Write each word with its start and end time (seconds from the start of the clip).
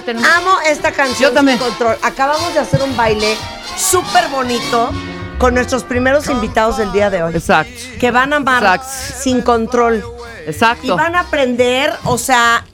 ya 0.00 0.04
tenemos. 0.04 0.28
Amo 0.28 0.50
esta 0.66 0.92
canción. 0.92 1.30
Yo 1.30 1.34
también. 1.34 1.58
Sin 1.58 1.68
control. 1.68 1.96
Acabamos 2.02 2.52
de 2.54 2.60
hacer 2.60 2.82
un 2.82 2.96
baile 2.96 3.36
súper 3.76 4.28
bonito 4.28 4.90
con 5.38 5.54
nuestros 5.54 5.84
primeros 5.84 6.28
invitados 6.28 6.78
del 6.78 6.90
día 6.92 7.10
de 7.10 7.22
hoy. 7.22 7.32
Exacto. 7.34 7.72
Que 8.00 8.10
van 8.10 8.32
a 8.32 8.36
amar 8.36 8.62
Exacto. 8.62 8.88
sin 9.20 9.42
control. 9.42 10.04
Y 10.46 10.50
Exacto. 10.50 10.96
van 10.96 11.14
a 11.14 11.20
aprender, 11.20 11.92
o 12.04 12.18
sea, 12.18 12.64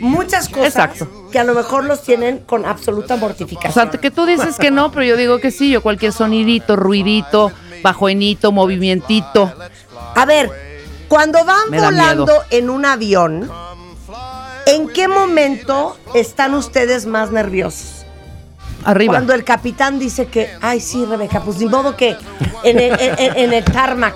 muchas 0.00 0.48
cosas 0.48 0.66
Exacto. 0.68 1.28
que 1.30 1.38
a 1.38 1.44
lo 1.44 1.54
mejor 1.54 1.84
los 1.84 2.02
tienen 2.02 2.38
con 2.38 2.64
absoluta 2.64 3.14
O 3.14 3.18
mortificación. 3.18 3.90
sea, 3.90 4.00
que 4.00 4.10
tú 4.10 4.26
dices 4.26 4.56
que 4.56 4.70
no, 4.70 4.90
pero 4.90 5.04
yo 5.04 5.16
digo 5.16 5.38
que 5.38 5.50
sí. 5.50 5.70
Yo 5.70 5.82
cualquier 5.82 6.12
sonidito, 6.12 6.76
ruidito, 6.76 7.52
bajoenito, 7.82 8.52
movimientito. 8.52 9.52
A 10.16 10.24
ver, 10.24 10.50
cuando 11.08 11.44
van 11.44 11.70
volando 11.70 12.24
miedo. 12.26 12.44
en 12.50 12.70
un 12.70 12.84
avión, 12.86 13.50
¿en 14.70 14.88
qué 14.88 15.08
momento 15.08 15.96
están 16.14 16.54
ustedes 16.54 17.06
más 17.06 17.30
nerviosos? 17.30 18.04
Arriba. 18.84 19.12
Cuando 19.14 19.34
el 19.34 19.44
capitán 19.44 19.98
dice 19.98 20.26
que, 20.26 20.50
ay, 20.62 20.80
sí, 20.80 21.04
Rebeca, 21.04 21.42
pues 21.42 21.58
ni 21.58 21.66
modo 21.66 21.96
que 21.96 22.16
en 22.64 22.78
el, 22.78 22.98
en- 23.00 23.14
en- 23.18 23.36
en 23.36 23.52
el 23.52 23.64
tarmac. 23.64 24.14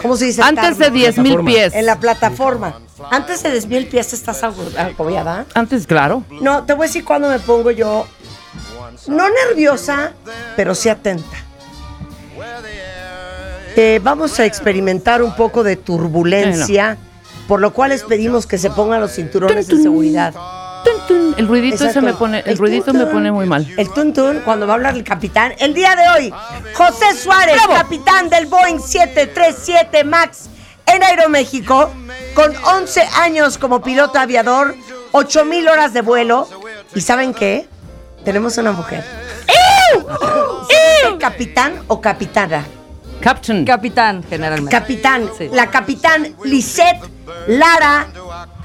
¿Cómo 0.00 0.16
se 0.16 0.26
dice? 0.26 0.42
Antes 0.42 0.78
de 0.78 0.84
tarmac? 0.84 0.92
10 1.00 1.18
mil 1.18 1.40
pies. 1.44 1.74
En 1.74 1.86
la 1.86 1.96
plataforma. 1.98 2.80
Antes 3.10 3.42
de 3.42 3.50
10 3.50 3.66
mil 3.66 3.86
pies 3.88 4.12
estás 4.12 4.42
agobiada. 4.44 5.46
Antes, 5.54 5.86
claro. 5.86 6.22
No, 6.40 6.64
te 6.64 6.72
voy 6.74 6.84
a 6.84 6.86
decir 6.86 7.04
cuando 7.04 7.28
me 7.28 7.38
pongo 7.40 7.70
yo, 7.70 8.06
no 9.08 9.24
nerviosa, 9.28 10.12
pero 10.56 10.74
sí 10.74 10.88
atenta. 10.88 11.36
Eh, 13.76 14.00
vamos 14.02 14.38
a 14.40 14.44
experimentar 14.44 15.22
un 15.22 15.34
poco 15.34 15.62
de 15.62 15.76
turbulencia, 15.76 16.98
por 17.50 17.60
lo 17.60 17.72
cual 17.72 17.90
les 17.90 18.04
pedimos 18.04 18.46
que 18.46 18.58
se 18.58 18.70
pongan 18.70 19.00
los 19.00 19.12
cinturones 19.16 19.66
de 19.66 19.82
seguridad. 19.82 20.32
Tun. 21.08 21.34
El 21.36 21.48
ruidito 21.48 21.84
ese 21.84 22.00
me 22.00 22.12
pone, 22.12 22.38
el 22.38 22.50
El 22.50 22.58
ruidito 22.58 22.92
tun, 22.92 22.98
me 22.98 23.06
pone 23.06 23.32
muy 23.32 23.44
mal. 23.44 23.66
El 23.76 23.90
tuntún, 23.92 24.42
cuando 24.44 24.68
va 24.68 24.74
a 24.74 24.76
hablar 24.76 24.94
el 24.94 25.02
capitán. 25.02 25.54
El 25.58 25.74
día 25.74 25.96
de 25.96 26.08
hoy, 26.10 26.34
José 26.74 27.12
Suárez, 27.20 27.56
capitán 27.66 28.30
del 28.30 28.46
Boeing 28.46 28.78
737 28.78 30.04
MAX 30.04 30.48
en 30.86 31.02
Aeroméxico, 31.02 31.90
con 32.34 32.54
11 32.56 33.00
años 33.16 33.58
como 33.58 33.82
piloto 33.82 34.20
aviador, 34.20 34.76
8 35.10 35.44
mil 35.44 35.66
horas 35.66 35.92
de 35.92 36.02
vuelo. 36.02 36.46
¿Y 36.94 37.00
saben 37.00 37.34
qué? 37.34 37.68
Tenemos 38.24 38.56
una 38.58 38.70
mujer. 38.70 39.04
¿Sí? 40.68 41.18
¿Capitán 41.18 41.82
o 41.88 42.00
capitana? 42.00 42.64
Captain. 43.20 43.64
Capitán, 43.64 44.24
generalmente. 44.28 44.70
Capitán, 44.70 45.30
Sí. 45.36 45.48
la 45.52 45.66
capitán 45.70 46.34
Lisette 46.44 47.00
Lara 47.46 48.06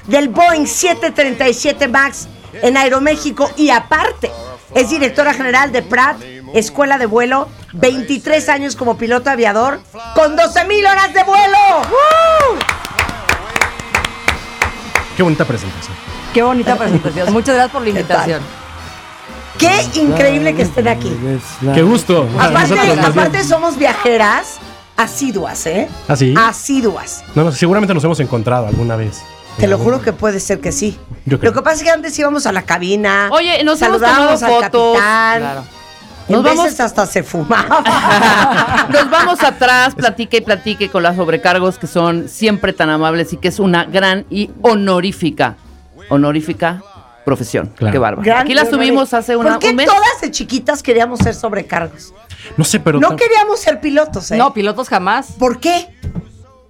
del 0.08 0.30
Boeing 0.30 0.66
737 0.66 1.88
MAX 1.88 2.28
en 2.62 2.78
Aeroméxico 2.78 3.52
y 3.58 3.70
aparte 3.70 4.32
es 4.74 4.90
directora 4.90 5.34
general 5.34 5.72
de 5.72 5.82
Pratt, 5.82 6.18
Escuela 6.54 6.98
de 6.98 7.06
Vuelo, 7.06 7.50
23 7.74 8.48
años 8.50 8.76
como 8.76 8.98
piloto 8.98 9.30
aviador 9.30 9.80
con 10.16 10.36
12 10.36 10.66
mil 10.66 10.86
horas 10.86 11.14
de 11.14 11.24
vuelo. 11.24 11.58
Qué 15.18 15.24
bonita 15.24 15.46
presentación. 15.46 15.96
Qué 16.34 16.42
bonita 16.42 16.76
presentación. 16.76 17.32
Muchas 17.32 17.56
gracias 17.56 17.72
por 17.72 17.82
la 17.82 17.90
invitación. 17.90 18.42
Qué 19.58 19.86
increíble 20.00 20.54
que 20.56 20.64
estén 20.64 20.88
aquí. 20.88 21.12
Qué 21.74 21.82
gusto. 21.84 22.28
Aparte, 22.40 22.76
aparte 23.02 23.44
somos 23.44 23.78
viajeras 23.78 24.58
asiduas, 24.98 25.66
¿eh? 25.66 25.88
¿Ah, 26.08 26.16
sí? 26.16 26.34
Asiduas. 26.38 27.24
No, 27.36 27.44
no, 27.46 27.52
seguramente 27.52 27.94
nos 27.94 28.04
hemos 28.04 28.20
encontrado 28.20 28.68
alguna 28.68 28.96
vez. 28.96 29.22
Te 29.58 29.68
lo 29.68 29.78
juro 29.78 30.02
que 30.02 30.12
puede 30.14 30.40
ser 30.42 30.60
que 30.60 30.72
sí. 30.74 31.00
Yo 31.26 31.40
creo. 31.40 31.52
Lo 31.52 31.58
que 31.60 31.64
pasa 31.64 31.78
es 31.78 31.84
que 31.84 31.90
antes 31.90 32.18
íbamos 32.20 32.46
a 32.46 32.52
la 32.52 32.64
cabina. 32.64 33.30
Oye, 33.32 33.64
nos 33.64 33.80
saludábamos 33.80 34.44
al 34.44 34.50
fotos. 34.52 34.62
capitán. 34.98 35.40
Claro. 35.40 35.64
En 36.28 36.34
Nos 36.34 36.44
veces 36.44 36.58
vamos- 36.58 36.80
hasta 36.80 37.06
se 37.06 37.22
fumaba. 37.24 38.88
Nos 38.92 39.10
vamos 39.12 39.44
atrás, 39.44 39.94
platique 39.96 40.38
y 40.38 40.42
platique 40.42 40.90
con 40.90 41.04
las 41.04 41.16
sobrecargos 41.18 41.78
que 41.78 41.86
son 41.88 42.28
siempre 42.28 42.74
tan 42.74 42.90
amables 42.90 43.32
y 43.34 43.38
que 43.38 43.48
es 43.50 43.60
una 43.60 43.84
gran 43.86 44.26
y 44.32 44.50
honorífica, 44.64 45.56
honorífica 46.10 46.82
profesión. 47.26 47.72
Claro. 47.76 47.92
Qué 47.92 47.98
bárbaro. 47.98 48.24
Gran 48.26 48.44
Aquí 48.44 48.54
la 48.54 48.66
subimos 48.66 49.14
hace 49.14 49.36
una, 49.36 49.52
¿Por 49.52 49.60
qué 49.60 49.70
un 49.72 49.76
mes. 49.78 49.88
todas 49.88 50.22
de 50.22 50.32
chiquitas 50.32 50.82
queríamos 50.84 51.20
ser 51.20 51.34
sobrecargos? 51.34 52.14
No 52.56 52.64
sé, 52.64 52.80
pero. 52.80 53.00
No 53.00 53.16
queríamos 53.16 53.60
ser 53.60 53.82
pilotos, 53.82 54.32
¿eh? 54.32 54.38
No, 54.38 54.54
pilotos 54.54 54.88
jamás. 54.88 55.34
¿Por 55.40 55.60
qué? 55.60 55.88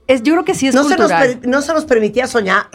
Es, 0.07 0.21
yo 0.21 0.33
creo 0.33 0.45
que 0.45 0.53
sí 0.53 0.67
es 0.67 0.75
No 0.75 0.83
se, 0.83 0.89
nos 0.97 1.11
cultural. 1.11 1.39
no 1.45 1.61
se 1.63 1.73
nos 1.73 1.83
permitía 1.85 2.27
soñar. 2.27 2.67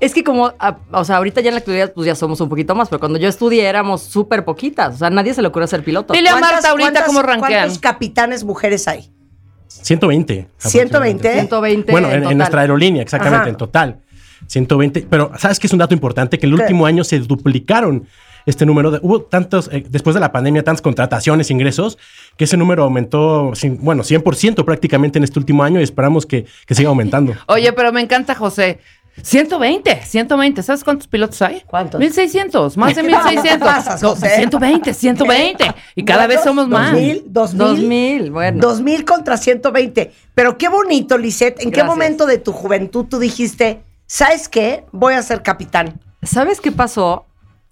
Es 0.00 0.12
que 0.12 0.24
como, 0.24 0.52
ah, 0.58 0.78
o 0.90 1.04
sea, 1.04 1.18
ahorita 1.18 1.40
ya 1.40 1.48
en 1.50 1.54
la 1.54 1.58
actualidad 1.60 1.92
pues 1.94 2.04
ya 2.06 2.16
somos 2.16 2.40
un 2.40 2.48
poquito 2.48 2.74
más, 2.74 2.88
pero 2.88 2.98
cuando 2.98 3.16
yo 3.18 3.28
estudié 3.28 3.64
éramos 3.64 4.02
súper 4.02 4.44
poquitas. 4.44 4.96
O 4.96 4.98
sea, 4.98 5.08
nadie 5.10 5.32
se 5.34 5.40
le 5.42 5.48
ocurrió 5.48 5.68
ser 5.68 5.84
piloto. 5.84 6.12
Dile 6.12 6.28
a 6.30 6.32
¿Cuántas- 6.32 6.52
Marta 6.52 6.70
ahorita 6.70 7.04
cómo 7.06 7.22
ranquean. 7.22 7.60
¿Cuántos 7.62 7.78
capitanes 7.78 8.42
mujeres 8.44 8.88
hay? 8.88 9.08
120. 9.68 10.48
120. 10.58 11.32
120 11.32 11.92
Bueno, 11.92 12.08
en, 12.08 12.14
en 12.14 12.22
total. 12.22 12.36
nuestra 12.38 12.60
aerolínea, 12.62 13.02
exactamente, 13.02 13.40
Ajá. 13.42 13.48
en 13.50 13.56
total. 13.56 14.00
120. 14.46 15.06
Pero, 15.08 15.30
¿sabes 15.38 15.58
qué 15.58 15.66
es 15.66 15.72
un 15.72 15.78
dato 15.78 15.94
importante? 15.94 16.38
Que 16.38 16.46
en 16.46 16.52
el 16.52 16.58
¿Qué? 16.58 16.62
último 16.64 16.86
año 16.86 17.04
se 17.04 17.18
duplicaron 17.20 18.06
este 18.46 18.66
número. 18.66 18.90
De, 18.90 18.98
hubo 19.02 19.22
tantos, 19.22 19.68
eh, 19.72 19.84
después 19.88 20.14
de 20.14 20.20
la 20.20 20.30
pandemia, 20.32 20.62
tantas 20.62 20.82
contrataciones, 20.82 21.50
ingresos, 21.50 21.98
que 22.36 22.44
ese 22.44 22.56
número 22.56 22.82
aumentó, 22.84 23.52
cin- 23.52 23.78
bueno, 23.80 24.02
100% 24.02 24.64
prácticamente 24.64 25.18
en 25.18 25.24
este 25.24 25.38
último 25.38 25.62
año 25.64 25.80
y 25.80 25.82
esperamos 25.82 26.26
que, 26.26 26.44
que 26.66 26.74
siga 26.74 26.88
aumentando. 26.90 27.34
Oye, 27.48 27.72
pero 27.72 27.92
me 27.92 28.00
encanta 28.00 28.34
José. 28.34 28.80
120, 29.22 30.02
120. 30.04 30.62
¿Sabes 30.62 30.82
cuántos 30.84 31.06
pilotos 31.06 31.40
hay? 31.40 31.62
¿Cuántos? 31.66 32.00
1600, 32.00 32.76
más 32.76 32.94
de 32.96 33.02
1600. 33.04 33.42
¿Qué 33.52 33.58
pasas, 33.58 34.02
No, 34.02 34.10
José? 34.10 34.28
120, 34.36 34.92
120. 34.92 35.64
Y 35.94 36.04
cada 36.04 36.26
vez 36.26 36.42
somos 36.42 36.68
más. 36.68 36.90
2000, 36.92 37.22
2000, 37.26 37.58
2000, 37.58 38.30
bueno. 38.32 38.60
2000 38.60 39.04
contra 39.04 39.36
120. 39.36 40.10
Pero 40.34 40.58
qué 40.58 40.68
bonito, 40.68 41.16
Lisette. 41.16 41.60
¿En 41.62 41.70
qué 41.70 41.84
momento 41.84 42.26
de 42.26 42.38
tu 42.38 42.52
juventud 42.52 43.06
tú 43.08 43.18
dijiste, 43.18 43.80
¿sabes 44.14 44.48
qué? 44.48 44.84
Voy 44.92 45.14
a 45.14 45.22
ser 45.22 45.42
capitán. 45.42 46.00
¿Sabes 46.22 46.60
qué 46.60 46.70
pasó? 46.70 47.26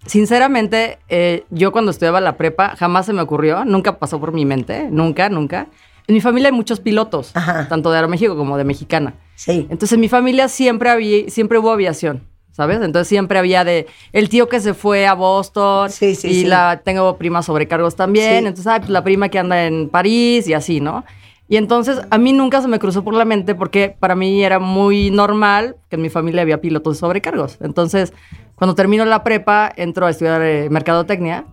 Sinceramente, 0.07 0.99
eh, 1.09 1.45
yo 1.51 1.71
cuando 1.71 1.93
estudiaba 1.93 2.21
la 2.21 2.37
prepa 2.37 2.75
jamás 2.77 3.07
se 3.07 3.13
me 3.13 3.23
ocurrió, 3.23 3.65
nunca 3.65 4.01
pasó 4.01 4.19
por 4.19 4.33
mi 4.33 4.45
mente, 4.45 4.89
nunca, 4.91 5.29
nunca. 5.29 5.69
En 6.09 6.17
mi 6.17 6.21
familia 6.21 6.49
hay 6.49 6.53
muchos 6.55 6.81
pilotos, 6.81 7.31
Ajá. 7.35 7.69
tanto 7.69 7.93
de 7.93 7.99
Aeroméxico 7.99 8.37
como 8.37 8.59
de 8.59 8.65
Mexicana. 8.65 9.15
Sí. 9.37 9.69
Entonces 9.71 9.93
en 9.93 10.01
mi 10.01 10.09
familia 10.09 10.49
siempre 10.49 10.91
había, 10.91 11.31
siempre 11.31 11.59
hubo 11.59 11.71
aviación, 11.71 12.25
¿sabes? 12.51 12.79
Entonces 12.83 13.07
siempre 13.07 13.39
había 13.39 13.63
de 13.63 13.87
el 14.13 14.29
tío 14.29 14.49
que 14.49 14.59
se 14.59 14.75
fue 14.75 15.07
a 15.07 15.15
Boston 15.15 15.91
Sí, 15.91 16.17
sí, 16.17 16.27
y 16.27 16.35
sí. 16.41 16.45
la 16.47 16.81
tengo 16.85 17.19
primas 17.19 17.47
sobrecargos 17.47 17.95
también, 17.95 18.49
entonces 18.49 18.67
ay, 18.67 18.81
pues, 18.81 18.91
la 18.91 19.05
prima 19.05 19.29
que 19.29 19.39
anda 19.39 19.65
en 19.65 19.89
París 19.89 20.49
y 20.49 20.55
así, 20.55 20.81
¿no? 20.81 21.05
Y 21.49 21.57
entonces 21.57 22.01
a 22.11 22.19
mí 22.19 22.33
nunca 22.33 22.63
se 22.63 22.69
me 22.69 22.79
cruzó 22.79 23.05
por 23.05 23.15
la 23.15 23.25
mente 23.25 23.55
porque 23.55 23.95
para 23.99 24.15
mí 24.15 24.43
era 24.43 24.59
muy 24.59 25.11
normal 25.11 25.77
que 25.91 25.97
en 25.97 26.03
mi 26.03 26.09
familia 26.09 26.43
había 26.43 26.61
pilotos 26.61 26.97
de 26.97 27.01
sobrecargos. 27.01 27.59
Entonces, 27.61 28.13
cuando 28.55 28.75
termino 28.75 29.05
la 29.05 29.23
prepa, 29.23 29.71
entro 29.77 30.07
a 30.07 30.11
estudiar 30.11 30.41
eh, 30.43 30.69
mercadotecnia 30.71 31.45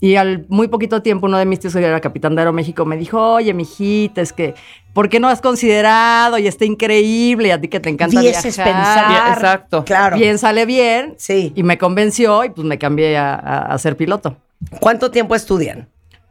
y 0.00 0.16
al 0.16 0.44
muy 0.48 0.68
poquito 0.68 1.02
tiempo 1.02 1.26
uno 1.26 1.38
de 1.38 1.46
mis 1.46 1.58
tíos 1.60 1.72
que 1.74 1.84
era 1.84 2.00
capitán 2.00 2.34
de 2.34 2.42
Aeroméxico 2.42 2.84
me 2.84 2.96
dijo, 2.96 3.20
oye, 3.34 3.52
mijita, 3.54 4.20
es 4.20 4.32
que, 4.32 4.54
¿por 4.92 5.08
qué 5.08 5.18
no 5.18 5.28
has 5.28 5.40
considerado? 5.40 6.38
Y 6.38 6.46
está 6.46 6.64
increíble, 6.66 7.48
y 7.48 7.50
a 7.50 7.60
ti 7.60 7.66
que 7.68 7.80
te 7.80 7.88
encanta 7.88 8.20
Vieses 8.20 8.56
viajar. 8.56 8.74
pensar. 8.74 9.08
Bien, 9.08 9.32
exacto. 9.32 9.84
Claro. 9.84 10.16
Bien 10.16 10.38
sale 10.38 10.66
bien. 10.66 11.14
Sí. 11.16 11.52
Y 11.56 11.62
me 11.62 11.78
convenció 11.78 12.44
y 12.44 12.50
pues 12.50 12.66
me 12.66 12.78
cambié 12.78 13.16
a, 13.16 13.34
a- 13.34 13.72
a 13.72 13.78
ser 13.78 13.96
piloto. 13.96 14.36
¿Cuánto 14.78 15.10
tiempo 15.10 15.34
estudian? 15.34 15.88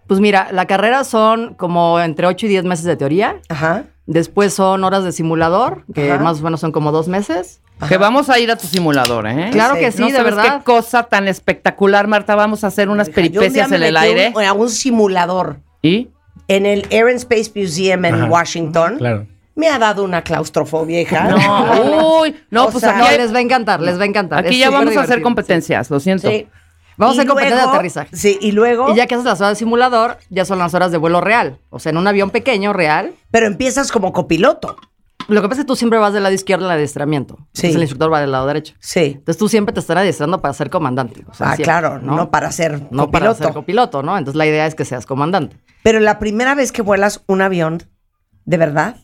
Pues 0.08 0.20
mira, 0.20 0.50
la 0.52 0.66
carrera 0.66 1.04
son 1.04 1.54
como 1.56 2.00
entre 2.00 2.28
8 2.28 2.46
y 2.46 2.50
10 2.50 2.64
meses 2.66 2.86
de 2.86 2.96
teoría. 2.96 3.38
Ajá. 3.50 3.84
Después 4.06 4.54
son 4.54 4.84
horas 4.86 5.04
de 5.04 5.12
simulador, 5.12 5.84
que 5.94 6.12
Ajá. 6.12 6.24
más 6.24 6.40
o 6.40 6.44
menos 6.44 6.62
son 6.62 6.72
como 6.72 6.92
dos 6.92 7.08
meses. 7.10 7.62
Que 7.88 7.98
vamos 7.98 8.30
a 8.30 8.40
ir 8.40 8.50
a 8.50 8.56
tu 8.56 8.66
simulador, 8.66 9.28
¿eh? 9.28 9.50
Claro 9.52 9.76
Sí. 9.76 9.82
que 9.82 9.92
sí, 9.92 10.00
no 10.02 10.08
de 10.08 10.14
sabes 10.14 10.36
verdad. 10.36 10.58
qué 10.60 10.64
cosa 10.64 11.04
tan 11.04 11.28
espectacular, 11.28 12.08
Marta. 12.08 12.34
Vamos 12.36 12.64
a 12.64 12.68
hacer 12.68 12.90
unas 12.90 13.08
Yo 13.08 13.12
un 13.12 13.16
día 13.16 13.32
peripecias 13.32 13.70
me 13.70 13.76
en 13.76 13.84
el 13.84 13.98
aire. 13.98 14.34
un- 14.36 14.42
a 14.44 14.54
un 14.54 14.70
simulador 14.70 15.58
¿Y? 15.84 16.10
en 16.48 16.66
el 16.66 16.88
Air 16.90 17.08
and 17.10 17.18
Space 17.18 17.52
Museum 17.54 18.06
en 18.06 18.16
Ajá. 18.16 18.26
Washington. 18.26 18.96
Claro. 18.98 19.28
Me 19.56 19.68
ha 19.68 19.78
dado 19.78 20.04
una 20.04 20.22
claustrofobia, 20.24 21.02
hija. 21.02 21.24
No, 21.30 22.20
uy, 22.22 22.36
no, 22.50 22.66
O 22.66 22.70
pues 22.72 22.82
sea, 22.82 22.98
aquí, 22.98 23.12
No, 23.12 23.18
les 23.18 23.34
va 23.34 23.38
a 23.40 23.42
encantar, 23.42 23.82
les 23.82 24.00
va 24.00 24.04
a 24.04 24.08
encantar. 24.08 24.40
aquí 24.46 24.56
Es 24.56 24.60
ya 24.62 24.70
vamos 24.70 24.96
a 24.98 25.02
hacer 25.02 25.22
competencias, 25.22 25.90
lo 25.92 26.00
siento. 26.00 26.30
Sí. 26.30 26.48
Vamos 26.98 27.18
a 27.18 27.22
hacer 27.22 27.28
competencia 27.28 27.64
de 27.64 27.70
aterrizaje. 27.70 28.16
Sí, 28.16 28.38
y 28.42 28.52
luego. 28.52 28.90
Y 28.92 28.96
ya 28.96 29.06
que 29.08 29.16
haces 29.16 29.26
las 29.26 29.40
horas 29.40 29.52
de 29.54 29.56
simulador, 29.58 30.18
ya 30.30 30.46
son 30.46 30.60
las 30.60 30.74
horas 30.74 30.92
de 30.92 30.98
vuelo 30.98 31.22
real. 31.22 31.60
O 31.70 31.80
sea, 31.80 31.92
en 31.92 31.98
un 31.98 32.08
avión 32.08 32.32
pequeño, 32.32 32.74
real. 32.74 33.14
Pero 33.32 33.46
empiezas 33.46 33.92
como 33.92 34.12
copiloto. 34.14 34.78
Lo 35.28 35.42
que 35.42 35.50
pasa 35.50 35.62
es 35.62 35.66
que 35.66 35.68
tú 35.68 35.76
siempre 35.76 36.00
vas 36.00 36.14
del 36.14 36.24
lado 36.24 36.34
izquierdo 36.34 36.66
el 36.66 36.72
adiestramiento. 36.72 37.36
Sí. 37.36 37.68
Entonces 37.68 37.76
el 37.76 37.82
instructor 37.82 38.14
va 38.14 38.22
del 38.22 38.32
lado 38.32 38.48
derecho. 38.48 38.76
Sí. 38.80 39.16
Entonces 39.18 39.38
tú 39.38 39.50
siempre 39.50 39.74
te 39.74 39.82
están 39.82 39.98
adiestrando 39.98 40.42
para 40.42 40.54
ser 40.54 40.70
comandante. 40.70 41.26
o 41.30 41.34
sea, 41.34 41.48
ah, 41.48 41.56
siempre, 41.56 41.64
claro, 41.66 42.00
¿no? 42.00 42.32
para 42.32 42.52
ser 42.52 42.82
No 42.92 43.12
para 43.12 43.28
copiloto. 43.28 43.44
ser 43.44 43.54
copiloto, 43.54 44.04
¿no? 44.04 44.18
Entonces 44.18 44.38
la 44.38 44.46
idea 44.46 44.66
es 44.66 44.74
que 44.74 44.86
seas 44.86 45.06
comandante. 45.06 45.58
Pero 45.84 46.00
la 46.00 46.18
primera 46.18 46.56
vez 46.56 46.72
que 46.72 46.82
vuelas 46.82 47.24
un 47.28 47.42
avión, 47.42 47.84
¿de 48.46 48.58
verdad? 48.58 48.96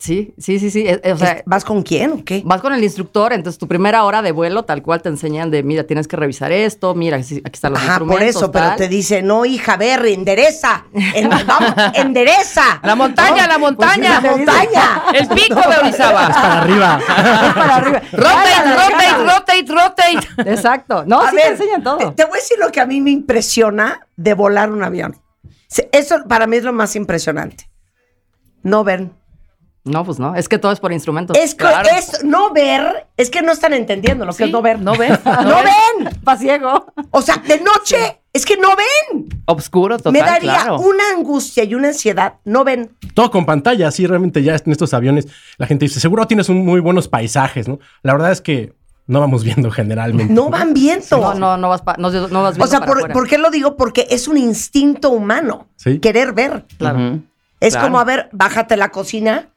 Sí, 0.00 0.32
sí, 0.38 0.58
sí, 0.60 0.70
sí. 0.70 0.84
eh, 0.86 1.00
O 1.12 1.16
sea, 1.16 1.42
¿Vas 1.44 1.64
con 1.64 1.82
quién 1.82 2.12
o 2.12 2.24
qué? 2.24 2.42
vas 2.44 2.60
con 2.60 2.72
el 2.72 2.82
instructor, 2.84 3.32
entonces 3.32 3.58
tu 3.58 3.66
primera 3.66 4.04
hora 4.04 4.22
de 4.22 4.30
vuelo, 4.32 4.64
tal 4.64 4.80
cual 4.82 5.02
te 5.02 5.08
enseñan 5.08 5.50
de, 5.50 5.62
mira, 5.62 5.84
tienes 5.84 6.06
que 6.06 6.16
revisar 6.16 6.52
esto, 6.52 6.94
mira, 6.94 7.16
aquí 7.16 7.40
están 7.52 7.72
los 7.72 7.80
Ajá, 7.80 7.88
instrumentos. 7.94 8.20
por 8.20 8.28
eso, 8.28 8.52
pero 8.52 8.76
te 8.76 8.86
dice, 8.88 9.22
no, 9.22 9.44
hija, 9.44 9.76
ver, 9.76 10.06
endereza. 10.06 10.84
En- 10.92 11.28
vamos, 11.46 11.72
endereza. 11.94 12.80
La 12.84 12.94
montaña, 12.94 13.42
¿No? 13.42 13.48
la 13.48 13.58
montaña. 13.58 14.20
Pues 14.20 14.32
sí, 14.34 14.44
la 14.44 14.52
montaña. 14.52 15.02
El 15.14 15.28
pico 15.28 15.60
de 15.68 15.76
Orizaba. 15.82 16.28
Para 16.28 16.62
arriba. 16.62 17.00
para 17.54 17.76
arriba. 17.76 18.02
Rotate, 18.12 18.72
rotate, 18.74 19.24
rotate, 19.24 19.64
rotate. 19.68 20.50
Exacto. 20.52 21.04
No, 21.06 21.20
A 21.22 21.30
sí 21.30 21.36
ver, 21.36 21.44
te 21.46 21.50
enseñan 21.52 21.82
todo. 21.82 21.98
Te, 21.98 22.10
te 22.12 22.24
voy 22.24 22.38
a 22.38 22.40
decir 22.40 22.58
lo 22.60 22.70
que 22.70 22.80
a 22.80 22.86
mí 22.86 23.00
me 23.00 23.10
impresiona 23.10 24.06
de 24.16 24.34
volar 24.34 24.70
un 24.70 24.84
avión. 24.84 25.16
Eso 25.92 26.16
para 26.28 26.46
mí 26.46 26.56
es 26.56 26.62
lo 26.64 26.72
más 26.72 26.94
impresionante. 26.96 27.68
No 28.62 28.84
ver. 28.84 29.08
No, 29.90 30.04
pues 30.04 30.18
no, 30.18 30.34
es 30.34 30.48
que 30.48 30.58
todo 30.58 30.72
es 30.72 30.80
por 30.80 30.92
instrumentos. 30.92 31.36
Es 31.36 31.54
que 31.54 31.64
Claro. 31.64 31.88
es 31.96 32.24
no 32.24 32.52
ver, 32.52 33.06
es 33.16 33.30
que 33.30 33.42
no 33.42 33.52
están 33.52 33.72
entendiendo 33.74 34.24
lo 34.24 34.32
que 34.32 34.38
Sí, 34.38 34.44
es 34.44 34.50
no 34.52 34.62
ver. 34.62 34.80
no 34.80 34.96
ves, 34.96 35.18
No, 35.24 35.42
no 35.42 35.56
ven. 35.56 36.14
Pa' 36.24 36.36
ciego. 36.36 36.86
O 37.10 37.22
sea, 37.22 37.36
de 37.38 37.60
noche 37.60 38.20
es 38.32 38.44
que 38.46 38.56
no 38.56 38.68
ven. 38.76 39.28
Obscuro 39.46 39.96
total, 39.96 40.12
me 40.12 40.20
daría 40.20 40.54
claro. 40.54 40.78
una 40.80 41.02
angustia 41.16 41.64
y 41.64 41.74
una 41.74 41.88
ansiedad. 41.88 42.34
No 42.44 42.64
ven. 42.64 42.90
Todo 43.14 43.30
con 43.30 43.46
pantalla, 43.46 43.90
sí, 43.90 44.06
realmente 44.06 44.42
ya 44.42 44.54
en 44.56 44.72
estos 44.72 44.92
aviones 44.94 45.26
la 45.56 45.66
gente 45.66 45.86
dice, 45.86 46.00
seguro 46.00 46.26
tienes 46.26 46.48
un 46.48 46.64
muy 46.64 46.80
buenos 46.80 47.08
paisajes, 47.08 47.66
¿no? 47.68 47.78
La 48.02 48.12
verdad 48.12 48.30
es 48.32 48.40
que 48.40 48.74
no 49.06 49.20
vamos 49.20 49.42
viendo 49.42 49.70
generalmente. 49.70 50.32
No 50.34 50.50
van 50.50 50.74
viendo. 50.74 51.04
No, 51.16 51.32
no, 51.34 51.56
no 51.56 51.70
vas, 51.70 51.80
pa- 51.80 51.96
no, 51.98 52.10
no 52.10 52.42
vas 52.42 52.52
O 52.52 52.56
viendo 52.56 52.66
sea, 52.66 52.80
para 52.80 52.86
por, 52.90 52.98
afuera. 52.98 53.14
¿por 53.14 53.26
qué 53.26 53.38
lo 53.38 53.50
digo? 53.50 53.74
Porque 53.76 54.06
es 54.10 54.28
un 54.28 54.36
instinto 54.36 55.08
humano. 55.08 55.66
Sí. 55.76 55.98
Querer 55.98 56.34
ver. 56.34 56.66
Claro. 56.76 57.20
Es 57.58 57.72
Claro. 57.72 57.86
como, 57.88 58.00
a 58.00 58.04
ver, 58.04 58.28
bájate 58.32 58.76
la 58.76 58.90
cocina 58.90 59.48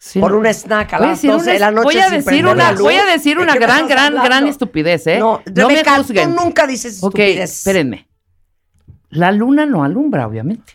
Sí, 0.00 0.20
por 0.20 0.32
un 0.34 0.46
snack 0.46 0.92
a 0.94 0.98
Voy 0.98 1.06
a 1.06 1.10
las 1.10 1.18
decir 1.18 1.30
12 1.32 1.50
de 1.50 1.56
una- 1.56 1.66
la 1.66 1.70
noche 1.72 1.84
voy 1.84 1.96
a 1.98 2.04
sin 2.08 2.12
decir 2.24 2.46
una, 2.46 2.70
luz. 2.72 2.80
voy 2.82 2.94
a 2.94 3.04
decir 3.04 3.36
¿De 3.36 3.42
una 3.42 3.54
gran, 3.56 3.88
gran, 3.88 4.06
hablando? 4.06 4.22
gran 4.28 4.46
estupidez, 4.46 5.06
¿eh? 5.08 5.18
No, 5.18 5.42
no 5.54 5.68
me 5.68 5.84
juzguen. 5.84 6.34
tú 6.36 6.44
nunca 6.44 6.66
dices 6.68 6.98
Ok, 7.02 7.18
estupidez. 7.18 7.50
espérenme. 7.58 8.06
La 9.10 9.32
luna 9.32 9.66
no 9.66 9.82
alumbra, 9.82 10.26
obviamente. 10.26 10.74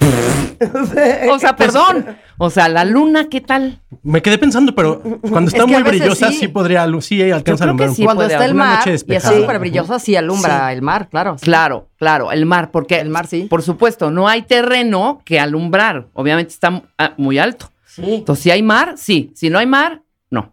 o 1.30 1.38
sea, 1.38 1.56
perdón. 1.56 2.16
O 2.38 2.50
sea, 2.50 2.68
la 2.68 2.84
luna, 2.84 3.28
¿qué 3.28 3.40
tal? 3.40 3.80
Me 4.02 4.20
quedé 4.22 4.38
pensando, 4.38 4.74
pero 4.74 5.00
cuando 5.30 5.48
está 5.48 5.62
Es 5.62 5.66
que 5.66 5.72
muy 5.72 5.82
brillosa, 5.82 6.30
sí. 6.30 6.38
sí, 6.40 6.48
podría, 6.48 6.86
sí 7.00 7.30
alcanza 7.30 7.64
a 7.64 7.66
alumbrar 7.66 7.90
sí. 7.94 8.04
Cuando 8.04 8.24
está 8.24 8.44
el 8.44 8.54
mar 8.54 8.78
noche 8.78 9.04
y 9.06 9.14
está 9.14 9.32
súper 9.32 9.58
brillosa, 9.60 9.98
sí 9.98 10.16
alumbra 10.16 10.68
Sí. 10.68 10.74
el 10.74 10.82
mar, 10.82 11.08
claro. 11.08 11.36
sí. 11.38 11.44
Claro, 11.44 11.88
claro, 11.96 12.32
el 12.32 12.44
mar, 12.46 12.70
porque 12.70 12.98
El 12.98 13.10
mar, 13.10 13.26
sí. 13.26 13.42
Por 13.48 13.62
supuesto, 13.62 14.10
no 14.10 14.26
hay 14.28 14.42
terreno 14.42 15.22
que 15.24 15.38
alumbrar. 15.38 16.06
Obviamente 16.14 16.52
está 16.52 16.82
ah, 16.98 17.12
muy 17.16 17.38
alto. 17.38 17.70
Sí. 17.94 18.14
Entonces, 18.16 18.42
si 18.42 18.50
hay 18.50 18.62
mar, 18.62 18.94
sí. 18.96 19.32
Si 19.34 19.50
no 19.50 19.58
hay 19.58 19.66
mar, 19.66 20.02
no. 20.30 20.52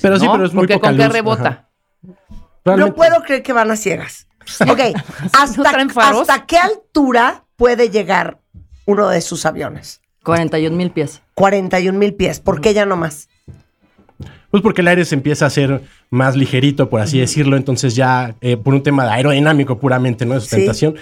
Pero 0.00 0.18
sí, 0.18 0.26
¿No? 0.26 0.32
pero 0.32 0.46
es 0.46 0.54
muy 0.54 0.62
Porque 0.62 0.74
poca 0.74 0.88
con 0.88 0.96
qué 0.96 1.08
rebota. 1.08 1.68
No 2.64 2.94
puedo 2.94 3.22
creer 3.22 3.42
que 3.42 3.52
van 3.52 3.70
a 3.70 3.76
ciegas. 3.76 4.26
Ok, 4.60 4.78
¿No 5.56 5.64
¿hasta, 6.12 6.46
qué 6.46 6.58
altura 6.58 7.44
puede 7.56 7.90
llegar 7.90 8.40
uno 8.86 9.08
de 9.08 9.20
sus 9.20 9.44
aviones? 9.46 10.00
41 10.24 10.76
mil 10.76 10.90
pies. 10.90 11.22
41 11.34 11.98
mil 11.98 12.14
pies. 12.14 12.40
¿Por 12.40 12.60
qué 12.60 12.74
ya 12.74 12.86
no 12.86 12.96
más? 12.96 13.28
Pues 14.50 14.62
porque 14.62 14.80
el 14.80 14.88
aire 14.88 15.04
se 15.04 15.14
empieza 15.14 15.44
a 15.44 15.48
hacer 15.48 15.82
más 16.10 16.36
ligerito, 16.36 16.90
por 16.90 17.00
así 17.00 17.20
decirlo, 17.20 17.56
entonces 17.56 17.94
ya 17.94 18.34
eh, 18.40 18.56
por 18.56 18.74
un 18.74 18.82
tema 18.82 19.04
de 19.04 19.10
aerodinámico 19.10 19.78
puramente, 19.78 20.26
¿no? 20.26 20.34
De 20.34 20.40
sustentación, 20.40 20.96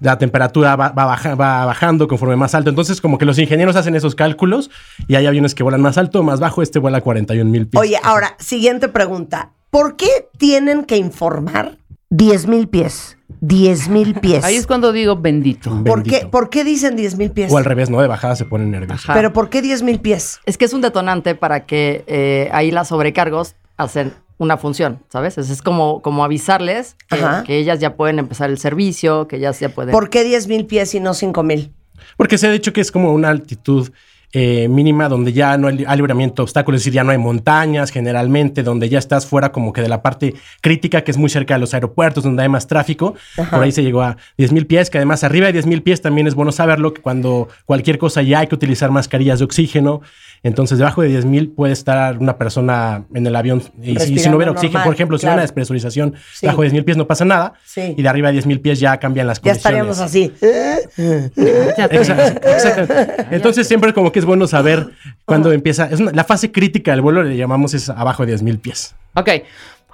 la 0.00 0.18
temperatura 0.18 0.76
va, 0.76 0.90
va 0.90 1.04
baja- 1.04 1.34
va 1.34 1.64
bajando 1.66 2.08
conforme 2.08 2.36
más 2.36 2.54
alto. 2.54 2.70
Entonces 2.70 3.00
como 3.00 3.18
que 3.18 3.24
los 3.26 3.38
ingenieros 3.38 3.76
hacen 3.76 3.94
esos 3.94 4.14
cálculos 4.14 4.70
y 5.08 5.14
hay 5.14 5.26
aviones 5.26 5.54
que 5.54 5.62
vuelan 5.62 5.80
más 5.82 5.98
alto, 5.98 6.22
más 6.22 6.40
bajo, 6.40 6.62
este 6.62 6.78
vuela 6.78 6.98
a 6.98 7.00
41 7.02 7.50
mil 7.50 7.68
pies. 7.68 7.80
Oye, 7.80 7.98
ahora, 8.02 8.34
siguiente 8.38 8.88
pregunta. 8.88 9.52
¿Por 9.70 9.96
qué 9.96 10.08
tienen 10.38 10.84
que 10.84 10.96
informar 10.96 11.76
10 12.08 12.46
mil 12.48 12.68
pies? 12.68 13.16
10 13.40 13.88
mil 13.88 14.14
pies. 14.20 14.44
Ahí 14.44 14.56
es 14.56 14.66
cuando 14.66 14.92
digo 14.92 15.16
bendito. 15.16 15.82
¿Por 15.84 16.02
qué. 16.02 16.26
¿Por 16.30 16.50
qué 16.50 16.64
dicen 16.64 16.96
10 16.96 17.16
mil 17.16 17.30
pies? 17.30 17.52
O 17.52 17.58
al 17.58 17.64
revés, 17.64 17.90
¿no? 17.90 18.00
De 18.00 18.08
bajada 18.08 18.36
se 18.36 18.44
ponen 18.44 18.70
nerviosos. 18.70 19.04
Ajá. 19.04 19.14
¿Pero 19.14 19.32
por 19.32 19.50
qué 19.50 19.62
10 19.62 19.82
mil 19.82 20.00
pies? 20.00 20.40
Es 20.46 20.58
que 20.58 20.64
es 20.64 20.72
un 20.72 20.80
detonante 20.80 21.34
para 21.34 21.66
que 21.66 22.04
eh, 22.06 22.48
ahí 22.52 22.70
las 22.70 22.88
sobrecargos 22.88 23.54
hacen 23.76 24.12
una 24.40 24.56
función, 24.56 25.02
¿sabes? 25.08 25.36
Es, 25.36 25.50
es 25.50 25.60
como, 25.60 26.00
como 26.00 26.24
avisarles 26.24 26.96
que 27.44 27.58
ellas 27.58 27.78
ya 27.78 27.94
pueden 27.94 28.18
empezar 28.18 28.48
el 28.48 28.58
servicio, 28.58 29.28
que 29.28 29.36
ellas 29.36 29.60
ya 29.60 29.68
pueden... 29.68 29.92
¿Por 29.92 30.08
qué 30.08 30.24
10 30.24 30.48
mil 30.48 30.64
pies 30.64 30.94
y 30.94 31.00
no 31.00 31.12
5 31.12 31.42
mil? 31.42 31.74
Porque 32.16 32.38
se 32.38 32.46
ha 32.46 32.50
dicho 32.50 32.72
que 32.72 32.80
es 32.80 32.90
como 32.90 33.12
una 33.12 33.28
altitud 33.28 33.90
eh, 34.32 34.68
mínima 34.68 35.08
donde 35.08 35.32
ya 35.32 35.58
no 35.58 35.68
hay, 35.68 35.84
hay 35.86 35.96
libramiento 35.96 36.36
de 36.36 36.44
obstáculos, 36.44 36.80
es 36.80 36.84
decir, 36.84 36.94
ya 36.94 37.04
no 37.04 37.10
hay 37.10 37.18
montañas 37.18 37.90
generalmente, 37.90 38.62
donde 38.62 38.88
ya 38.88 38.98
estás 38.98 39.26
fuera 39.26 39.50
como 39.50 39.72
que 39.72 39.82
de 39.82 39.88
la 39.88 40.02
parte 40.02 40.34
crítica 40.60 41.02
que 41.02 41.10
es 41.10 41.16
muy 41.16 41.28
cerca 41.28 41.54
de 41.54 41.60
los 41.60 41.74
aeropuertos, 41.74 42.22
donde 42.22 42.42
hay 42.42 42.48
más 42.48 42.66
tráfico. 42.66 43.14
Por 43.50 43.62
ahí 43.62 43.72
se 43.72 43.82
llegó 43.82 44.02
a 44.02 44.16
10 44.38 44.52
mil 44.52 44.66
pies, 44.66 44.90
que 44.90 44.98
además 44.98 45.24
arriba 45.24 45.46
de 45.46 45.54
10 45.54 45.66
mil 45.66 45.82
pies 45.82 46.00
también 46.00 46.26
es 46.26 46.34
bueno 46.34 46.52
saberlo, 46.52 46.94
que 46.94 47.02
cuando 47.02 47.48
cualquier 47.64 47.98
cosa 47.98 48.22
ya 48.22 48.40
hay 48.40 48.46
que 48.46 48.54
utilizar 48.54 48.90
mascarillas 48.90 49.40
de 49.40 49.44
oxígeno. 49.44 50.00
Entonces, 50.42 50.78
debajo 50.78 51.02
de 51.02 51.08
10 51.08 51.26
mil 51.26 51.50
puede 51.50 51.74
estar 51.74 52.16
una 52.16 52.38
persona 52.38 53.04
en 53.14 53.26
el 53.26 53.36
avión 53.36 53.62
y 53.82 53.94
si, 53.98 54.28
no 54.30 54.36
hubiera 54.36 54.52
oxígeno, 54.52 54.78
normal, 54.78 54.84
por 54.84 54.94
ejemplo, 54.94 55.18
si 55.18 55.26
hay 55.26 55.34
una 55.34 55.42
despresurización 55.42 56.14
Sí. 56.32 56.46
bajo 56.46 56.62
10 56.62 56.72
mil 56.72 56.82
pies 56.84 56.96
no 56.96 57.06
pasa 57.06 57.26
nada. 57.26 57.52
Sí. 57.66 57.94
Y 57.96 58.02
de 58.02 58.08
arriba 58.08 58.28
de 58.28 58.32
10 58.34 58.46
mil 58.46 58.58
pies 58.60 58.80
ya 58.80 58.96
cambian 58.98 59.26
las 59.26 59.38
Ya 59.42 59.52
condiciones. 59.52 59.58
estaríamos 59.58 59.98
así. 60.00 60.32
Exacto, 61.36 61.96
exacto. 62.48 62.94
Entonces 63.30 63.66
siempre 63.68 63.92
como 63.92 64.12
que 64.12 64.18
es 64.18 64.24
bueno 64.24 64.46
saber 64.46 64.90
cuándo 65.24 65.52
empieza. 65.52 65.86
Es 65.86 66.00
una- 66.00 66.12
la 66.12 66.24
fase 66.24 66.50
crítica 66.52 66.90
del 66.92 67.00
vuelo 67.02 67.22
le 67.22 67.36
llamamos 67.36 67.74
es 67.74 67.88
abajo 67.88 68.22
de 68.24 68.28
10 68.32 68.42
mil 68.42 68.58
pies. 68.58 68.94
Ok. 69.14 69.28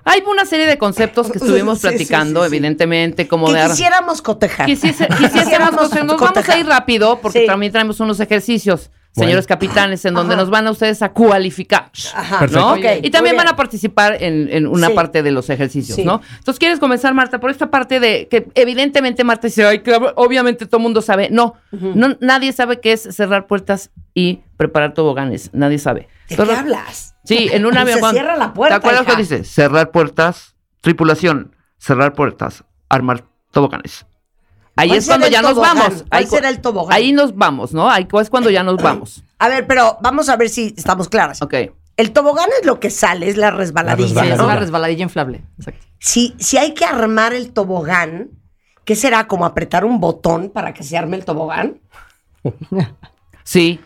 Hay 0.08 0.22
una 0.30 0.44
serie 0.44 0.66
de 0.66 0.78
conceptos 0.78 1.30
que 1.30 1.38
estuvimos 1.42 1.78
Sí, 1.80 1.88
platicando, 1.88 2.44
sí, 2.44 2.50
sí. 2.50 2.54
evidentemente, 2.56 3.26
como 3.26 3.46
Que 3.48 3.54
de... 3.54 3.66
quisiéramos 3.68 4.22
cotejar. 4.22 4.66
Quisiese- 4.68 5.08
quisiésemos 5.08 5.70
cotejar. 5.70 6.04
Nos 6.06 6.20
vamos 6.20 6.48
a 6.48 6.58
ir 6.58 6.66
rápido 6.66 7.18
porque 7.20 7.40
Sí. 7.40 7.46
también 7.46 7.72
traemos 7.72 7.98
unos 7.98 8.20
ejercicios, 8.20 8.90
Bueno. 9.16 9.28
señores 9.30 9.46
capitanes, 9.46 10.04
en 10.04 10.12
donde 10.14 10.34
Ajá. 10.34 10.42
nos 10.42 10.50
van 10.50 10.66
a 10.66 10.70
ustedes 10.70 11.00
a 11.02 11.10
cualificar. 11.12 11.90
Ajá. 12.14 12.46
¿no? 12.48 12.76
Y 12.76 13.10
también 13.10 13.34
van 13.36 13.48
a 13.48 13.56
participar 13.56 14.22
en, 14.22 14.48
en 14.52 14.66
una 14.66 14.88
Sí. 14.88 14.92
parte 14.94 15.22
de 15.22 15.30
los 15.30 15.48
ejercicios, 15.50 15.96
Sí. 15.96 16.04
¿no? 16.04 16.20
Entonces, 16.38 16.58
¿quieres 16.58 16.78
comenzar, 16.78 17.14
Marta, 17.14 17.40
por 17.40 17.50
esta 17.50 17.70
parte 17.70 17.98
de 17.98 18.28
que 18.28 18.46
evidentemente 18.54 19.24
Marta 19.24 19.46
dice, 19.46 19.64
ay, 19.64 19.78
claro, 19.80 20.12
obviamente 20.16 20.66
todo 20.66 20.76
el 20.76 20.82
mundo 20.82 21.00
sabe. 21.02 21.28
No, 21.30 21.54
no, 21.72 22.16
nadie 22.20 22.52
sabe 22.52 22.80
qué 22.80 22.92
es 22.92 23.02
cerrar 23.02 23.46
puertas 23.46 23.90
y 24.14 24.40
preparar 24.58 24.92
toboganes. 24.94 25.50
Nadie 25.54 25.78
sabe. 25.78 26.08
¿De 26.28 26.36
qué 26.36 26.52
hablas? 26.52 27.14
Sí, 27.24 27.48
en 27.52 27.64
un 27.66 27.74
avión. 27.78 27.94
Se 27.94 28.00
cuando- 28.00 28.18
cierra 28.20 28.36
la 28.36 28.52
puerta, 28.52 28.74
¿Te 28.80 28.86
acuerdas 28.86 29.02
hija. 29.04 29.12
que 29.16 29.22
dice? 29.22 29.44
Cerrar 29.44 29.90
puertas, 29.92 30.54
tripulación, 30.82 31.54
cerrar 31.78 32.12
puertas, 32.12 32.64
armar 32.88 33.24
toboganes. 33.50 34.04
Ahí 34.76 34.88
¿Cuál 34.88 34.98
es 34.98 35.06
cuando 35.06 35.28
ya 35.28 35.42
nos 35.42 35.56
vamos. 35.56 35.86
¿Cuál 35.86 36.06
ahí, 36.10 36.26
será 36.26 36.48
el 36.50 36.60
tobogán? 36.60 36.94
Ahí 36.96 37.12
nos 37.12 37.34
vamos, 37.34 37.72
¿no? 37.72 37.90
Ahí 37.90 38.06
es 38.20 38.30
cuando 38.30 38.50
ya 38.50 38.62
nos 38.62 38.76
vamos. 38.76 39.24
A 39.38 39.48
ver, 39.48 39.66
pero 39.66 39.96
vamos 40.02 40.28
a 40.28 40.36
ver 40.36 40.50
si 40.50 40.74
estamos 40.76 41.08
claras. 41.08 41.40
Ok. 41.42 41.54
El 41.96 42.12
tobogán 42.12 42.50
es 42.60 42.66
lo 42.66 42.78
que 42.78 42.90
sale, 42.90 43.28
es 43.28 43.38
la 43.38 43.50
resbaladilla. 43.50 44.06
Sí, 44.06 44.14
resbaladilla. 44.14 44.34
es 44.34 44.40
una 44.40 44.56
resbaladilla 44.56 45.02
inflable. 45.02 45.42
Exacto. 45.58 45.86
Si, 45.98 46.34
si 46.38 46.58
hay 46.58 46.74
que 46.74 46.84
armar 46.84 47.32
el 47.32 47.52
tobogán, 47.52 48.30
¿qué 48.84 48.94
será? 48.96 49.26
¿Como 49.26 49.46
apretar 49.46 49.86
un 49.86 49.98
botón 49.98 50.50
para 50.50 50.74
que 50.74 50.82
se 50.82 50.98
arme 50.98 51.16
el 51.16 51.24
tobogán? 51.24 51.80
Sí. 53.44 53.80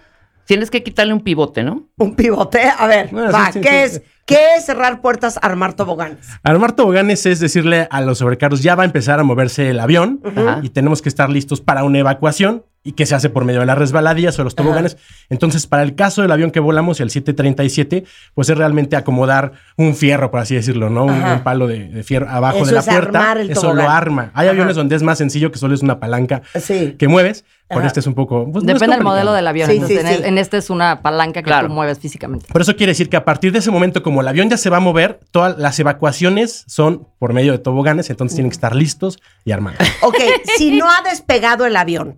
Tienes 0.45 0.71
que 0.71 0.83
quitarle 0.83 1.13
un 1.13 1.21
pivote, 1.21 1.63
¿no? 1.63 1.89
Un 1.99 2.17
pivote. 2.17 2.63
A 2.63 2.87
ver, 2.89 3.11
Bueno, 3.13 3.31
va, 3.31 3.47
sí, 3.47 3.53
sí, 3.53 3.61
¿qué, 3.61 3.89
sí. 3.89 3.97
es, 3.97 4.03
¿qué 4.31 4.55
es 4.57 4.65
cerrar 4.65 5.01
puertas, 5.03 5.39
armar 5.43 5.75
toboganes? 5.75 6.27
Armar 6.43 6.73
toboganes 6.73 7.27
es 7.27 7.41
decirle 7.41 7.87
a 7.91 8.01
los 8.01 8.19
sobrecargos, 8.19 8.63
ya 8.63 8.75
va 8.75 8.85
a 8.85 8.87
empezar 8.87 9.21
a 9.21 9.23
moverse 9.25 9.69
el 9.69 9.81
avión 9.81 10.21
y 10.63 10.71
tenemos 10.71 11.03
que 11.03 11.09
estar 11.11 11.29
listos 11.29 11.61
para 11.61 11.85
una 11.85 11.99
evacuación 11.99 12.65
y 12.83 12.93
que 12.93 13.05
se 13.05 13.15
hace 13.15 13.29
por 13.29 13.45
medio 13.45 13.61
de 13.61 13.67
las 13.67 13.77
resbaladillas 13.77 14.39
o 14.39 14.45
los 14.45 14.55
toboganes. 14.55 14.97
Entonces, 15.29 15.67
para 15.67 15.83
el 15.83 15.95
caso 15.95 16.23
del 16.23 16.33
avión 16.33 16.51
que 16.51 16.61
volamos, 16.61 16.99
el 17.01 17.11
737, 17.11 18.05
pues 18.35 18.49
es 18.49 18.57
realmente 18.57 18.97
acomodar 18.97 19.53
un 19.77 19.95
fierro, 19.95 20.31
por 20.31 20.41
así 20.41 20.55
decirlo, 20.55 20.89
¿no? 20.89 21.05
Un, 21.05 21.41
palo 21.45 21.67
de, 21.67 21.89
de 21.89 22.03
fierro 22.03 22.31
abajo 22.31 22.57
Eso 22.59 22.67
de 22.67 22.73
la 22.73 22.81
es 22.81 22.87
puerta. 22.87 23.19
armar 23.19 23.37
el 23.39 23.51
Eso 23.51 23.61
tobogán. 23.63 23.85
lo 23.85 23.91
arma. 23.91 24.23
Hay 24.33 24.47
Ajá. 24.47 24.53
aviones 24.53 24.77
donde 24.77 24.97
es 24.97 25.03
más 25.03 25.19
sencillo, 25.19 25.53
que 25.53 25.59
solo 25.59 25.75
es 25.75 25.83
una 25.83 26.01
palanca 26.01 26.41
Sí. 26.59 26.97
que 26.99 27.07
mueves. 27.07 27.45
Con 27.69 27.79
Ajá. 27.81 27.87
este 27.87 28.01
es 28.01 28.07
un 28.09 28.15
poco... 28.15 28.51
pues, 28.51 28.65
no 28.65 28.73
Depende 28.73 28.97
del 28.97 29.05
modelo 29.05 29.33
del 29.33 29.47
avión. 29.47 29.69
Sí, 29.69 29.75
Entonces, 29.75 30.01
sí, 30.01 30.07
en, 30.09 30.17
sí. 30.17 30.23
en 30.25 30.39
este 30.39 30.57
es 30.57 30.71
una 30.71 31.03
palanca 31.03 31.41
que 31.41 31.45
Claro. 31.45 31.69
tú 31.69 31.75
mueves 31.75 32.01
físicamente. 32.01 32.47
Pero 32.53 32.63
eso 32.63 32.75
quiere 32.75 32.91
decir 32.93 33.09
que 33.09 33.17
a 33.17 33.25
partir 33.25 33.53
de 33.53 33.61
ese 33.61 33.71
momento, 33.71 34.03
como 34.03 34.20
el 34.21 34.29
avión 34.29 34.49
ya 34.51 34.57
se 34.57 34.71
va 34.71 34.79
a 34.79 34.81
mover, 34.81 35.21
todas 35.31 35.59
las 35.59 35.79
evacuaciones 35.79 36.65
son 36.67 37.09
por 37.19 37.33
medio 37.33 37.53
de 37.53 37.59
toboganes, 37.59 38.11
entonces 38.11 38.37
tienen 38.37 38.51
que 38.51 38.55
estar 38.55 38.75
listos 38.75 39.19
y 39.45 39.53
armados. 39.53 39.79
Ok, 40.03 40.17
si 40.57 40.77
no 40.79 40.87
ha 40.91 41.03
despegado 41.09 41.67
el 41.67 41.77
avión 41.77 42.17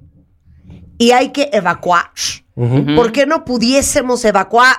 y 0.99 1.11
hay 1.13 1.31
que 1.31 1.51
evacuar. 1.53 2.11
¿por 2.95 3.13
qué 3.13 3.25
no 3.27 3.45
pudiésemos 3.45 4.25
evacuar? 4.27 4.77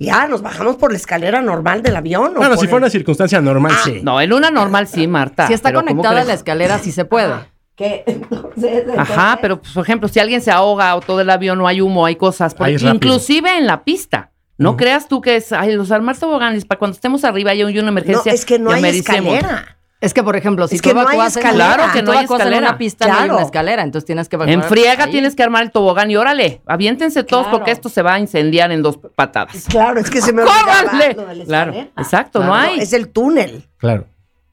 Ya, 0.00 0.26
nos 0.26 0.42
bajamos 0.42 0.74
por 0.76 0.90
la 0.90 0.98
escalera 0.98 1.40
normal 1.40 1.82
del 1.82 1.94
avión. 1.96 2.32
o 2.36 2.38
Bueno, 2.38 2.56
si 2.56 2.66
el- 2.66 2.74
una 2.74 2.90
circunstancia 2.90 3.40
normal, 3.40 3.72
sí. 3.84 4.00
No, 4.02 4.20
en 4.20 4.32
una 4.32 4.50
normal 4.50 4.88
sí, 4.88 5.06
Marta. 5.06 5.46
si 5.46 5.54
está 5.54 5.68
pero 5.68 5.80
¿cómo 5.80 5.90
conectada 5.90 6.22
a 6.22 6.24
la 6.24 6.34
escalera, 6.34 6.78
sí 6.80 6.90
se 6.90 7.04
puede. 7.04 7.32
Que 7.76 8.02
entonces, 8.06 8.84
Ajá, 8.96 9.38
pero 9.40 9.60
pues, 9.60 9.72
por 9.72 9.84
ejemplo, 9.84 10.08
si 10.08 10.18
alguien 10.18 10.40
se 10.40 10.50
ahoga 10.50 10.96
o 10.96 11.00
todo 11.00 11.20
el 11.20 11.30
avión 11.30 11.58
no 11.58 11.66
hay 11.68 11.80
humo, 11.80 12.06
hay 12.06 12.16
cosas, 12.16 12.54
inclusive 12.80 13.56
en 13.56 13.66
la 13.66 13.84
pista. 13.84 14.30
No 14.58 14.76
creas 14.76 15.08
tú 15.08 15.20
que 15.20 15.36
es, 15.36 15.52
ay, 15.52 15.74
los 15.74 15.90
armar 15.90 16.16
toboganes, 16.16 16.64
para 16.64 16.78
cuando 16.78 16.94
estemos 16.94 17.24
arriba 17.24 17.54
y 17.54 17.62
hay 17.62 17.72
una 17.78 17.82
No, 17.82 17.88
emergencia. 17.88 18.32
es 18.32 18.44
que 18.44 18.58
no 18.58 18.70
hay 18.70 18.82
mericemos. 18.82 19.34
escalera. 19.34 19.70
Es 20.00 20.12
que, 20.12 20.22
por 20.22 20.36
ejemplo, 20.36 20.68
si 20.68 20.74
Es 20.76 20.82
tú 20.82 20.90
que 20.90 20.94
no 20.94 21.08
hay 21.08 21.18
escalera. 21.26 21.54
Claro 21.74 21.92
que 21.92 22.00
tú 22.00 22.04
no 22.06 22.12
hay 22.12 22.18
evacúas 22.18 22.40
en 22.40 22.46
escalera. 22.48 22.68
una 22.68 22.78
pista, 22.78 23.06
no 23.08 23.18
hay 23.18 23.30
una 23.30 23.42
escalera, 23.42 23.82
entonces 23.82 24.04
tienes 24.04 24.28
que 24.28 24.36
evacuar 24.36 24.52
En 24.54 24.62
friega 24.62 25.04
ahí. 25.04 25.10
tienes 25.10 25.34
que 25.34 25.42
armar 25.42 25.62
el 25.62 25.70
tobogán 25.70 26.10
y 26.10 26.16
órale, 26.16 26.60
aviéntense 26.66 27.24
todos 27.24 27.44
Claro. 27.44 27.58
porque 27.58 27.70
esto 27.70 27.88
se 27.88 28.02
va 28.02 28.14
a 28.14 28.18
incendiar 28.20 28.70
en 28.70 28.82
dos 28.82 28.98
patadas. 29.16 29.64
Claro, 29.68 29.98
es 29.98 30.10
que 30.10 30.20
se 30.20 30.32
me 30.34 30.42
olvidaba 30.42 30.82
¡Córranle! 30.82 31.14
lo 31.14 31.26
de 31.26 31.34
la 31.36 31.44
Claro, 31.46 31.70
escalera. 31.72 31.92
exacto, 32.02 32.44
no 32.44 32.54
hay. 32.54 32.80
Es 32.80 32.92
el 32.92 33.08
túnel. 33.08 33.64
Claro. 33.78 34.06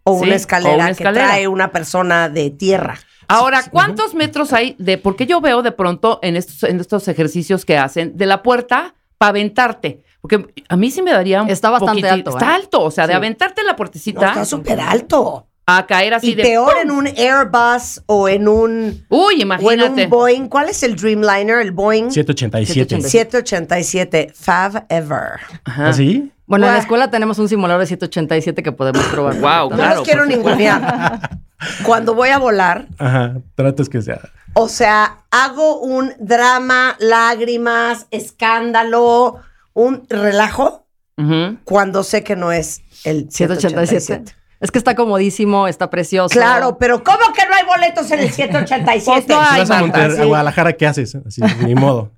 O 0.03 0.19
Sí, 0.19 0.25
una 0.27 0.35
escalera 0.35 0.71
o 0.71 0.75
una 0.77 0.85
que 0.85 0.91
escalera. 0.93 1.25
trae 1.27 1.47
una 1.49 1.71
persona 1.71 2.29
de 2.29 2.49
tierra. 2.49 2.97
Ahora, 3.27 3.63
¿cuántos 3.69 4.13
metros 4.15 4.53
hay 4.53 4.75
de, 4.79 4.97
porque 4.97 5.25
yo 5.25 5.41
veo 5.41 5.61
de 5.61 5.71
pronto 5.73 6.19
en 6.21 6.37
estos, 6.37 6.63
en 6.63 6.79
estos 6.79 7.07
ejercicios 7.09 7.65
que 7.65 7.77
hacen, 7.77 8.15
de 8.17 8.25
la 8.25 8.41
puerta 8.41 8.95
para 9.21 9.29
aventarte? 9.29 10.03
Porque 10.19 10.47
a 10.67 10.75
mí 10.77 10.89
sí 10.89 11.03
me 11.03 11.11
daría 11.11 11.43
un 11.43 11.49
Está 11.49 11.69
bastante 11.69 12.01
poquitín- 12.01 12.11
alto, 12.11 12.29
Está 12.31 12.45
¿eh? 12.51 12.55
alto, 12.55 12.81
o 12.81 12.89
sea, 12.91 13.05
de 13.05 13.13
Sí. 13.13 13.17
aventarte 13.17 13.63
la 13.63 13.71
No, 13.71 13.75
puertecita 13.75 14.27
está 14.29 14.45
súper 14.45 14.79
alto. 14.79 15.47
A 15.65 15.85
caer 15.85 16.13
así 16.13 16.31
Y 16.31 16.35
de. 16.35 16.43
peor 16.43 16.73
¡pum! 16.73 16.81
en 16.81 16.91
un 16.91 17.07
Airbus 17.07 18.01
o 18.07 18.27
en 18.27 18.47
un, 18.47 19.05
Uy, 19.09 19.19
o 19.19 19.31
en 19.31 19.39
imagínate. 19.41 20.03
un 20.05 20.09
Boeing. 20.09 20.47
¿Cuál 20.47 20.69
es 20.69 20.83
el 20.83 20.95
Dreamliner? 20.95 21.59
El 21.59 21.71
Boeing 21.71 22.09
787. 22.11 23.01
787 23.09 24.31
Fav 24.35 24.85
Ever. 24.89 25.39
Ajá. 25.63 25.89
¿Así? 25.89 26.31
Bueno, 26.47 26.65
en 26.67 26.73
la 26.73 26.79
escuela 26.79 27.09
tenemos 27.09 27.39
un 27.39 27.47
simulador 27.47 27.79
de 27.81 27.87
787 27.87 28.61
que 28.63 28.71
podemos 28.73 29.05
probar. 29.05 29.35
Guau, 29.39 29.69
No 29.69 29.75
Claro, 29.77 29.95
los 29.97 30.03
quiero 30.05 30.25
ningunear. 30.25 31.39
Cuando 31.85 32.15
voy 32.15 32.29
a 32.29 32.39
volar, 32.39 32.87
Ajá. 32.97 33.35
Tratas 33.55 33.87
que 33.87 34.01
sea. 34.01 34.19
o 34.53 34.67
sea, 34.67 35.19
hago 35.29 35.79
un 35.79 36.11
drama, 36.19 36.97
lágrimas, 36.99 38.07
escándalo, 38.11 39.39
un 39.73 40.05
relajo 40.09 40.87
Ujú. 41.17 41.57
cuando 41.63 42.03
sé 42.03 42.23
que 42.23 42.35
no 42.35 42.51
es 42.51 42.81
el 43.05 43.29
787. 43.31 44.01
787. 44.01 44.35
Es 44.61 44.71
que 44.71 44.77
está 44.77 44.95
comodísimo, 44.95 45.67
está 45.67 45.89
precioso. 45.89 46.29
Claro, 46.29 46.77
pero 46.77 47.03
¿cómo 47.03 47.33
que 47.35 47.45
no 47.47 47.55
hay 47.55 47.65
boletos 47.65 48.09
en 48.11 48.19
el 48.19 48.29
787? 48.31 49.25
Pues 49.25 49.27
no 49.27 49.43
Si 49.43 49.53
hay, 49.53 49.59
vas 49.61 49.69
a, 49.71 49.81
Marta, 49.81 49.97
Monter- 49.99 50.15
sí. 50.15 50.21
a 50.21 50.25
Guadalajara, 50.25 50.73
¿qué 50.73 50.87
haces? 50.87 51.15
Así, 51.25 51.41
ni 51.65 51.75
modo. 51.75 52.11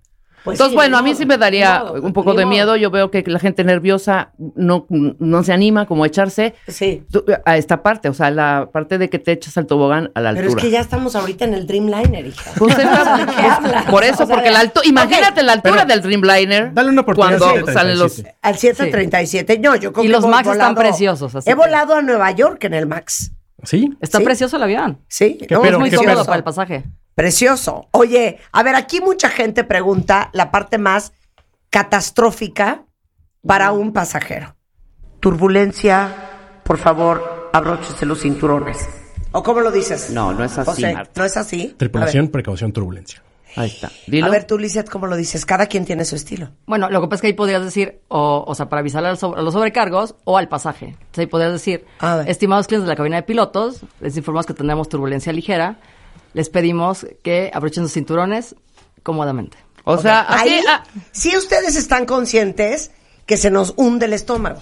Pues 0.44 0.56
Entonces, 0.56 0.72
sí, 0.72 0.76
bueno, 0.76 0.98
a 0.98 1.02
mí 1.02 1.16
sí 1.16 1.26
me 1.26 1.38
daría 1.38 1.84
un 2.02 2.12
poco 2.12 2.34
de 2.34 2.46
miedo. 2.46 2.76
Yo 2.76 2.92
veo 2.92 3.10
que 3.12 3.24
la 3.26 3.40
gente 3.40 3.64
nerviosa 3.64 4.32
no, 4.56 4.86
no 4.90 5.44
se 5.44 5.54
anima 5.54 5.86
como 5.86 6.04
a 6.04 6.08
echarse 6.08 6.54
Sí. 6.68 7.04
a 7.46 7.58
esta 7.58 7.82
parte, 7.82 8.10
o 8.10 8.14
sea, 8.14 8.30
la 8.30 8.70
parte 8.74 8.98
de 8.98 9.10
que 9.10 9.20
te 9.20 9.32
echas 9.32 9.58
al 9.58 9.68
tobogán 9.68 10.12
a 10.16 10.20
la 10.22 10.32
Pero 10.32 10.42
es 10.42 10.46
altura. 10.48 10.62
que 10.62 10.70
ya 10.72 10.82
estamos 10.82 11.16
ahorita 11.16 11.46
en 11.46 11.54
el 11.54 11.66
Dreamliner, 11.66 12.28
hija. 12.28 12.52
Pues 12.58 12.78
es 12.78 12.84
la- 12.84 13.86
por 13.90 14.04
eso, 14.04 14.24
O 14.24 14.28
sea, 14.28 14.36
porque 14.36 14.52
la 14.52 14.60
altura, 14.60 14.86
imagínate 14.86 15.44
la 15.44 15.54
altura 15.54 15.76
Pero- 15.86 15.88
del 15.88 16.02
Dreamliner. 16.02 16.74
Dale 16.74 16.90
una 16.90 17.02
oportunidad 17.02 17.40
Cuando 17.40 17.68
al 17.68 17.74
salen 17.74 18.00
los 18.00 18.14
737. 18.14 18.38
Al 18.42 18.58
737. 18.58 19.60
No, 19.60 19.76
yo 19.78 19.94
creo 19.94 20.06
Y 20.06 20.10
los 20.10 20.26
Max 20.28 20.50
están 20.50 20.76
preciosos, 20.76 21.34
así 21.36 21.50
He 21.50 21.54
que- 21.54 21.58
volado 21.58 21.96
a 21.96 22.02
Nueva 22.02 22.30
York 22.32 22.64
en 22.66 22.74
el 22.74 22.86
Max. 22.88 23.32
¿Sí? 23.64 23.94
Está 24.02 24.18
Sí. 24.18 24.26
precioso 24.26 24.58
el 24.58 24.64
avión. 24.64 25.00
Sí, 25.08 25.38
¿Qué 25.48 25.56
no, 25.56 25.62
pero, 25.62 25.78
es 25.78 25.80
muy 25.80 25.90
qué 25.90 25.96
cómodo 25.96 26.26
para 26.26 26.38
el 26.38 26.44
pasaje. 26.44 26.84
Precioso. 27.16 27.88
Oye, 27.92 28.40
a 28.52 28.64
ver, 28.64 28.76
aquí 28.76 29.02
mucha 29.02 29.30
gente 29.30 29.64
pregunta 29.64 30.30
la 30.34 30.52
parte 30.52 30.78
más 30.78 31.14
catastrófica 31.70 32.86
para 33.46 33.72
un 33.72 33.94
pasajero. 33.94 34.56
Turbulencia, 35.20 36.60
por 36.64 36.78
favor, 36.78 37.50
abróchese 37.54 38.06
los 38.06 38.22
cinturones. 38.22 38.78
¿O 39.32 39.42
cómo 39.44 39.62
lo 39.62 39.72
dices? 39.72 40.10
No, 40.12 40.34
no 40.34 40.44
es 40.44 40.58
así, 40.58 40.70
José. 40.84 40.96
¿no 41.16 41.26
es 41.26 41.38
así? 41.38 41.76
Tripulación, 41.78 42.28
precaución, 42.30 42.72
turbulencia. 42.72 43.22
Ahí 43.56 43.70
está. 43.70 43.88
A 43.88 43.92
Dilo. 44.08 44.26
ver, 44.28 44.36
a 44.36 44.38
ver 44.40 44.48
tú, 44.48 44.58
Lizeth, 44.58 44.90
¿cómo 44.90 45.06
lo 45.08 45.16
dices? 45.16 45.46
Cada 45.46 45.68
quien 45.68 45.86
tiene 45.86 46.06
su 46.06 46.16
estilo. 46.16 46.50
Bueno, 46.66 46.90
lo 46.90 47.02
que 47.02 47.08
pasa 47.08 47.16
es 47.16 47.22
que 47.22 47.28
ahí 47.28 47.34
podrías 47.34 47.64
decir, 47.64 48.02
o, 48.08 48.44
o 48.48 48.56
sea, 48.56 48.68
para 48.70 48.80
avisarle 48.80 49.10
al 49.10 49.18
sobre- 49.18 49.40
a 49.40 49.44
los 49.44 49.54
sobrecargos 49.54 50.16
o 50.24 50.38
al 50.40 50.48
pasaje. 50.48 50.86
Entonces 50.88 51.20
ahí 51.20 51.26
podrías 51.28 51.52
decir, 51.52 51.86
A 52.00 52.22
estimados 52.28 52.66
clientes 52.68 52.86
de 52.88 52.92
la 52.94 52.96
cabina 52.96 53.18
de 53.18 53.24
pilotos, 53.24 53.82
les 54.00 54.18
informamos 54.18 54.46
que 54.48 54.54
tendremos 54.56 54.90
turbulencia 54.90 55.32
ligera. 55.32 55.78
Les 56.34 56.50
pedimos 56.50 57.06
que 57.22 57.52
abrochen 57.54 57.84
sus 57.84 57.94
cinturones 57.94 58.56
cómodamente. 59.04 59.58
o 59.84 59.98
sea, 59.98 60.26
Ahí, 60.28 60.62
ah, 60.68 60.84
sí 61.12 61.36
ustedes 61.38 61.76
están 61.76 62.06
conscientes 62.06 62.92
que 63.26 63.38
se 63.38 63.50
nos 63.52 63.74
hunde 63.78 64.06
el 64.06 64.14
estómago. 64.14 64.62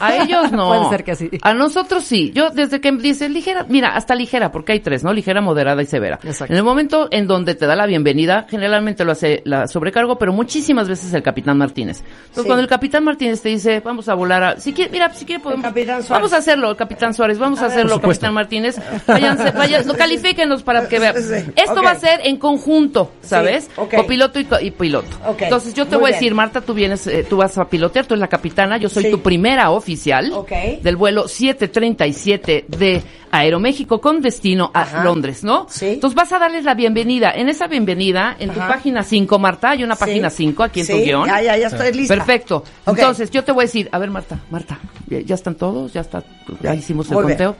A 0.00 0.16
ellos 0.16 0.50
no. 0.52 0.68
Puede 0.68 0.88
ser 0.90 1.04
que 1.04 1.16
sí. 1.16 1.30
A 1.42 1.54
nosotros 1.54 2.04
sí. 2.04 2.32
Yo 2.34 2.50
desde 2.50 2.80
que 2.80 2.92
dice 2.92 3.28
ligera, 3.28 3.64
mira, 3.68 3.94
hasta 3.94 4.14
ligera, 4.14 4.50
porque 4.52 4.72
hay 4.72 4.80
tres, 4.80 5.04
¿no? 5.04 5.12
Ligera, 5.12 5.40
moderada 5.40 5.82
y 5.82 5.86
severa. 5.86 6.18
Exacto. 6.22 6.52
En 6.52 6.58
el 6.58 6.64
momento 6.64 7.08
en 7.10 7.26
donde 7.26 7.54
te 7.54 7.66
da 7.66 7.76
la 7.76 7.86
bienvenida, 7.86 8.46
generalmente 8.48 9.04
lo 9.04 9.12
hace 9.12 9.42
la 9.44 9.66
sobrecargo, 9.66 10.18
pero 10.18 10.32
muchísimas 10.32 10.88
veces 10.88 11.12
el 11.14 11.22
capitán 11.22 11.58
Martínez. 11.58 11.98
Entonces, 12.00 12.42
Sí. 12.42 12.46
cuando 12.46 12.62
el 12.62 12.68
capitán 12.68 13.04
Martínez 13.04 13.40
te 13.42 13.48
dice, 13.50 13.80
vamos 13.80 14.08
a 14.08 14.14
volar 14.14 14.42
a, 14.42 14.56
si 14.60 14.72
quiere, 14.72 14.90
mira, 14.90 15.12
si 15.12 15.24
quiere 15.24 15.42
podemos, 15.42 15.64
capitán 15.64 16.02
Suárez. 16.02 16.08
vamos 16.10 16.32
a 16.32 16.36
hacerlo, 16.38 16.70
el 16.70 16.76
capitán 16.76 17.14
Suárez, 17.14 17.38
vamos 17.38 17.60
a, 17.62 17.66
hacerlo, 17.66 18.00
capitán 18.00 18.34
Martínez. 18.34 18.80
Váyanse, 19.06 19.50
vayan, 19.56 19.86
no, 19.86 19.94
califíquenos 19.94 20.62
para 20.62 20.88
que 20.88 20.98
vean. 20.98 21.14
Sí, 21.16 21.50
Esto 21.56 21.82
va 21.82 21.90
a 21.92 21.94
ser 21.96 22.20
en 22.24 22.36
conjunto, 22.38 23.12
¿sabes? 23.22 23.64
Sí, 23.64 23.70
ok. 23.76 23.94
Copiloto 23.94 24.38
y, 24.60 24.70
piloto. 24.70 25.08
Ok, 25.26 25.42
Entonces, 25.42 25.74
yo 25.74 25.84
te 25.86 25.96
muy 25.96 26.02
voy 26.02 26.10
a 26.10 26.14
decir, 26.14 26.34
Marta, 26.34 26.60
tú 26.60 26.74
vienes, 26.74 27.06
eh, 27.06 27.26
tú 27.28 27.36
vas 27.36 27.56
a 27.58 27.64
pilotear, 27.68 28.06
tú 28.06 28.14
eres 28.14 28.20
la 28.20 28.28
capitana, 28.28 28.76
yo 28.78 28.88
soy 28.88 29.04
Sí. 29.04 29.10
tu 29.10 29.20
primera 29.20 29.59
oficial 29.68 30.32
Ok. 30.32 30.50
del 30.82 30.96
vuelo 30.96 31.28
737 31.28 32.64
de 32.68 33.02
Aeroméxico 33.30 34.00
con 34.00 34.20
destino 34.22 34.70
a 34.72 34.80
Ajá. 34.82 35.04
Londres, 35.04 35.44
¿no? 35.44 35.66
Sí. 35.68 35.86
Entonces 35.86 36.14
vas 36.16 36.32
a 36.32 36.38
darles 36.38 36.64
la 36.64 36.74
bienvenida. 36.74 37.30
En 37.32 37.48
esa 37.48 37.66
bienvenida, 37.68 38.34
en 38.38 38.50
tu 38.50 38.58
página 38.58 39.02
5, 39.02 39.38
Marta, 39.38 39.70
hay 39.70 39.84
una 39.84 39.96
página 39.96 40.30
Sí. 40.30 40.38
5 40.44 40.62
aquí 40.62 40.80
en 40.80 40.86
tu 40.86 40.92
Sí, 40.94 41.02
guion. 41.04 41.26
Ya, 41.26 41.42
ya, 41.42 41.56
ya 41.58 41.66
estoy 41.66 41.92
lista. 41.92 42.14
Perfecto. 42.14 42.64
Entonces, 42.86 43.30
yo 43.30 43.44
te 43.44 43.52
voy 43.52 43.64
a 43.64 43.66
decir, 43.66 43.88
a 43.92 43.98
ver, 43.98 44.10
Marta, 44.10 44.40
Marta, 44.50 44.78
¿ya, 45.08 45.20
ya 45.20 45.34
están 45.34 45.54
todos? 45.56 45.92
¿Ya 45.92 46.00
está? 46.00 46.24
¿Ya 46.62 46.74
hicimos 46.74 47.08
el 47.10 47.14
Muy 47.16 47.26
bien. 47.26 47.38
conteo? 47.38 47.56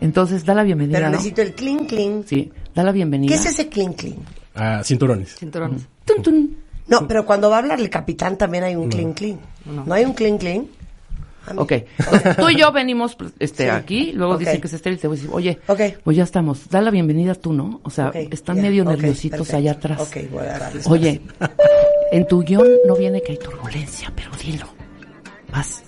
Entonces, 0.00 0.44
da 0.46 0.54
la 0.54 0.62
bienvenida, 0.62 0.98
Pero 0.98 1.10
¿no? 1.10 1.16
necesito 1.16 1.42
el 1.42 1.52
clean 1.54 1.84
clean. 1.84 2.24
Sí, 2.26 2.50
da 2.74 2.82
la 2.82 2.92
bienvenida. 2.92 3.28
¿Qué 3.28 3.34
es 3.38 3.46
ese 3.46 3.68
clean 3.68 3.92
clean? 3.92 4.16
Ah, 4.54 4.80
cinturones. 4.82 5.36
Cinturones. 5.36 5.82
Tun, 6.04 6.22
tun. 6.22 6.56
No, 6.88 7.06
pero 7.06 7.24
cuando 7.24 7.48
va 7.50 7.56
a 7.56 7.58
hablar 7.60 7.78
el 7.78 7.88
capitán 7.90 8.36
también 8.36 8.64
hay 8.64 8.74
un 8.74 8.88
clean 8.88 9.12
clean. 9.12 9.38
No. 9.64 9.92
hay 9.94 10.04
un 10.04 10.14
clean 10.14 10.38
clean? 10.38 10.66
Ok. 11.56 11.72
Entonces, 11.98 12.36
tú 12.36 12.48
y 12.50 12.56
yo 12.56 12.70
venimos 12.72 13.16
este, 13.38 13.64
Sí. 13.64 13.68
aquí, 13.70 14.12
luego 14.12 14.34
Ok. 14.34 14.40
dicen 14.40 14.60
que 14.60 14.66
es 14.66 14.72
estéril, 14.74 14.98
te 14.98 15.08
voy 15.08 15.16
a 15.16 15.20
decir, 15.20 15.30
oye, 15.34 15.58
Ok. 15.66 15.80
pues 16.04 16.16
ya 16.16 16.24
estamos, 16.24 16.68
da 16.68 16.80
la 16.80 16.90
bienvenida 16.90 17.34
tú, 17.34 17.52
¿no? 17.52 17.80
O 17.82 17.90
sea, 17.90 18.08
Ok, 18.08 18.16
están 18.30 18.56
ya, 18.56 18.62
medio 18.62 18.84
nerviositos 18.84 19.38
perfecto. 19.48 19.56
allá 19.56 19.72
atrás. 19.72 20.00
Ok, 20.00 20.16
voy 20.30 20.46
a 20.46 20.58
darles 20.58 20.86
Oye, 20.86 21.22
en 22.12 22.26
tu 22.26 22.42
guion 22.42 22.66
no 22.86 22.94
viene 22.96 23.22
que 23.22 23.32
hay 23.32 23.38
turbulencia, 23.38 24.12
pero 24.14 24.30
dilo. 24.42 24.66
Vas. 25.50 25.82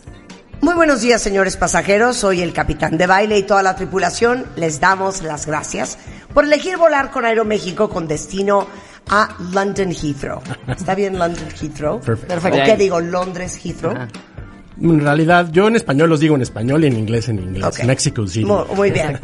Muy 0.61 0.75
buenos 0.75 1.01
días, 1.01 1.21
señores 1.21 1.57
pasajeros. 1.57 2.17
Soy 2.17 2.41
el 2.41 2.53
capitán 2.53 2.97
de 2.97 3.07
baile 3.09 3.37
y 3.39 3.43
toda 3.43 3.63
la 3.65 3.75
tripulación. 3.77 4.47
Les 4.57 4.79
damos 4.81 5.23
las 5.23 5.47
gracias 5.47 5.99
por 6.33 6.45
elegir 6.45 6.77
volar 6.77 7.11
con 7.11 7.25
Aeroméxico 7.25 7.89
con 7.91 8.07
destino 8.07 8.67
a 9.11 9.37
London 9.53 9.91
Heathrow. 9.91 10.41
¿Está 10.69 10.95
bien 10.95 11.19
London 11.19 11.49
Heathrow? 11.61 12.01
Perfecto. 12.01 12.59
¿O 12.59 12.65
qué 12.65 12.77
digo? 12.77 13.01
Londres 13.01 13.59
Heathrow. 13.65 13.93
Ajá. 13.93 14.09
En 14.81 15.01
realidad, 15.01 15.49
yo 15.53 15.69
en 15.69 15.77
español 15.77 16.09
los 16.11 16.21
digo 16.21 16.35
en 16.35 16.43
español 16.43 16.85
y 16.85 16.87
en 16.87 16.99
inglés 16.99 17.29
en 17.29 17.39
inglés. 17.39 17.65
Ok. 17.65 17.85
Mexico 17.85 18.27
City. 18.27 18.45
Muy, 18.45 18.65
muy 18.75 18.91
bien. 18.91 19.19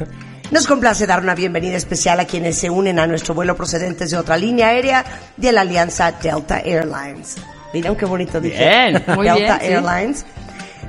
Nos 0.51 0.67
complace 0.67 1.07
dar 1.07 1.21
una 1.21 1.35
bienvenida 1.35 1.77
especial 1.77 2.21
a 2.21 2.25
quienes 2.25 2.57
se 2.57 2.71
unen 2.71 2.99
a 2.99 3.07
nuestro 3.07 3.35
vuelo 3.35 3.55
procedentes 3.55 4.11
de 4.11 4.17
otra 4.17 4.37
línea 4.37 4.69
aérea 4.69 5.05
de 5.37 5.53
la 5.53 5.61
alianza 5.61 6.13
Delta 6.13 6.61
Airlines. 6.61 7.37
Miren 7.75 7.97
qué 7.97 8.07
bonito 8.07 8.41
dije. 8.41 8.59
Bien. 8.59 9.05
Muy 9.15 9.27
Delta 9.27 9.59
bien, 9.59 9.61
sí. 9.61 9.67
Airlines. 9.67 10.27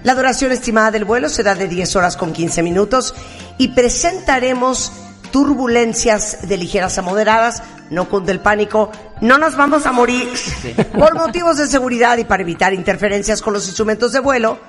La 0.03 0.15
duración 0.15 0.53
estimada 0.53 0.91
del 0.91 1.03
vuelo 1.03 1.27
será 1.27 1.55
de 1.55 1.67
10 1.67 1.95
horas 1.97 2.15
con 2.15 2.31
15 2.31 2.63
minutos 2.63 3.13
y 3.57 3.69
presentaremos 3.69 4.93
turbulencias 5.31 6.47
de 6.47 6.57
ligeras 6.57 6.97
a 6.97 7.01
moderadas. 7.01 7.61
No 7.89 8.07
cunde 8.07 8.31
el 8.31 8.39
pánico, 8.39 8.91
no 9.21 9.37
nos 9.37 9.55
vamos 9.55 9.85
a 9.85 9.91
morir. 9.91 10.29
Por 10.97 11.15
motivos 11.15 11.57
de 11.57 11.67
seguridad 11.67 12.17
y 12.17 12.23
para 12.23 12.43
evitar 12.43 12.73
interferencias 12.73 13.41
con 13.41 13.53
los 13.53 13.67
instrumentos 13.67 14.11
de 14.11 14.19
vuelo, 14.19 14.59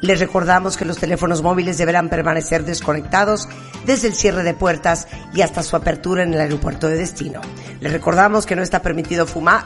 les 0.00 0.20
recordamos 0.20 0.76
que 0.76 0.84
los 0.84 0.98
teléfonos 0.98 1.42
móviles 1.42 1.78
deberán 1.78 2.08
permanecer 2.08 2.64
desconectados 2.64 3.48
desde 3.86 4.08
el 4.08 4.14
cierre 4.14 4.42
de 4.42 4.54
puertas 4.54 5.06
y 5.32 5.42
hasta 5.42 5.62
su 5.62 5.76
apertura 5.76 6.22
en 6.22 6.34
el 6.34 6.40
aeropuerto 6.40 6.88
de 6.88 6.96
destino. 6.96 7.40
Les 7.80 7.92
recordamos 7.92 8.46
que 8.46 8.56
no 8.56 8.62
está 8.62 8.82
permitido 8.82 9.26
fumar, 9.26 9.64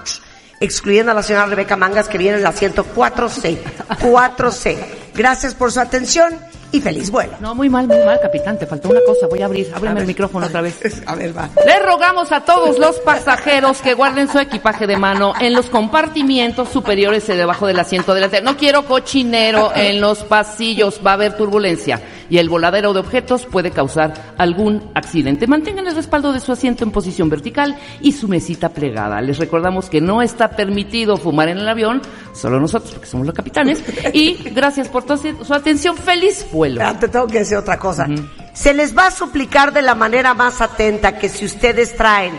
excluyendo 0.61 1.13
a 1.13 1.15
la 1.15 1.23
señora 1.23 1.47
Rebeca 1.47 1.77
Mangas 1.77 2.09
que 2.09 2.19
viene 2.19 2.37
en 2.37 2.45
la 2.45 2.53
104C. 2.53 3.59
4C. 3.89 4.79
Gracias 5.15 5.55
por 5.55 5.73
su 5.73 5.81
atención 5.81 6.48
y 6.71 6.81
feliz 6.81 7.11
vuelo. 7.11 7.33
No, 7.41 7.55
muy 7.55 7.69
mal, 7.69 7.87
muy 7.87 7.99
mal, 8.05 8.21
capitán. 8.21 8.59
Te 8.59 8.67
faltó 8.67 8.89
una 8.91 9.01
cosa. 9.07 9.27
Voy 9.27 9.41
a 9.43 9.47
abrir. 9.47 9.71
Ábreme 9.75 10.01
el 10.01 10.07
micrófono 10.07 10.47
otra 10.47 10.61
vez. 10.61 11.03
A 11.07 11.15
ver, 11.15 11.37
va. 11.37 11.49
Le 11.65 11.79
rogamos 11.81 12.31
a 12.33 12.41
todos 12.45 12.79
los 12.79 12.99
pasajeros 13.01 13.81
que 13.81 13.95
guarden 13.95 14.29
su 14.29 14.39
equipaje 14.39 14.87
de 14.87 14.97
mano 14.97 15.33
en 15.41 15.55
los 15.55 15.67
compartimientos 15.71 16.69
superiores 16.69 17.29
y 17.29 17.33
debajo 17.33 17.67
del 17.67 17.79
asiento 17.79 18.15
delantero. 18.15 18.45
No 18.45 18.57
quiero 18.57 18.85
cochinero 18.85 19.73
en 19.75 20.01
los 20.01 20.25
pasillos, 20.25 21.01
va 21.05 21.13
a 21.13 21.15
haber 21.15 21.37
turbulencia. 21.37 22.01
y 22.31 22.39
el 22.39 22.49
voladero 22.49 22.93
de 22.93 23.01
objetos 23.01 23.47
puede 23.47 23.71
causar 23.71 24.35
algún 24.37 24.91
accidente. 24.95 25.47
Mantengan 25.47 25.87
el 25.87 25.95
respaldo 25.95 26.33
de 26.33 26.41
su 26.41 26.53
asiento 26.53 26.85
en 26.85 26.91
posición 26.91 27.29
vertical 27.29 27.77
y 28.01 28.13
su 28.13 28.29
mesita 28.29 28.69
plegada. 28.71 29.21
Les 29.21 29.39
recordamos 29.39 29.89
que 29.89 30.01
no 30.01 30.23
está 30.23 30.51
permitido 30.51 31.17
fumar 31.17 31.49
en 31.49 31.59
el 31.59 31.69
avión, 31.69 32.03
solo 32.35 32.61
nosotros 32.61 32.93
porque 32.93 33.07
somos 33.07 33.27
los 33.27 33.35
capitanes. 33.35 33.83
Y 34.13 34.35
gracias 34.51 34.89
por 34.89 35.05
toda 35.05 35.19
su 35.45 35.55
atención. 35.55 35.97
¡Feliz 35.97 36.47
vuelo! 36.59 36.83
Ah, 36.85 36.95
Te 36.99 37.09
tengo 37.09 37.27
que 37.27 37.39
decir 37.41 37.57
otra 37.57 37.79
cosa. 37.79 38.07
Se 38.53 38.75
les 38.75 38.97
va 38.97 39.07
a 39.07 39.11
suplicar 39.11 39.73
de 39.73 39.83
la 39.83 39.95
manera 39.95 40.35
más 40.35 40.61
atenta 40.61 41.17
que 41.19 41.29
si 41.29 41.45
ustedes 41.45 41.97
traen 41.97 42.39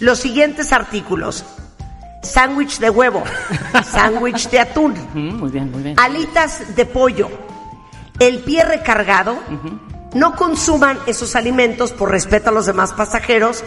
los 0.00 0.18
siguientes 0.18 0.72
artículos. 0.72 1.44
Sándwich 2.22 2.78
de 2.78 2.88
huevo, 2.88 3.22
sándwich 3.84 4.48
de 4.48 4.60
atún, 4.60 4.92
Ujú, 4.92 5.18
Muy 5.18 5.50
bien, 5.50 5.70
muy 5.70 5.82
bien. 5.82 5.98
alitas 6.00 6.74
de 6.74 6.86
pollo, 6.86 7.28
el 8.18 8.38
pie 8.38 8.64
recargado, 8.64 9.36
no 10.14 10.34
consuman 10.34 10.98
esos 11.06 11.36
alimentos 11.36 11.92
por 11.92 12.10
respeto 12.10 12.48
a 12.48 12.52
los 12.52 12.64
demás 12.64 12.92
pasajeros 12.94 13.62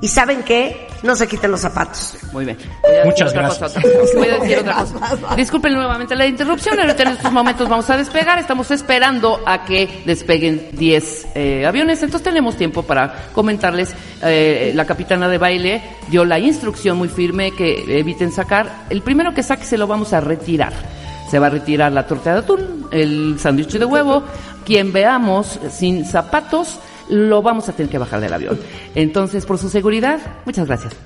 y 0.00 0.08
¿saben 0.08 0.42
qué? 0.42 0.88
No 1.02 1.16
se 1.16 1.26
quiten 1.26 1.50
los 1.50 1.60
zapatos. 1.60 2.16
Muy 2.32 2.44
bien. 2.44 2.58
Voy 2.82 2.90
a 2.92 2.94
decir 2.96 3.06
Muchas 3.06 3.30
otra 3.30 3.42
gracias. 3.42 3.72
cosa, 3.72 3.78
otra 3.80 4.00
cosa. 4.00 4.18
Voy 4.18 4.28
a 4.28 4.38
decir 4.38 4.58
otra 4.58 4.74
cosa. 4.74 5.34
Disculpen 5.36 5.72
nuevamente 5.74 6.14
la 6.16 6.26
interrupción. 6.26 6.78
Ahorita 6.78 7.02
en 7.02 7.08
estos 7.08 7.32
momentos 7.32 7.68
vamos 7.68 7.88
a 7.90 7.96
despegar. 7.96 8.38
Estamos 8.38 8.70
esperando 8.70 9.40
a 9.46 9.64
que 9.64 10.02
despeguen 10.04 10.68
10 10.72 11.26
eh, 11.34 11.66
aviones. 11.66 12.02
Entonces 12.02 12.22
tenemos 12.24 12.56
tiempo 12.56 12.82
para 12.82 13.28
comentarles. 13.32 13.94
eh, 14.22 14.72
la 14.74 14.84
capitana 14.84 15.28
de 15.28 15.38
baile 15.38 15.82
dio 16.08 16.24
la 16.24 16.38
instrucción 16.38 16.98
muy 16.98 17.08
firme 17.08 17.52
que 17.52 17.98
eviten 17.98 18.30
sacar. 18.32 18.84
El 18.90 19.02
primero 19.02 19.32
que 19.32 19.42
saque 19.42 19.64
se 19.64 19.78
lo 19.78 19.86
vamos 19.86 20.12
a 20.12 20.20
retirar. 20.20 20.72
Se 21.30 21.38
va 21.38 21.46
a 21.46 21.50
retirar 21.50 21.92
la 21.92 22.06
torta 22.06 22.32
de 22.32 22.38
atún, 22.40 22.88
el 22.90 23.38
sándwich 23.38 23.78
de 23.78 23.84
huevo. 23.84 24.24
Quien 24.64 24.92
veamos 24.92 25.58
sin 25.70 26.04
zapatos, 26.04 26.78
lo 27.10 27.42
vamos 27.42 27.68
a 27.68 27.72
tener 27.72 27.90
que 27.90 27.98
bajar 27.98 28.20
del 28.20 28.32
avión. 28.32 28.58
Entonces, 28.94 29.44
por 29.44 29.58
su 29.58 29.68
seguridad, 29.68 30.20
muchas 30.44 30.66
gracias. 30.66 30.96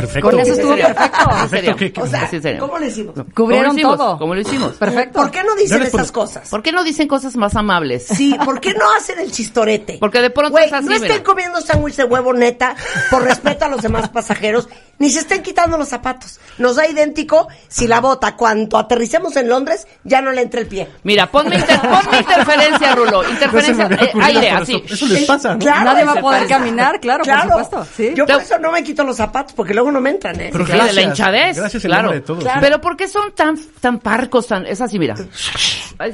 Perfecto. 0.00 0.30
Con 0.30 0.40
eso 0.40 0.52
estuvo 0.52 0.74
perfecto. 0.76 1.30
En 1.42 1.48
serio. 1.50 1.76
¿qué- 1.76 1.92
qué- 1.92 2.00
O 2.02 2.06
sea, 2.06 2.28
Sí, 2.28 2.36
en 2.36 2.42
serio. 2.42 2.60
¿cómo 2.60 2.78
le 2.78 2.86
hicimos? 2.88 3.14
Cubrieron 3.34 3.66
¿Cómo 3.68 3.72
lo 3.72 3.72
hicimos? 3.78 3.96
todo. 3.98 4.18
¿Cómo 4.18 4.34
lo 4.34 4.40
hicimos? 4.40 4.72
Perfecto. 4.76 5.18
¿Por 5.18 5.30
qué 5.30 5.42
no 5.44 5.54
dicen 5.56 5.78
No 5.80 5.84
esas 5.84 6.12
cosas? 6.12 6.48
¿Por 6.48 6.62
qué 6.62 6.72
no 6.72 6.84
dicen 6.84 7.08
cosas 7.08 7.36
más 7.36 7.56
amables? 7.56 8.06
Sí, 8.06 8.36
¿por 8.44 8.60
qué 8.60 8.74
no 8.74 8.84
hacen 8.96 9.18
el 9.18 9.30
chistorete? 9.32 9.96
Porque 10.00 10.20
de 10.20 10.30
pronto 10.30 10.50
Güey, 10.52 10.66
es 10.66 10.72
así, 10.72 10.86
no 10.86 10.92
estén 10.94 11.10
mira. 11.10 11.22
comiendo 11.24 11.60
sándwich 11.60 11.96
de 11.96 12.04
huevo 12.04 12.32
neta 12.32 12.74
por 13.10 13.22
respeto 13.24 13.64
a 13.64 13.68
los 13.68 13.82
demás 13.82 14.08
pasajeros, 14.08 14.68
ni 14.98 15.10
se 15.10 15.20
estén 15.20 15.42
quitando 15.42 15.76
los 15.78 15.88
zapatos. 15.88 16.38
Nos 16.58 16.76
da 16.76 16.86
idéntico 16.88 17.48
si 17.68 17.86
la 17.86 18.00
bota, 18.00 18.36
cuando 18.36 18.78
aterricemos 18.78 19.36
en 19.36 19.48
Londres, 19.48 19.86
ya 20.04 20.20
no 20.20 20.32
le 20.32 20.42
entra 20.42 20.60
el 20.60 20.66
pie. 20.66 20.88
Mira, 21.04 21.26
ponme, 21.30 21.56
inter- 21.56 21.80
ponme 21.80 22.18
interferencia, 22.18 22.94
Rulo. 22.94 23.22
No 23.22 23.30
Interferencia, 23.30 23.84
había 23.86 24.02
eh, 24.04 24.10
aire, 24.22 24.50
así. 24.50 24.82
Eso, 24.84 24.94
eso 24.94 25.06
les 25.06 25.24
pasa, 25.24 25.52
¿no? 25.54 25.58
Claro, 25.60 25.84
Nadie 25.84 26.04
va 26.04 26.12
a 26.12 26.20
poder 26.20 26.46
caminar, 26.48 27.00
claro, 27.00 27.24
por 27.24 27.40
supuesto, 27.42 27.86
sí. 27.96 28.12
Yo 28.14 28.26
por 28.26 28.40
eso 28.42 28.58
no 28.58 28.72
me 28.72 28.82
quito 28.82 29.04
los 29.04 29.16
zapatos, 29.16 29.52
porque 29.54 29.72
luego 29.74 29.87
no 29.90 30.00
me 30.00 30.10
entran, 30.10 30.40
¿eh? 30.40 30.48
Pero 30.52 30.64
Sí, 30.66 30.72
de 30.72 30.78
la 30.78 30.84
gracias, 30.84 31.04
hinchadez. 31.06 31.56
gracias 31.58 31.84
en 31.84 31.90
claro. 31.90 32.10
de 32.12 32.20
todos, 32.20 32.44
sí. 32.44 32.50
Pero 32.60 32.80
¿por 32.80 32.96
qué 32.96 33.08
son 33.08 33.32
tan, 33.32 33.56
tan 33.80 33.98
parcos? 33.98 34.46
Tan, 34.46 34.66
es 34.66 34.80
así, 34.80 34.98
mira. 34.98 35.14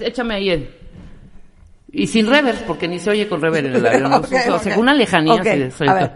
Échame 0.01 0.35
ahí 0.35 0.51
el... 0.51 0.71
Y 1.93 2.07
sin 2.09 2.27
rever, 2.29 2.57
porque 2.67 2.89
ni 2.89 2.99
se 2.99 3.11
oye 3.11 3.29
con 3.29 3.41
rever 3.41 3.67
en 3.67 3.75
el 3.77 3.87
avión. 3.87 4.11
¿no? 4.11 4.17
Ok, 4.19 4.25
O 4.51 4.59
sea, 4.59 4.77
la 4.79 4.95
lejanía. 4.95 5.35
Ok, 5.35 5.41
así 5.47 5.59
de- 5.59 5.71
soy- 5.71 5.89
a 5.89 5.95
ver. 5.95 6.13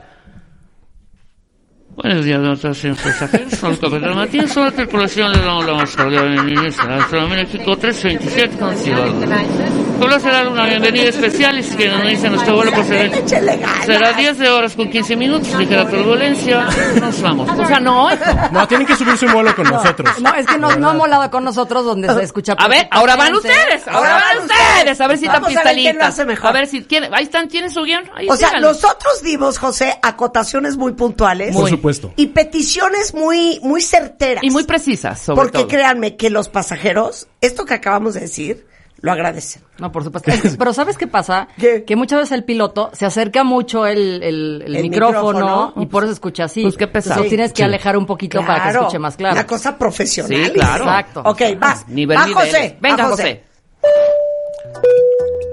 Buenos 1.95 2.25
días, 2.25 2.41
doctor, 2.41 2.75
señor 2.77 2.97
pasajeros. 2.97 3.53
Soy 3.55 3.73
el 3.73 3.79
capitán 3.81 4.15
Matías. 4.15 4.53
Sobre 4.53 4.71
tripulación 4.73 5.33
le 5.33 5.39
damos 5.41 5.67
la 5.67 5.75
más 5.75 5.97
cordial 5.97 6.31
bienvenida 6.31 6.83
a 6.83 6.87
nuestro 6.87 7.29
México 7.29 7.77
327 7.77 8.57
con 8.57 8.77
Ciudad. 8.77 9.88
Solo 9.99 10.21
será 10.21 10.49
una 10.49 10.65
bienvenida 10.67 11.09
especial 11.09 11.59
y 11.59 11.63
si 11.65 11.75
quieren 11.75 12.01
unirse 12.01 12.29
a 12.29 12.31
nuestro 12.31 12.55
vuelo 12.55 12.71
procedente. 12.71 13.21
Leche 13.21 13.43
legal. 13.43 13.83
Será 13.85 14.13
10 14.13 14.39
de 14.39 14.49
horas 14.49 14.77
con 14.77 14.89
15 14.89 15.17
minutos, 15.17 15.53
ligera 15.55 15.89
turbulencia. 15.89 16.69
Nos 17.01 17.21
vamos. 17.21 17.51
O 17.51 17.67
sea, 17.67 17.81
no. 17.81 18.09
No, 18.53 18.69
tienen 18.69 18.87
que 18.87 18.95
subirse 18.95 19.27
un 19.27 19.33
vuelo 19.33 19.55
con 19.57 19.65
nosotros. 19.67 20.09
No, 20.21 20.33
es 20.35 20.47
que 20.47 20.57
no, 20.57 20.77
no 20.77 20.91
ha 20.91 20.95
molado 20.95 21.29
con 21.31 21.43
nosotros 21.43 21.85
donde 21.85 22.13
se 22.15 22.23
escucha 22.23 22.55
A 22.59 22.69
ver, 22.69 22.87
ahora 22.93 23.17
van 23.17 23.35
ustedes. 23.35 23.89
Ahora 23.89 24.23
van 24.23 24.45
ustedes. 24.45 25.01
A 25.01 25.07
ver 25.09 25.19
si 25.19 25.27
están 25.27 25.45
pistolitas. 25.45 26.19
A 26.21 26.53
ver 26.53 26.67
si 26.69 26.85
quieren. 26.85 27.13
Ahí 27.13 27.25
están, 27.25 27.49
¿tienen 27.49 27.71
su 27.71 27.83
guion? 27.83 28.05
Ahí 28.15 28.29
O 28.31 28.37
sea, 28.37 28.53
nosotros 28.61 29.21
dimos, 29.23 29.59
José, 29.59 29.99
acotaciones 30.03 30.77
muy 30.77 30.93
puntuales. 30.93 31.57
Por 31.57 31.69
supuesto. 31.69 32.13
Y 32.15 32.29
peticiones 32.29 33.15
muy, 33.15 33.59
muy 33.65 33.83
certeras. 33.83 34.45
Y 34.45 34.51
muy 34.51 34.63
precisas, 34.63 35.21
sobre 35.21 35.41
Porque 35.41 35.59
todo. 35.59 35.69
créanme 35.69 36.17
que 36.17 36.31
los 36.31 36.49
pasajeros, 36.49 37.27
esto 37.41 37.65
que 37.65 37.75
acabamos 37.75 38.15
de 38.15 38.21
decir, 38.21 38.67
lo 39.01 39.13
agradecen. 39.13 39.63
No, 39.79 39.93
por 39.93 40.03
supuesto. 40.05 40.31
Pero 40.59 40.73
¿sabes 40.73 40.99
qué 40.99 41.07
pasa? 41.07 41.47
¿Qué? 41.59 41.85
Que 41.85 41.95
muchas 41.97 42.19
veces 42.19 42.33
el 42.33 42.45
piloto 42.45 42.91
se 42.93 43.07
acerca 43.07 43.45
mucho 43.45 43.87
el, 43.87 44.23
el- 44.23 44.63
el 44.67 44.77
El 44.77 44.83
micrófono, 44.83 45.33
micrófono. 45.39 45.73
y 45.83 45.87
por 45.87 46.03
eso 46.05 46.13
escucha 46.13 46.45
así. 46.45 46.63
Pues 46.63 46.77
qué 46.77 46.89
pesado. 46.89 47.15
Entonces 47.17 47.31
tienes 47.31 47.53
que 47.53 47.57
Sí. 47.59 47.63
alejar 47.63 47.97
un 47.97 48.07
poquito 48.07 48.41
para 48.45 48.65
que 48.65 48.71
escuche 48.79 48.99
más 48.99 49.17
claro. 49.17 49.35
Una 49.35 49.47
cosa 49.47 49.79
profesional. 49.79 50.47
Sí, 50.47 50.51
claro. 50.53 50.85
Exacto. 50.85 51.23
Ok, 51.25 51.43
vas. 51.61 51.87
Nivel, 51.89 52.19
va, 52.19 52.27
niveles. 52.27 52.53
José. 52.53 52.77
Venga, 52.81 53.05
va, 53.05 53.11
José. 53.11 53.43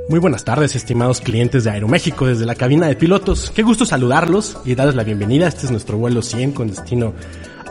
Muy 0.08 0.20
buenas 0.20 0.44
tardes, 0.46 0.76
estimados 0.76 1.20
clientes 1.20 1.64
de 1.64 1.72
Aeroméxico 1.72 2.28
desde 2.28 2.46
la 2.46 2.54
cabina 2.56 2.88
de 2.88 2.96
pilotos. 2.96 3.52
Qué 3.56 3.64
gusto 3.64 3.86
saludarlos 3.86 4.58
y 4.64 4.76
darles 4.76 4.96
la 4.96 5.04
bienvenida. 5.04 5.48
Este 5.48 5.66
es 5.66 5.72
nuestro 5.72 5.98
vuelo 5.98 6.22
100 6.22 6.52
con 6.52 6.68
destino 6.68 7.14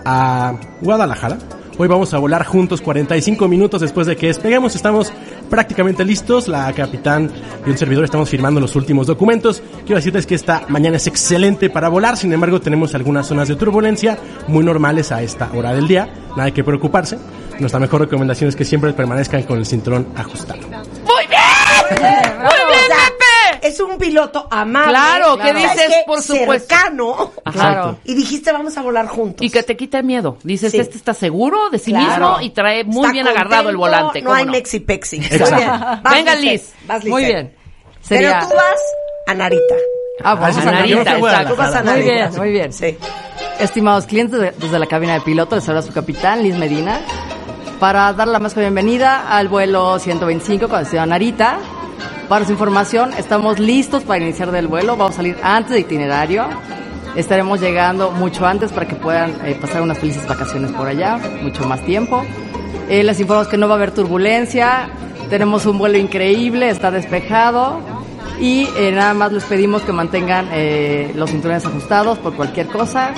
a 0.05 0.55
Guadalajara. 0.81 1.39
Hoy 1.77 1.89
vamos 1.89 2.15
a 2.15 2.19
volar 2.19 2.45
juntos 2.47 2.81
45 2.81 3.49
minutos 3.49 3.81
después 3.81 4.07
de 4.07 4.17
que 4.17 4.29
despeguemos. 4.29 4.77
Estamos 4.77 5.13
prácticamente 5.51 6.05
listos. 6.05 6.47
La 6.47 6.73
capitán 6.73 7.29
y 7.67 7.71
un 7.71 7.77
servidor 7.77 8.05
estamos 8.05 8.31
firmando 8.31 8.61
los 8.61 8.77
últimos 8.77 9.09
documentos. 9.09 9.61
Quiero 9.85 9.97
decirles 9.97 10.25
que 10.25 10.37
esta 10.37 10.67
mañana 10.69 10.99
es 10.99 11.09
excelente 11.09 11.71
para 11.71 11.89
volar. 11.89 12.17
Sin 12.17 12.33
embargo, 12.33 12.61
tenemos 12.61 12.95
algunas 12.95 13.27
zonas 13.27 13.49
de 13.49 13.57
turbulencia 13.57 14.19
muy 14.47 14.65
normales 14.65 15.11
a 15.11 15.23
esta 15.23 15.51
hora 15.53 15.75
del 15.75 15.89
día. 15.89 16.09
Nada 16.37 16.53
que 16.53 16.63
preocuparse. 16.63 17.19
Nuestra 17.59 17.81
mejor 17.81 18.03
recomendación 18.03 18.49
es 18.49 18.57
que 18.57 18.65
siempre 18.65 18.93
permanezcan 18.93 19.43
con 19.43 19.59
el 19.59 19.67
cinturón 19.67 20.07
ajustado. 20.15 20.61
¡Muy 20.63 21.27
bien! 21.29 22.63
Es 23.64 23.81
un 23.81 23.96
piloto 23.98 24.46
amable. 24.50 24.90
Claro, 24.90 25.37
¿qué 25.38 25.48
¿sabes 25.48 25.62
dices? 25.72 25.94
Por 26.07 26.20
supuesto. 26.22 26.68
Cercano. 26.74 27.33
Claro. 27.50 27.98
Y 28.05 28.14
dijiste, 28.14 28.53
vamos 28.53 28.77
a 28.77 28.83
volar 28.83 29.07
juntos. 29.09 29.44
Y 29.44 29.50
que 29.50 29.62
te 29.62 29.77
quite 29.77 30.03
miedo. 30.03 30.37
Dices, 30.42 30.70
Sí. 30.72 30.79
este 30.79 30.96
está 30.98 31.14
seguro 31.14 31.70
de 31.70 31.79
sí 31.79 31.90
Claro. 31.92 32.09
mismo 32.33 32.40
y 32.42 32.50
trae 32.50 32.85
muy 32.85 33.03
Está 33.07 33.12
bien 33.12 33.29
agarrado 33.29 33.70
el 33.70 33.77
volante. 33.77 34.20
No 34.20 34.31
¿cómo 34.31 34.37
hay 34.38 34.46
mexi-pexi. 34.46 35.16
Muy 35.18 35.27
Exacto. 35.27 35.57
bien. 35.57 35.70
Vas, 36.03 36.12
Venga. 36.14 36.35
Liz. 36.37 36.72
Vas, 36.87 37.05
Muy 37.05 37.22
Lisette. 37.22 37.35
bien. 37.37 37.55
Sería... 38.03 38.38
Pero 38.40 38.48
tú 38.50 38.55
vas 38.57 38.81
a 39.29 39.35
Narita. 39.35 39.74
Ah, 40.22 40.35
vamos 40.35 40.57
Ah, 40.59 40.61
a 40.68 40.72
Narita. 40.72 41.16
Tú 41.48 41.57
vas 41.57 41.74
a 41.74 41.79
Muy 41.83 41.87
Narita. 41.92 42.12
bien, 42.12 42.37
muy 42.37 42.50
bien. 42.53 42.72
Sí. 42.72 42.98
Estimados 43.59 44.05
clientes, 44.07 44.38
de- 44.40 44.50
desde 44.53 44.79
la 44.79 44.87
cabina 44.87 45.14
de 45.14 45.20
piloto, 45.22 45.57
les 45.57 45.66
habla 45.68 45.81
su 45.81 45.92
capitán, 45.92 46.42
Liz 46.42 46.55
Medina, 46.57 47.00
para 47.81 48.12
dar 48.12 48.29
la 48.29 48.38
más 48.38 48.53
cordial 48.53 48.72
bienvenida 48.74 49.29
al 49.35 49.48
vuelo 49.48 49.98
125 49.98 50.68
con 50.68 50.81
destino 50.81 51.03
a 51.03 51.07
Narita. 51.07 51.59
Para 52.29 52.45
su 52.47 52.53
información, 52.53 53.13
estamos 53.19 53.59
listos 53.59 54.03
para 54.03 54.23
iniciar 54.23 54.51
del 54.51 54.67
vuelo, 54.67 54.97
vamos 54.97 55.15
a 55.15 55.17
salir 55.17 55.37
antes 55.43 55.73
de 55.73 55.81
itinerario. 55.81 56.47
Estaremos 57.17 57.61
llegando 57.61 58.11
mucho 58.11 58.47
antes 58.47 58.73
para 58.73 58.89
que 58.89 58.97
puedan 58.97 59.35
eh, 59.45 59.57
pasar 59.61 59.83
unas 59.83 59.99
felices 59.99 60.27
vacaciones 60.27 60.73
por 60.73 60.89
allá, 60.89 61.21
mucho 61.43 61.65
más 61.67 61.85
tiempo. 61.85 62.25
Eh, 62.89 63.05
les 63.05 63.21
informamos 63.21 63.49
que 63.49 63.59
no 63.59 63.69
va 63.69 63.75
a 63.75 63.77
haber 63.77 63.93
turbulencia, 63.93 64.89
tenemos 65.29 65.67
un 65.67 65.79
vuelo 65.79 65.99
increíble, 65.99 66.71
está 66.71 66.91
despejado 66.91 67.81
y 68.41 68.69
eh, 68.77 68.91
nada 68.93 69.15
más 69.15 69.33
les 69.33 69.45
pedimos 69.45 69.83
que 69.83 69.93
mantengan 69.93 70.49
eh, 70.53 71.13
los 71.15 71.31
cinturones 71.31 71.65
ajustados 71.67 72.19
por 72.19 72.35
cualquier 72.35 72.67
cosa 72.67 73.13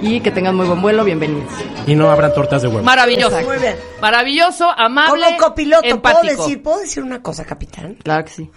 y 0.00 0.20
que 0.20 0.30
tengan 0.30 0.54
muy 0.56 0.66
buen 0.66 0.80
vuelo, 0.80 1.04
bienvenidos. 1.04 1.50
Y 1.86 1.94
no 1.94 2.10
habrán 2.10 2.32
tortas 2.34 2.62
de 2.62 2.68
huevo. 2.68 2.82
Maravilloso. 2.82 3.38
Exacto. 3.38 3.48
Muy 3.48 3.58
bien. 3.58 3.76
Maravilloso, 4.00 4.70
amable, 4.70 5.24
Como 5.24 5.38
copiloto, 5.38 5.82
¿puedo 5.82 5.94
empático. 5.94 6.42
decir, 6.42 6.62
¿puedo 6.62 6.80
decir 6.80 7.02
una 7.02 7.22
cosa, 7.22 7.44
capitán? 7.44 7.94
Claro 8.02 8.24
que 8.24 8.30
sí. 8.30 8.50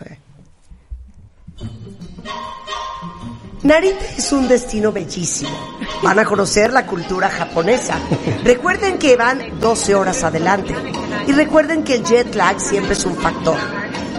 Narita 3.63 4.05
es 4.17 4.31
un 4.31 4.47
destino 4.47 4.91
bellísimo. 4.91 5.51
Van 6.01 6.17
a 6.17 6.25
conocer 6.25 6.73
la 6.73 6.87
cultura 6.87 7.29
japonesa. 7.29 7.99
Recuerden 8.43 8.97
que 8.97 9.15
van 9.15 9.59
12 9.59 9.93
horas 9.93 10.23
adelante. 10.23 10.73
Y 11.27 11.33
recuerden 11.33 11.83
que 11.83 11.95
el 11.95 12.03
jet 12.03 12.33
lag 12.33 12.59
siempre 12.59 12.93
es 12.93 13.05
un 13.05 13.15
factor. 13.15 13.57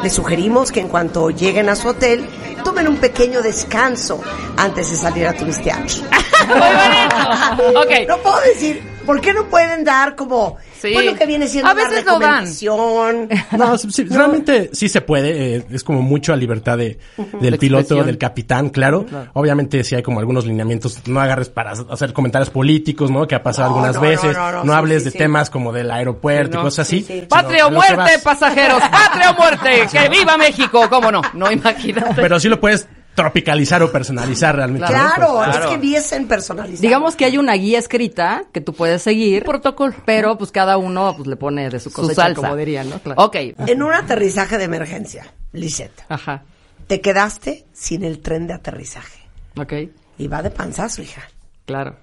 Les 0.03 0.13
sugerimos 0.13 0.73
que 0.73 0.81
en 0.81 0.89
cuanto 0.89 1.31
lleguen 1.31 1.69
a 1.69 1.77
su 1.77 1.89
hotel, 1.89 2.27
tomen 2.65 2.89
un 2.89 2.97
pequeño 2.97 3.43
descanso 3.43 4.21
antes 4.57 4.91
de 4.91 4.97
salir 4.97 5.27
a 5.27 5.33
turistear. 5.33 5.79
Muy 6.47 6.59
bonito. 6.59 7.81
Ok. 7.81 8.09
No 8.09 8.19
puedo 8.19 8.41
decir 8.41 8.92
¿Por 9.05 9.21
qué 9.21 9.33
no 9.35 9.45
pueden 9.47 9.85
dar 9.85 10.15
como 10.17 10.57
Sí. 10.81 10.91
pues, 10.95 11.07
lo 11.07 11.15
que 11.15 11.27
viene 11.27 11.47
siendo 11.47 11.71
A 11.71 11.75
una 11.75 11.83
veces 11.89 12.05
dan. 12.05 12.15
recomendación? 12.47 13.29
No, 13.59 13.79
sí, 13.79 13.89
sí, 13.93 14.05
realmente 14.05 14.71
sí 14.73 14.89
se 14.89 15.01
puede. 15.01 15.57
eh, 15.57 15.65
es 15.71 15.85
como 15.85 16.03
mucho 16.03 16.33
a 16.33 16.37
libertad 16.37 16.77
de, 16.79 16.99
del 17.41 17.53
De 17.53 17.59
piloto, 17.59 18.03
del 18.03 18.19
capitán, 18.19 18.71
claro. 18.71 19.07
Obviamente 19.35 19.85
sí 19.85 19.95
hay 19.95 20.03
como 20.03 20.19
algunos 20.21 20.45
lineamientos. 20.47 20.99
No 21.07 21.21
agarres 21.21 21.49
para 21.51 21.73
hacer 21.73 22.13
comentarios 22.13 22.51
políticos, 22.51 23.11
¿no? 23.11 23.27
Que 23.29 23.35
ha 23.37 23.43
pasado 23.43 23.71
No, 23.71 23.75
algunas 23.85 23.95
no, 23.97 24.03
no, 24.03 24.33
no, 24.33 24.53
no, 24.53 24.65
no, 24.65 24.73
sí, 24.73 24.79
hables 24.79 24.99
sí, 24.99 25.05
de 25.07 25.11
sí. 25.13 25.19
temas 25.19 25.51
como 25.51 25.73
del 25.73 25.91
aeropuerto 25.91 26.53
Sí, 26.53 26.57
no. 26.57 26.61
y 26.61 26.65
cosas 26.65 26.87
así. 26.89 26.99
Sí, 27.01 27.05
sí. 27.07 27.13
sino 27.15 27.29
¡Patria 27.29 27.67
o 27.67 27.71
muerte, 27.71 28.19
pasajeros! 28.25 28.81
¡Patria 28.91 29.31
o 29.31 29.35
muerte! 29.35 29.87
¡Que 29.93 30.09
viva 30.09 30.37
México! 30.37 30.87
¿Cómo 30.91 31.13
no? 31.13 31.23
No, 31.35 31.51
imagínate. 31.53 32.15
Pero 32.21 32.41
sí 32.41 32.49
lo 32.49 32.59
puedes 32.59 32.89
tropicalizar 33.15 33.83
o 33.83 33.93
personalizar 33.93 34.57
realmente. 34.57 34.87
¿no? 34.87 34.93
Claro, 34.93 35.35
Pues, 35.37 35.49
es 35.51 35.57
claro. 35.57 35.71
que 35.71 35.77
viesen 35.79 36.27
personalizado. 36.29 36.81
Digamos 36.83 37.15
que 37.17 37.25
hay 37.27 37.37
una 37.39 37.53
guía 37.55 37.79
escrita 37.79 38.45
que 38.53 38.61
tú 38.61 38.73
puedes 38.73 39.03
seguir, 39.03 39.45
protocolo. 39.45 39.95
pero 40.07 40.39
pues 40.39 40.51
cada 40.51 40.77
uno 40.79 41.15
pues 41.17 41.29
le 41.29 41.37
pone 41.37 41.69
de 41.69 41.79
su 41.81 41.91
Su 41.91 41.97
cosecha, 41.97 42.23
salsa. 42.23 42.41
como 42.41 42.57
dirían, 42.57 42.89
¿no? 42.89 42.99
Claro. 43.01 43.23
Ok. 43.23 43.37
En 43.67 43.83
un 43.83 43.93
aterrizaje 43.93 44.57
de 44.59 44.65
emergencia, 44.65 45.27
Lisette, 45.53 46.05
Ajá. 46.09 46.43
te 46.87 47.01
quedaste 47.01 47.67
sin 47.73 48.03
el 48.05 48.21
tren 48.21 48.47
de 48.47 48.55
aterrizaje. 48.55 49.21
Ok, 49.59 49.73
Y 50.19 50.29
va 50.29 50.43
de 50.43 50.51
panzazo, 50.51 51.03
hija. 51.03 51.23
claro. 51.67 51.97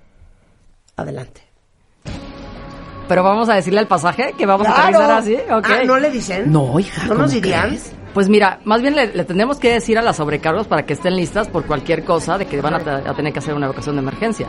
Adelante. 0.95 1.41
Pero 3.07 3.23
vamos 3.23 3.49
a 3.49 3.55
decirle 3.55 3.79
al 3.79 3.87
pasaje 3.87 4.33
que 4.37 4.45
vamos 4.45 4.67
a 4.67 4.71
aterrizar 4.83 5.11
así, 5.11 5.33
ok. 5.35 5.65
Ah, 5.67 5.79
¿no 5.85 5.97
le 5.97 6.11
dicen? 6.11 6.51
No, 6.51 6.79
hija, 6.79 7.03
¿No 7.07 7.15
nos 7.15 7.17
¿cómo 7.17 7.27
dirían? 7.41 7.67
crees? 7.69 7.91
Pues 8.13 8.27
mira, 8.27 8.59
más 8.65 8.81
bien 8.81 8.95
le, 8.95 9.07
le 9.13 9.23
tendremos 9.23 9.57
que 9.59 9.71
decir 9.71 9.97
a 9.97 10.01
las 10.01 10.17
sobrecargos 10.17 10.67
para 10.67 10.83
que 10.85 10.93
estén 10.93 11.15
listas 11.15 11.47
por 11.47 11.65
cualquier 11.65 12.03
cosa 12.03 12.37
de 12.37 12.45
que 12.47 12.59
van 12.59 12.73
a, 12.73 12.79
te- 12.79 12.89
a 13.09 13.13
tener 13.13 13.31
que 13.31 13.39
hacer 13.39 13.53
una 13.53 13.67
evacuación 13.67 13.95
de 13.95 14.01
emergencia. 14.01 14.47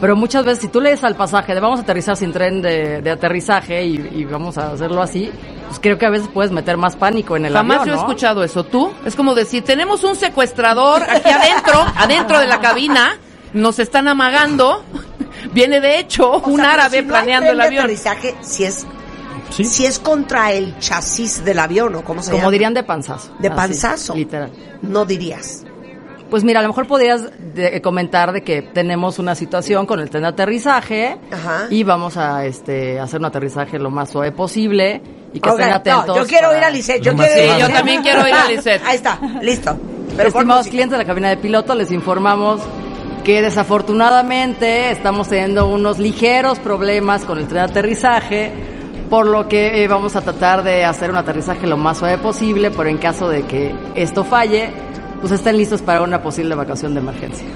Pero 0.00 0.16
muchas 0.16 0.44
veces, 0.44 0.60
si 0.62 0.68
tú 0.68 0.80
lees 0.80 1.02
al 1.04 1.14
pasaje 1.16 1.54
de 1.54 1.60
vamos 1.60 1.80
a 1.80 1.82
aterrizar 1.82 2.16
sin 2.16 2.32
tren 2.32 2.60
de, 2.62 3.00
de 3.02 3.10
aterrizaje 3.10 3.84
y, 3.84 3.94
y 4.14 4.24
vamos 4.24 4.58
a 4.58 4.72
hacerlo 4.72 5.00
así, 5.02 5.30
pues 5.68 5.80
creo 5.80 5.98
que 5.98 6.06
a 6.06 6.10
veces 6.10 6.28
puedes 6.32 6.52
meter 6.52 6.76
más 6.76 6.94
pánico 6.96 7.36
en 7.36 7.46
el 7.46 7.52
Jamás 7.52 7.80
avión, 7.80 7.86
yo 7.88 7.92
he 7.94 7.96
¿no? 7.96 8.02
escuchado 8.02 8.44
eso. 8.44 8.64
¿Tú? 8.64 8.92
Es 9.04 9.14
como 9.16 9.34
decir, 9.34 9.64
tenemos 9.64 10.04
un 10.04 10.14
secuestrador 10.16 11.02
aquí 11.02 11.30
adentro, 11.30 11.84
adentro 11.96 12.38
de 12.38 12.46
la 12.46 12.60
cabina, 12.60 13.16
nos 13.54 13.78
están 13.78 14.06
amagando. 14.08 14.84
Viene 15.52 15.80
de 15.80 15.98
hecho 15.98 16.30
O 16.32 16.48
un 16.48 16.60
sea, 16.60 16.72
árabe 16.72 17.00
si 17.00 17.04
no 17.06 17.14
hay 17.14 17.22
planeando 17.22 17.46
tren 17.48 17.52
el 17.52 17.58
de 17.58 17.64
avión. 17.66 17.84
aterrizaje, 17.84 18.34
si 18.40 18.64
es, 18.64 18.86
Sí. 19.56 19.64
si 19.64 19.86
es 19.86 19.98
contra 19.98 20.52
el 20.52 20.78
chasis 20.78 21.44
del 21.44 21.58
avión, 21.58 21.94
¿o 21.94 22.02
cómo 22.04 22.22
se 22.22 22.30
Como 22.30 22.42
llama? 22.42 22.52
dirían 22.52 22.74
de 22.74 22.82
panzazo. 22.82 23.32
De 23.38 23.48
Así, 23.48 23.56
panzazo. 23.56 24.14
literal. 24.14 24.50
No 24.82 25.04
dirías. 25.04 25.64
Pues 26.30 26.42
mira, 26.42 26.58
a 26.60 26.62
lo 26.62 26.68
mejor 26.70 26.86
podrías 26.88 27.22
de- 27.54 27.80
comentar 27.80 28.32
de 28.32 28.42
que 28.42 28.62
tenemos 28.62 29.18
una 29.20 29.34
situación 29.36 29.86
con 29.86 30.00
el 30.00 30.10
tren 30.10 30.22
de 30.22 30.30
aterrizaje 30.30 31.16
Ajá. 31.30 31.66
y 31.70 31.84
vamos 31.84 32.16
a 32.16 32.44
este 32.46 32.98
hacer 32.98 33.20
un 33.20 33.26
aterrizaje 33.26 33.78
lo 33.78 33.90
más 33.90 34.10
suave 34.10 34.32
posible 34.32 35.00
y 35.32 35.38
que 35.38 35.48
estén 35.48 35.68
no, 35.68 35.74
atentos. 35.76 36.16
yo 36.16 36.26
quiero 36.26 36.48
para- 36.48 36.58
ir 36.58 36.64
a 36.64 36.70
Lisette. 36.70 37.02
Yo 37.02 37.14
quiero 37.14 37.32
ir 37.44 37.50
a 37.50 37.54
Sí, 37.56 37.60
yo 37.60 37.68
también 37.68 38.02
quiero 38.02 38.26
ir 38.26 38.34
a 38.34 38.48
Lisette. 38.48 38.82
Ahí 38.84 38.96
está, 38.96 39.20
listo. 39.42 39.76
Pero 40.16 40.28
Estimados 40.30 40.66
clientes 40.66 40.92
de 40.92 40.98
la 40.98 41.04
cabina 41.04 41.28
de 41.28 41.36
piloto, 41.36 41.74
les 41.74 41.92
informamos 41.92 42.60
que 43.22 43.40
desafortunadamente 43.42 44.90
estamos 44.90 45.28
teniendo 45.28 45.66
unos 45.68 45.98
ligeros 45.98 46.58
problemas 46.58 47.24
con 47.24 47.38
el 47.38 47.44
tren 47.46 47.64
de 47.66 47.70
aterrizaje, 47.70 48.52
por 49.14 49.28
lo 49.28 49.46
que 49.46 49.84
eh, 49.84 49.86
vamos 49.86 50.16
a 50.16 50.22
tratar 50.22 50.64
de 50.64 50.84
hacer 50.84 51.08
un 51.08 51.16
aterrizaje 51.16 51.68
lo 51.68 51.76
más 51.76 51.98
suave 51.98 52.18
posible, 52.18 52.72
pero 52.72 52.88
en 52.88 52.98
caso 52.98 53.28
de 53.28 53.44
que 53.44 53.72
esto 53.94 54.24
falle, 54.24 54.72
pues 55.20 55.30
estén 55.30 55.56
listos 55.56 55.82
para 55.82 56.02
una 56.02 56.20
posible 56.20 56.54
evacuación 56.54 56.94
de 56.94 57.00
emergencia. 57.00 57.46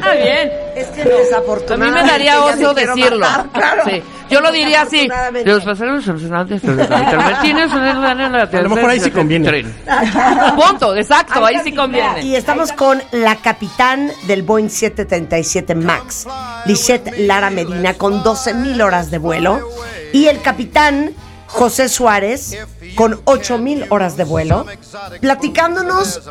Está 0.00 0.14
bien. 0.14 0.52
Es 0.76 0.86
que 0.88 1.02
A 1.02 1.04
desafortunadamente. 1.04 2.00
mí 2.00 2.04
me 2.06 2.10
daría 2.10 2.44
oso 2.44 2.74
decirlo. 2.74 3.18
matar, 3.20 3.48
claro. 3.52 3.82
Sí. 3.86 4.02
Yo 4.30 4.40
lo 4.40 4.52
diría 4.52 4.82
así. 4.82 5.08
Los 5.44 5.64
pasajeros 5.64 6.04
Capitán 6.04 7.16
Martínez 7.16 7.72
A 7.72 8.62
lo 8.62 8.68
mejor 8.68 8.90
ahí 8.90 9.00
sí 9.00 9.10
conviene. 9.10 9.64
Punto, 10.56 10.94
exacto, 10.96 11.44
ahí 11.44 11.56
sí 11.64 11.70
Y 11.70 11.74
conviene. 11.74 12.36
estamos 12.36 12.72
con 12.72 13.02
la 13.12 13.36
capitán 13.36 14.10
del 14.26 14.42
Boeing 14.42 14.68
737 14.70 15.74
MAX, 15.74 16.26
Lisette 16.66 17.18
Lara 17.18 17.50
Medina, 17.50 17.94
con 17.94 18.22
12 18.22 18.54
mil 18.54 18.80
horas 18.82 19.10
de 19.10 19.18
vuelo. 19.18 19.60
Y 20.12 20.26
el 20.26 20.40
capitán 20.42 21.12
José 21.46 21.88
Suárez, 21.88 22.56
con 22.94 23.20
8 23.24 23.58
mil 23.58 23.84
horas 23.90 24.16
de 24.16 24.22
vuelo, 24.24 24.64
platicándonos, 25.20 26.30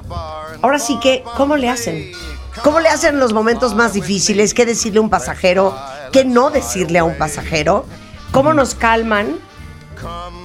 ahora 0.62 0.80
sí 0.80 0.98
que, 1.02 1.24
¿cómo 1.36 1.58
le 1.58 1.70
hacen? 1.70 2.12
¿Cómo 2.64 2.80
le 2.80 2.90
hacen 2.90 3.16
en 3.16 3.20
los 3.20 3.34
momentos 3.34 3.76
más 3.76 3.94
difíciles? 3.94 4.54
¿Qué 4.54 4.66
decirle 4.66 5.00
a 5.00 5.02
un 5.02 5.10
pasajero? 5.10 5.76
¿Qué 6.12 6.26
no 6.26 6.50
decirle 6.50 7.00
a 7.00 7.04
un 7.04 7.18
pasajero? 7.18 7.86
¿Cómo 8.32 8.54
nos 8.54 8.76
calman? 8.76 9.38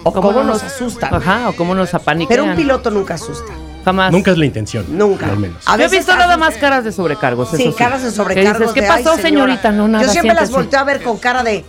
¿O 0.02 0.12
cómo, 0.12 0.42
nos 0.42 0.62
asustan? 0.62 1.14
Ajá, 1.14 1.48
o 1.48 1.56
cómo 1.56 1.74
nos 1.74 1.94
apaniquean. 1.94 2.28
Pero 2.28 2.44
un 2.44 2.56
piloto 2.56 2.90
nunca 2.90 3.14
asusta. 3.14 3.52
Jamás. 3.84 4.12
Nunca 4.12 4.30
es 4.30 4.38
la 4.38 4.46
intención. 4.46 4.86
Nunca. 4.88 5.26
Al 5.26 5.36
menos. 5.38 5.62
A 5.66 5.76
Yo 5.76 5.84
he 5.84 5.88
visto 5.88 6.16
nada 6.16 6.36
más 6.36 6.56
caras 6.56 6.84
de 6.84 6.92
sobrecargos. 6.92 7.50
Sí, 7.50 7.56
eso 7.62 7.70
sí. 7.72 7.76
caras 7.76 8.02
de 8.02 8.08
¿Qué 8.08 8.14
sobrecargos. 8.14 8.58
dices? 8.60 8.72
¿Qué 8.74 8.80
de, 8.80 8.86
pasó, 8.88 9.16
señorita? 9.16 9.70
No, 9.72 9.88
nada, 9.88 10.04
Yo 10.04 10.10
siempre 10.10 10.34
las 10.34 10.50
volteo 10.50 10.80
a 10.80 10.84
ver 10.84 11.02
con 11.02 11.18
cara 11.18 11.42
de, 11.42 11.64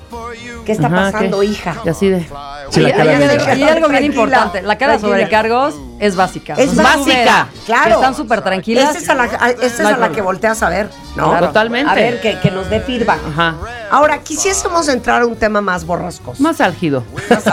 ¿qué 0.65 0.71
está 0.71 0.87
Ajá, 0.87 1.11
pasando, 1.11 1.39
¿qué? 1.41 1.45
hija? 1.47 1.75
Y 1.85 1.89
así 1.89 2.09
de... 2.09 2.27
Sí, 2.71 2.79
la 2.81 2.87
Hay- 2.87 2.93
cara 2.95 3.11
hay, 3.11 3.17
de- 3.19 3.25
algo- 3.29 3.45
hay 3.45 3.63
algo 3.63 3.73
bien 3.73 3.79
Tranquila, 3.89 4.05
importante. 4.05 4.61
La 4.63 4.77
cara 4.77 4.93
de 4.93 4.99
sobrecargos 4.99 5.75
es 5.99 6.15
básica. 6.15 6.55
Es 6.55 6.75
básica, 6.75 7.47
claro. 7.65 7.95
Están 7.95 8.15
súper 8.15 8.41
tranquilas. 8.41 8.89
Esta 8.95 8.99
es 8.99 9.09
a 9.09 9.13
la, 9.13 9.23
a- 9.23 9.49
esta 9.51 9.65
es 9.65 9.79
No 9.79 9.87
hay 9.89 9.93
a 9.93 9.97
la 9.97 10.09
que 10.09 10.21
volteas 10.21 10.63
a 10.63 10.69
ver, 10.69 10.89
¿no? 11.15 11.29
Claro. 11.29 11.47
Totalmente. 11.47 11.91
A 11.91 11.93
ver, 11.95 12.19
que, 12.21 12.39
que 12.39 12.49
nos 12.49 12.69
dé 12.69 12.79
feedback. 12.81 13.19
Ajá. 13.29 13.55
Ahora, 13.91 14.19
quisiésemos 14.19 14.87
entrar 14.87 15.21
a 15.21 15.25
un 15.27 15.35
tema 15.35 15.61
más 15.61 15.85
borrascoso. 15.85 16.41
Más 16.41 16.59
álgido. 16.59 17.03
Más 17.29 17.47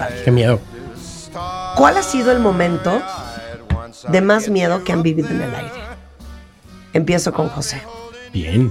alto. 0.00 0.20
Qué 0.24 0.30
miedo. 0.32 0.58
¿Cuál 1.76 1.96
ha 1.96 2.02
sido 2.02 2.32
el 2.32 2.38
momento 2.40 3.00
de 4.10 4.20
más 4.20 4.48
miedo 4.48 4.82
que 4.84 4.92
han 4.92 5.02
vivido 5.02 5.28
en 5.30 5.42
el 5.42 5.54
aire? 5.54 5.70
Empiezo 6.92 7.32
con 7.32 7.48
José. 7.48 7.80
Bien. 8.32 8.70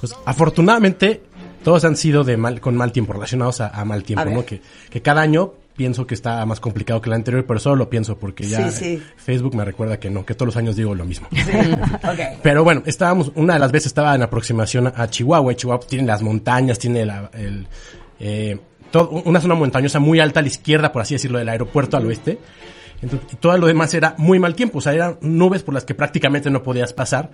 Pues 0.00 0.14
afortunadamente 0.24 1.22
todos 1.64 1.84
han 1.84 1.96
sido 1.96 2.24
de 2.24 2.36
mal, 2.36 2.60
con 2.60 2.76
mal 2.76 2.92
tiempo, 2.92 3.12
relacionados 3.12 3.60
a, 3.60 3.68
a 3.68 3.84
mal 3.84 4.02
tiempo, 4.04 4.28
A. 4.28 4.32
¿no? 4.32 4.44
Que, 4.44 4.60
que 4.90 5.00
cada 5.02 5.22
año 5.22 5.54
pienso 5.76 6.06
que 6.06 6.14
está 6.14 6.44
más 6.44 6.60
complicado 6.60 7.00
que 7.00 7.08
el 7.08 7.14
anterior, 7.14 7.44
pero 7.46 7.58
solo 7.58 7.76
lo 7.76 7.88
pienso 7.90 8.18
porque 8.18 8.44
ya 8.46 8.70
Sí, 8.70 8.98
sí. 8.98 9.02
Facebook 9.16 9.54
me 9.54 9.64
recuerda 9.64 9.98
que 9.98 10.10
no, 10.10 10.24
que 10.26 10.34
todos 10.34 10.46
los 10.48 10.56
años 10.56 10.76
digo 10.76 10.94
lo 10.94 11.04
mismo. 11.04 11.28
Ok. 12.04 12.40
Pero 12.42 12.62
bueno, 12.64 12.82
estábamos, 12.84 13.32
una 13.36 13.54
de 13.54 13.60
las 13.60 13.72
veces 13.72 13.86
estaba 13.86 14.14
en 14.14 14.22
aproximación 14.22 14.92
a 14.94 15.08
Chihuahua. 15.08 15.54
Chihuahua 15.54 15.86
tiene 15.86 16.06
las 16.06 16.22
montañas, 16.22 16.78
tiene 16.78 17.06
la, 17.06 17.30
el, 17.34 17.66
eh, 18.20 18.58
todo- 18.90 19.08
una 19.24 19.40
zona 19.40 19.54
montañosa 19.54 19.98
muy 20.00 20.20
alta 20.20 20.40
a 20.40 20.42
la 20.42 20.48
izquierda, 20.48 20.92
por 20.92 21.02
así 21.02 21.14
decirlo, 21.14 21.38
del 21.38 21.48
aeropuerto 21.48 21.96
al 21.96 22.06
oeste. 22.06 22.38
Entonces, 23.02 23.36
todo 23.38 23.58
lo 23.58 23.66
demás 23.66 23.92
era 23.94 24.14
muy 24.16 24.38
mal 24.38 24.54
tiempo, 24.54 24.78
o 24.78 24.80
sea, 24.80 24.94
eran 24.94 25.18
nubes 25.20 25.62
por 25.62 25.74
las 25.74 25.84
que 25.84 25.94
prácticamente 25.94 26.50
no 26.50 26.62
podías 26.62 26.92
pasar. 26.92 27.30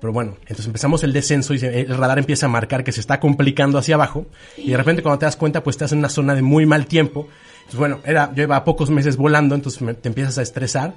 Pero 0.00 0.12
bueno, 0.12 0.36
entonces 0.42 0.66
empezamos 0.66 1.02
el 1.04 1.12
descenso 1.14 1.54
y 1.54 1.58
el 1.58 1.96
radar 1.96 2.18
empieza 2.18 2.46
a 2.46 2.48
marcar 2.50 2.84
que 2.84 2.92
se 2.92 3.00
está 3.00 3.18
complicando 3.18 3.78
hacia 3.78 3.94
abajo. 3.94 4.26
Y 4.56 4.70
de 4.70 4.76
repente 4.76 5.02
cuando 5.02 5.18
te 5.18 5.24
das 5.24 5.36
cuenta, 5.36 5.62
pues 5.62 5.74
estás 5.74 5.92
en 5.92 5.98
una 6.00 6.10
zona 6.10 6.34
de 6.34 6.42
muy 6.42 6.66
mal 6.66 6.86
tiempo. 6.86 7.28
Entonces 7.60 7.78
bueno, 7.78 8.00
era, 8.04 8.30
yo 8.34 8.42
iba 8.42 8.62
pocos 8.62 8.90
meses 8.90 9.16
volando, 9.16 9.54
entonces 9.54 9.82
te 10.02 10.08
empiezas 10.08 10.36
a 10.36 10.42
estresar. 10.42 10.94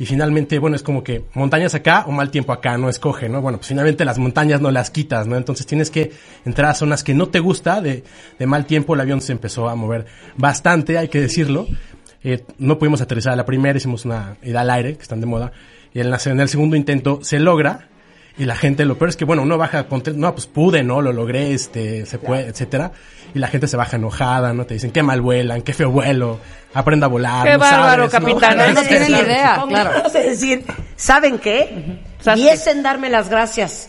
Y 0.00 0.06
finalmente, 0.06 0.58
bueno, 0.60 0.76
es 0.76 0.82
como 0.82 1.02
que 1.02 1.24
montañas 1.34 1.74
acá 1.74 2.04
o 2.06 2.12
mal 2.12 2.30
tiempo 2.30 2.52
acá, 2.52 2.78
no 2.78 2.88
escoge, 2.88 3.28
¿no? 3.28 3.42
Bueno, 3.42 3.58
pues 3.58 3.68
finalmente 3.68 4.04
las 4.04 4.16
montañas 4.16 4.60
no 4.60 4.70
las 4.70 4.90
quitas, 4.90 5.26
¿no? 5.26 5.36
Entonces 5.36 5.66
tienes 5.66 5.90
que 5.90 6.12
entrar 6.46 6.70
a 6.70 6.74
zonas 6.74 7.02
que 7.02 7.14
no 7.14 7.28
te 7.28 7.40
gusta 7.40 7.82
de 7.82 8.04
mal 8.46 8.64
tiempo. 8.64 8.94
El 8.94 9.00
avión 9.00 9.20
se 9.20 9.32
empezó 9.32 9.68
a 9.68 9.74
mover 9.74 10.06
bastante, 10.36 10.96
hay 10.96 11.08
que 11.08 11.20
decirlo. 11.20 11.66
Eh, 12.24 12.44
no 12.58 12.78
pudimos 12.78 13.00
aterrizar 13.00 13.32
a 13.32 13.36
la 13.36 13.46
primera, 13.46 13.76
hicimos 13.76 14.04
una 14.04 14.36
ida 14.42 14.60
al 14.62 14.70
aire, 14.70 14.96
que 14.96 15.02
están 15.02 15.20
de 15.20 15.26
moda. 15.26 15.52
Y 15.94 16.00
en, 16.00 16.10
la- 16.10 16.18
en 16.24 16.40
el 16.40 16.48
segundo 16.48 16.76
intento 16.76 17.20
se 17.22 17.38
logra. 17.38 17.88
Y 18.38 18.44
la 18.44 18.54
gente, 18.54 18.84
lo 18.84 18.96
peor 18.96 19.08
es 19.08 19.16
que, 19.16 19.24
bueno, 19.24 19.42
uno 19.42 19.58
baja 19.58 19.88
contento, 19.88 20.18
no, 20.20 20.32
pues 20.32 20.46
pude, 20.46 20.84
¿no? 20.84 21.02
Lo 21.02 21.12
logré, 21.12 21.52
este, 21.54 22.06
se 22.06 22.18
puede, 22.18 22.46
etcétera. 22.46 22.92
Y 23.34 23.38
la 23.40 23.48
gente 23.48 23.66
se 23.66 23.76
baja 23.76 23.96
enojada, 23.96 24.52
¿no? 24.52 24.64
Te 24.64 24.74
dicen, 24.74 24.90
qué 24.92 25.02
mal 25.02 25.20
vuelan, 25.20 25.62
qué 25.62 25.72
feo 25.74 25.90
vuelo, 25.90 26.38
aprenda 26.72 27.06
a 27.06 27.08
volar. 27.08 27.44
Qué 27.46 27.54
no 27.54 27.58
bárbaro, 27.58 28.08
sabes, 28.08 28.28
¿no? 28.28 28.40
capitán, 28.40 28.56
No, 28.56 28.72
no 28.80 28.88
tienen 28.88 29.08
claro. 29.08 29.26
idea, 29.26 29.64
claro. 29.68 29.90
A 30.06 30.08
decir, 30.10 30.64
¿saben 30.94 31.38
qué? 31.38 31.98
¿Sabes 32.20 32.40
Pudiesen 32.40 32.82
darme 32.82 33.10
las 33.10 33.28
gracias, 33.28 33.88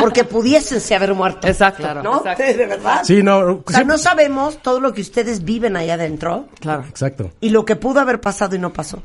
porque 0.00 0.24
pudiésense 0.24 0.94
haber 0.94 1.12
muerto. 1.14 1.46
Exacto. 1.46 1.82
Claro. 1.82 2.02
¿No? 2.02 2.18
Exacto. 2.18 2.42
De 2.42 2.66
verdad. 2.66 3.00
Sí, 3.04 3.22
no, 3.22 3.38
O 3.38 3.64
sea, 3.70 3.80
sí, 3.80 3.84
no 3.86 3.98
sabemos 3.98 4.62
todo 4.62 4.80
lo 4.80 4.92
que 4.94 5.02
ustedes 5.02 5.44
viven 5.44 5.76
ahí 5.76 5.90
adentro 5.90 6.48
Claro. 6.58 6.84
Exacto. 6.88 7.30
y 7.40 7.50
lo 7.50 7.64
que 7.66 7.76
pudo 7.76 8.00
haber 8.00 8.20
pasado 8.20 8.56
y 8.56 8.58
no 8.58 8.72
pasó. 8.72 9.02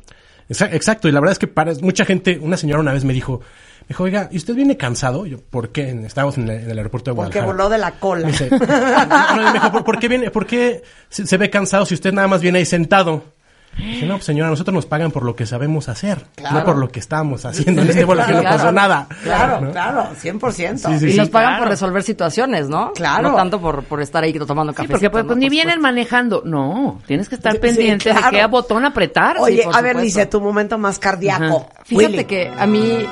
Exa- 0.50 0.70
Exacto, 0.74 1.08
y 1.10 1.12
la 1.12 1.20
verdad 1.20 1.34
es 1.34 1.40
que 1.40 1.48
para 1.48 1.74
mucha 1.82 2.06
gente, 2.06 2.38
una 2.42 2.56
señora 2.58 2.80
una 2.80 2.94
vez 2.94 3.04
me 3.04 3.14
dijo, 3.14 3.42
dijo, 3.88 4.04
oiga, 4.04 4.30
¿y 4.32 4.38
usted 4.38 4.54
viene 4.56 4.78
cansado? 4.78 5.26
Yo, 5.26 5.40
¿por 5.40 5.70
qué? 5.70 5.90
Estábamos 6.06 6.38
en 6.38 6.50
el, 6.50 6.64
en 6.64 6.72
el 6.72 6.78
aeropuerto 6.78 7.12
de 7.12 7.16
Porque 7.16 7.40
Guadalajara. 7.40 7.46
voló 7.46 7.70
de 7.70 7.78
la 7.78 7.92
cola. 8.00 8.26
Me 8.26 8.32
dice, 8.32 8.50
no, 8.52 9.36
no, 9.36 9.44
me 9.44 9.54
dijo, 9.54 9.72
¿por, 9.72 9.84
por 9.84 10.00
qué 10.00 10.08
viene, 10.08 10.32
por 10.32 10.46
qué 10.46 10.84
se, 11.10 11.26
se 11.28 11.38
ve 11.38 11.50
cansado 11.50 11.86
si 11.86 11.94
usted 11.94 12.14
nada 12.14 12.28
más 12.28 12.42
viene 12.42 12.60
ahí 12.60 12.66
sentado? 12.66 13.36
Dije, 13.78 14.06
no, 14.06 14.14
pues 14.14 14.24
señora, 14.24 14.50
nosotros 14.50 14.74
nos 14.74 14.86
pagan 14.86 15.12
por 15.12 15.24
lo 15.24 15.36
que 15.36 15.46
sabemos 15.46 15.90
hacer, 15.90 16.26
no 16.54 16.64
por 16.64 16.78
lo 16.78 16.88
que 16.88 17.02
estamos 17.02 17.44
haciendo 17.44 17.82
en 17.82 17.90
este 17.90 18.06
vuelo 18.06 18.26
que 18.26 18.32
no 18.32 18.42
pasó 18.42 18.72
nada. 18.72 19.06
Claro, 19.22 19.60
¿no? 19.60 19.72
claro, 19.74 20.08
100%. 20.24 20.78
Sí, 20.78 21.00
sí, 21.00 21.08
y 21.08 21.12
sí. 21.12 21.18
nos 21.18 21.28
pagan 21.28 21.50
claro. 21.50 21.64
por 21.64 21.72
resolver 21.72 22.02
situaciones, 22.04 22.70
¿no? 22.70 22.94
Claro. 22.94 23.32
No 23.32 23.36
tanto 23.36 23.60
por, 23.60 23.84
por 23.84 24.02
estar 24.02 24.24
ahí 24.24 24.32
tomando 24.32 24.72
Sí, 24.72 24.78
café. 24.78 24.88
porque 24.88 25.10
pues, 25.10 25.26
pues, 25.26 25.38
ni 25.38 25.50
vienen 25.50 25.82
manejando. 25.82 26.42
No, 26.46 27.02
tienes 27.06 27.28
que 27.28 27.36
estar 27.36 27.52
Sí, 27.52 27.60
pendiente 27.60 28.12
claro. 28.12 28.32
de 28.32 28.38
qué 28.38 28.46
botón 28.46 28.86
apretar. 28.86 29.40
Oye, 29.42 29.58
Sí, 29.58 29.64
por 29.66 29.76
a 29.76 29.82
ver, 29.82 29.92
supuesto. 29.92 30.06
dice 30.20 30.26
tu 30.28 30.40
momento 30.40 30.78
más 30.78 30.98
cardíaco. 30.98 31.68
Fíjate 31.84 32.08
Willy, 32.08 32.24
que 32.24 32.54
a 32.58 32.66
mí... 32.66 33.06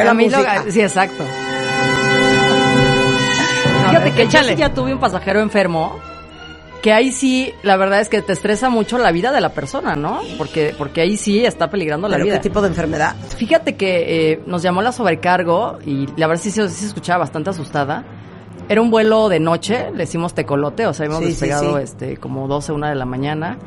de 0.00 0.04
la 0.04 0.14
música. 0.14 0.64
sí, 0.70 0.80
exacto. 0.80 1.24
Fíjate 3.88 4.12
que 4.12 4.26
yo 4.28 4.42
sí 4.42 4.56
ya 4.56 4.74
tuve 4.74 4.92
un 4.92 5.00
pasajero 5.00 5.40
enfermo 5.40 5.98
que 6.82 6.92
ahí 6.92 7.10
sí, 7.10 7.52
la 7.62 7.76
verdad 7.76 8.00
es 8.00 8.08
que 8.08 8.22
te 8.22 8.32
estresa 8.32 8.68
mucho 8.68 8.98
la 8.98 9.10
vida 9.10 9.32
de 9.32 9.40
la 9.40 9.48
persona, 9.48 9.96
¿no? 9.96 10.20
Porque, 10.38 10.72
porque 10.78 11.00
ahí 11.00 11.16
sí 11.16 11.44
está 11.44 11.68
peligrando 11.68 12.06
la 12.08 12.14
¿Pero 12.16 12.26
vida. 12.26 12.36
qué 12.36 12.42
tipo 12.48 12.60
de 12.62 12.68
enfermedad? 12.68 13.16
Fíjate 13.36 13.74
que 13.76 14.32
eh, 14.32 14.40
nos 14.46 14.62
llamó 14.62 14.82
la 14.82 14.92
sobrecargo 14.92 15.78
y 15.84 16.06
la 16.16 16.26
verdad 16.28 16.42
sí, 16.42 16.50
se- 16.52 16.68
sí 16.68 16.80
se 16.82 16.86
escuchaba 16.86 17.18
bastante 17.20 17.50
asustada. 17.50 18.04
Era 18.68 18.80
un 18.82 18.90
vuelo 18.90 19.28
de 19.28 19.40
noche, 19.40 19.90
le 19.94 20.04
hicimos 20.04 20.34
tecolote, 20.34 20.86
o 20.86 20.92
sea, 20.94 21.06
habíamos 21.06 21.24
Sí, 21.24 21.30
despegado 21.30 21.78
este 21.78 22.18
como 22.18 22.46
12, 22.46 22.72
una 22.72 22.88
de 22.90 22.94
la 22.96 23.04
mañana 23.04 23.58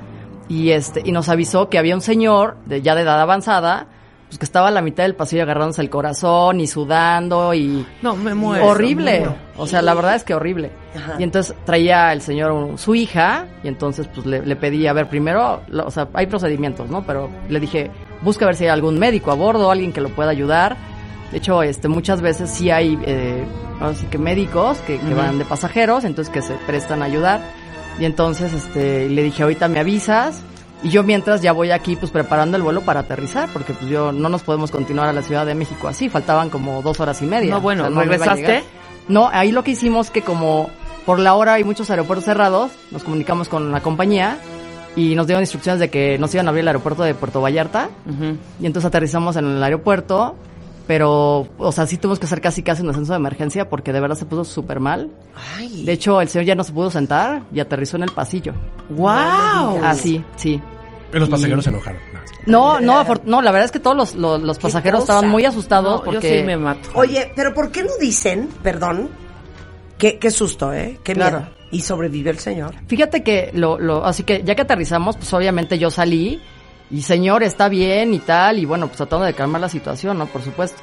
y 0.47 0.71
este 0.71 1.01
y 1.03 1.11
nos 1.11 1.27
avisó 1.29 1.67
que 1.69 1.77
había 1.77 1.95
un 1.95 2.01
señor 2.01 2.57
de 2.67 2.81
ya 2.81 2.95
de 2.95 3.01
edad 3.01 3.19
avanzada, 3.19 3.87
pues 4.29 4.37
que 4.39 4.45
estaba 4.45 4.67
a 4.69 4.71
la 4.71 4.81
mitad 4.81 5.03
del 5.03 5.15
pasillo 5.15 5.43
agarrándose 5.43 5.81
el 5.81 5.89
corazón 5.89 6.61
y 6.61 6.67
sudando 6.67 7.53
y 7.53 7.85
No, 8.01 8.15
me 8.15 8.33
muero. 8.33 8.67
horrible. 8.67 9.11
me 9.11 9.19
muero. 9.25 9.35
O 9.57 9.67
sea, 9.67 9.81
la 9.81 9.93
verdad 9.93 10.15
es 10.15 10.23
que 10.23 10.33
horrible. 10.33 10.71
Ajá. 10.95 11.15
Y 11.19 11.23
entonces 11.23 11.53
traía 11.65 12.13
el 12.13 12.21
señor 12.21 12.77
su 12.77 12.95
hija 12.95 13.47
y 13.63 13.67
entonces 13.67 14.07
pues 14.13 14.25
le, 14.25 14.45
le 14.45 14.55
pedí, 14.55 14.87
a 14.87 14.93
ver, 14.93 15.09
primero, 15.09 15.61
lo- 15.67 15.85
o 15.87 15.91
sea, 15.91 16.07
hay 16.13 16.27
procedimientos, 16.27 16.89
¿no? 16.89 17.03
Pero 17.05 17.29
le 17.49 17.59
dije, 17.59 17.91
busca 18.21 18.45
ver 18.45 18.55
si 18.55 18.63
hay 18.65 18.69
algún 18.69 18.97
médico 18.99 19.31
a 19.31 19.35
bordo, 19.35 19.69
alguien 19.71 19.91
que 19.91 20.01
lo 20.01 20.09
pueda 20.09 20.29
ayudar. 20.29 20.77
De 21.31 21.37
hecho, 21.39 21.61
este, 21.63 21.87
muchas 21.87 22.21
veces 22.21 22.49
sí 22.49 22.71
hay, 22.71 22.97
eh, 23.05 23.43
ahora 23.81 23.93
sí 23.95 24.05
que 24.07 24.17
médicos 24.17 24.77
que, 24.79 24.97
que 24.99 25.13
van 25.13 25.37
de 25.39 25.45
pasajeros, 25.45 26.03
entonces 26.03 26.33
que 26.33 26.41
se 26.41 26.53
prestan 26.67 27.01
a 27.01 27.05
ayudar. 27.05 27.41
Y 27.99 28.05
entonces, 28.05 28.53
este, 28.53 29.09
le 29.09 29.23
dije, 29.23 29.43
ahorita 29.43 29.67
me 29.67 29.79
avisas. 29.79 30.41
Y 30.81 30.89
yo 30.89 31.03
mientras 31.03 31.41
ya 31.41 31.51
voy 31.51 31.71
aquí 31.71 31.95
pues 31.97 32.11
preparando 32.11 32.55
el 32.55 32.63
vuelo 32.63 32.81
para 32.81 33.01
aterrizar, 33.01 33.49
porque 33.51 33.73
pues 33.73 33.89
yo 33.89 34.11
no 34.11 34.29
nos 34.29 34.43
podemos 34.43 34.71
continuar 34.71 35.09
a 35.09 35.13
la 35.13 35.21
Ciudad 35.21 35.45
de 35.45 35.53
México 35.55 35.87
así, 35.87 36.07
faltaban 36.09 36.49
como 36.49 36.81
dos 36.81 36.99
horas 36.99 37.21
y 37.21 37.25
media. 37.25 37.51
No, 37.51 37.61
bueno, 37.61 37.85
O 37.87 37.91
sea, 37.91 38.01
¿regresaste? 38.01 38.63
No, 39.09 39.29
ahí 39.31 39.51
lo 39.51 39.63
que 39.63 39.71
hicimos 39.71 40.09
que 40.09 40.21
como 40.21 40.69
por 41.05 41.19
la 41.19 41.33
hora 41.33 41.53
hay 41.55 41.63
muchos 41.63 41.89
aeropuertos 41.89 42.25
cerrados, 42.25 42.71
nos 42.91 43.03
comunicamos 43.03 43.49
con 43.49 43.71
la 43.71 43.81
compañía 43.81 44.37
y 44.95 45.15
nos 45.15 45.27
dieron 45.27 45.41
instrucciones 45.43 45.79
de 45.79 45.89
que 45.89 46.17
nos 46.17 46.33
iban 46.33 46.47
a 46.47 46.49
abrir 46.49 46.61
el 46.61 46.67
aeropuerto 46.69 47.03
de 47.03 47.13
Puerto 47.13 47.41
Vallarta 47.41 47.89
Ujú. 48.07 48.37
y 48.61 48.65
entonces 48.65 48.87
aterrizamos 48.87 49.35
en 49.35 49.45
el 49.45 49.63
aeropuerto, 49.63 50.35
pero, 50.89 51.47
o 51.59 51.71
sea, 51.71 51.85
sí 51.85 51.97
tuvimos 51.97 52.17
que 52.17 52.25
hacer 52.25 52.41
casi 52.41 52.63
casi 52.63 52.81
un 52.81 52.89
ascenso 52.89 53.13
de 53.13 53.17
emergencia 53.17 53.69
porque 53.69 53.93
de 53.93 53.99
verdad 53.99 54.15
se 54.15 54.25
puso 54.25 54.43
súper 54.43 54.79
mal. 54.79 55.11
Ay, 55.55 55.85
De 55.85 55.91
hecho, 55.91 56.19
el 56.19 56.29
señor 56.29 56.47
ya 56.47 56.55
no 56.55 56.63
se 56.63 56.71
pudo 56.73 56.89
sentar 56.89 57.43
y 57.53 57.59
aterrizó 57.59 57.97
en 57.97 58.03
el 58.03 58.09
pasillo. 58.11 58.55
¡Wow! 58.89 59.83
Así, 59.83 60.23
sí. 60.35 60.59
Pero 61.11 61.19
los 61.19 61.29
pasajeros 61.29 61.63
se 61.63 61.69
enojaron. 61.69 62.01
No, 62.47 62.79
No. 62.79 63.03
no, 63.25 63.41
la 63.43 63.51
verdad 63.51 63.65
es 63.65 63.71
que 63.71 63.79
todos 63.79 63.95
los, 63.95 64.15
los, 64.15 64.41
los 64.41 64.57
pasajeros 64.57 65.01
cosa? 65.01 65.13
estaban 65.13 65.29
muy 65.29 65.45
asustados 65.45 65.99
No, 65.99 66.05
yo 66.05 66.11
porque... 66.13 66.39
sí 66.39 66.43
me 66.43 66.57
mato. 66.57 66.89
Oye, 66.95 67.31
pero 67.35 67.53
¿por 67.53 67.71
qué 67.71 67.83
no 67.83 67.91
dicen, 68.01 68.49
perdón, 68.63 69.09
qué, 69.99 70.17
qué 70.17 70.31
susto, 70.31 70.73
eh? 70.73 70.99
Qué 71.03 71.13
Claro. 71.13 71.37
miedo. 71.41 71.51
Y 71.69 71.81
sobrevivió 71.81 72.31
el 72.31 72.39
señor. 72.39 72.73
Fíjate 72.87 73.21
que 73.21 73.51
lo, 73.53 73.77
lo, 73.77 74.03
así 74.03 74.23
que 74.23 74.41
ya 74.43 74.55
que 74.55 74.63
aterrizamos, 74.63 75.17
pues 75.17 75.31
obviamente 75.35 75.77
yo 75.77 75.91
salí 75.91 76.41
y 76.91 77.01
señor, 77.03 77.43
está 77.43 77.69
bien 77.69 78.13
y 78.13 78.19
tal, 78.19 78.57
y 78.59 78.65
bueno, 78.65 78.87
pues 78.87 78.97
tratando 78.97 79.25
de 79.25 79.33
calmar 79.33 79.61
la 79.61 79.69
situación, 79.69 80.17
¿no? 80.17 80.25
Por 80.25 80.41
supuesto. 80.41 80.81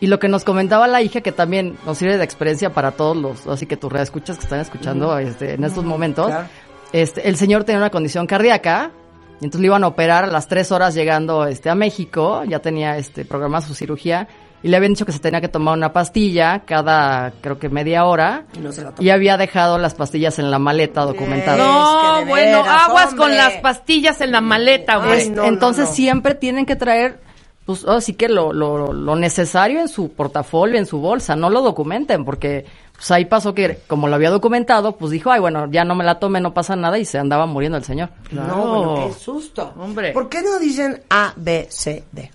Y 0.00 0.06
lo 0.06 0.18
que 0.20 0.28
nos 0.28 0.44
comentaba 0.44 0.86
la 0.86 1.02
hija, 1.02 1.20
que 1.20 1.32
también 1.32 1.76
nos 1.84 1.98
sirve 1.98 2.16
de 2.18 2.24
experiencia 2.24 2.70
para 2.72 2.92
todos 2.92 3.16
los, 3.16 3.46
así 3.48 3.66
que 3.66 3.76
tus 3.76 3.92
escuchas 3.94 4.36
que 4.36 4.44
están 4.44 4.60
escuchando 4.60 5.18
este, 5.18 5.54
en 5.54 5.64
estos 5.64 5.84
momentos, 5.84 6.26
Claro. 6.28 6.46
este, 6.92 7.28
el 7.28 7.36
señor 7.36 7.64
tenía 7.64 7.78
una 7.80 7.90
condición 7.90 8.26
cardíaca, 8.26 8.92
y 9.40 9.44
entonces 9.44 9.60
le 9.60 9.66
iban 9.66 9.82
a 9.84 9.88
operar 9.88 10.24
a 10.24 10.26
las 10.28 10.46
tres 10.46 10.70
horas 10.70 10.94
llegando 10.94 11.46
este, 11.46 11.70
a 11.70 11.74
México, 11.74 12.44
ya 12.44 12.60
tenía 12.60 12.96
este, 12.96 13.24
programada 13.24 13.66
su 13.66 13.74
cirugía, 13.74 14.28
y 14.62 14.68
le 14.68 14.76
habían 14.76 14.92
dicho 14.92 15.06
que 15.06 15.12
se 15.12 15.18
tenía 15.20 15.40
que 15.40 15.48
tomar 15.48 15.76
una 15.76 15.92
pastilla 15.92 16.60
cada, 16.66 17.32
creo 17.40 17.58
que 17.58 17.68
media 17.68 18.04
hora, 18.04 18.44
Y 18.54 18.58
no 18.58 18.72
se 18.72 18.82
la 18.82 18.90
tomó. 18.92 19.06
y 19.06 19.10
había 19.10 19.36
dejado 19.36 19.78
las 19.78 19.94
pastillas 19.94 20.38
en 20.38 20.50
la 20.50 20.58
maleta 20.58 21.02
documentada. 21.04 21.56
Es 21.56 21.62
No, 21.62 22.26
bueno, 22.26 22.58
aguas 22.64 23.10
hombre. 23.12 23.18
con 23.18 23.36
las 23.36 23.54
pastillas 23.54 24.20
en 24.20 24.32
la 24.32 24.40
maleta, 24.40 24.94
Ay, 24.96 25.06
güey. 25.08 25.30
no, 25.30 25.44
Entonces 25.44 25.88
no. 25.88 25.94
siempre 25.94 26.34
tienen 26.34 26.66
que 26.66 26.74
traer, 26.76 27.20
pues 27.66 27.84
así 27.86 28.14
que 28.14 28.28
lo, 28.28 28.52
lo, 28.52 28.92
lo 28.92 29.14
necesario 29.16 29.80
en 29.80 29.88
su 29.88 30.12
portafolio, 30.12 30.78
en 30.78 30.86
su 30.86 30.98
bolsa, 31.00 31.36
no 31.36 31.50
lo 31.50 31.62
documenten, 31.62 32.24
porque 32.24 32.64
pues 32.96 33.10
ahí 33.12 33.26
pasó 33.26 33.54
que 33.54 33.78
como 33.86 34.08
lo 34.08 34.16
había 34.16 34.30
documentado, 34.30 34.96
pues 34.96 35.12
dijo, 35.12 35.30
ay, 35.30 35.38
bueno, 35.38 35.68
ya 35.70 35.84
no 35.84 35.94
me 35.94 36.02
la 36.02 36.18
tome, 36.18 36.40
no 36.40 36.52
pasa 36.52 36.74
nada, 36.74 36.98
y 36.98 37.04
se 37.04 37.16
andaba 37.18 37.46
muriendo 37.46 37.78
el 37.78 37.84
señor. 37.84 38.08
Claro. 38.28 38.48
No, 38.56 38.66
bueno, 38.96 39.06
qué 39.06 39.12
susto. 39.20 39.72
Hombre. 39.78 40.10
¿Por 40.12 40.28
qué 40.28 40.42
no 40.42 40.58
dicen 40.58 41.00
A, 41.08 41.32
B, 41.36 41.68
C, 41.70 42.02
D? 42.10 42.28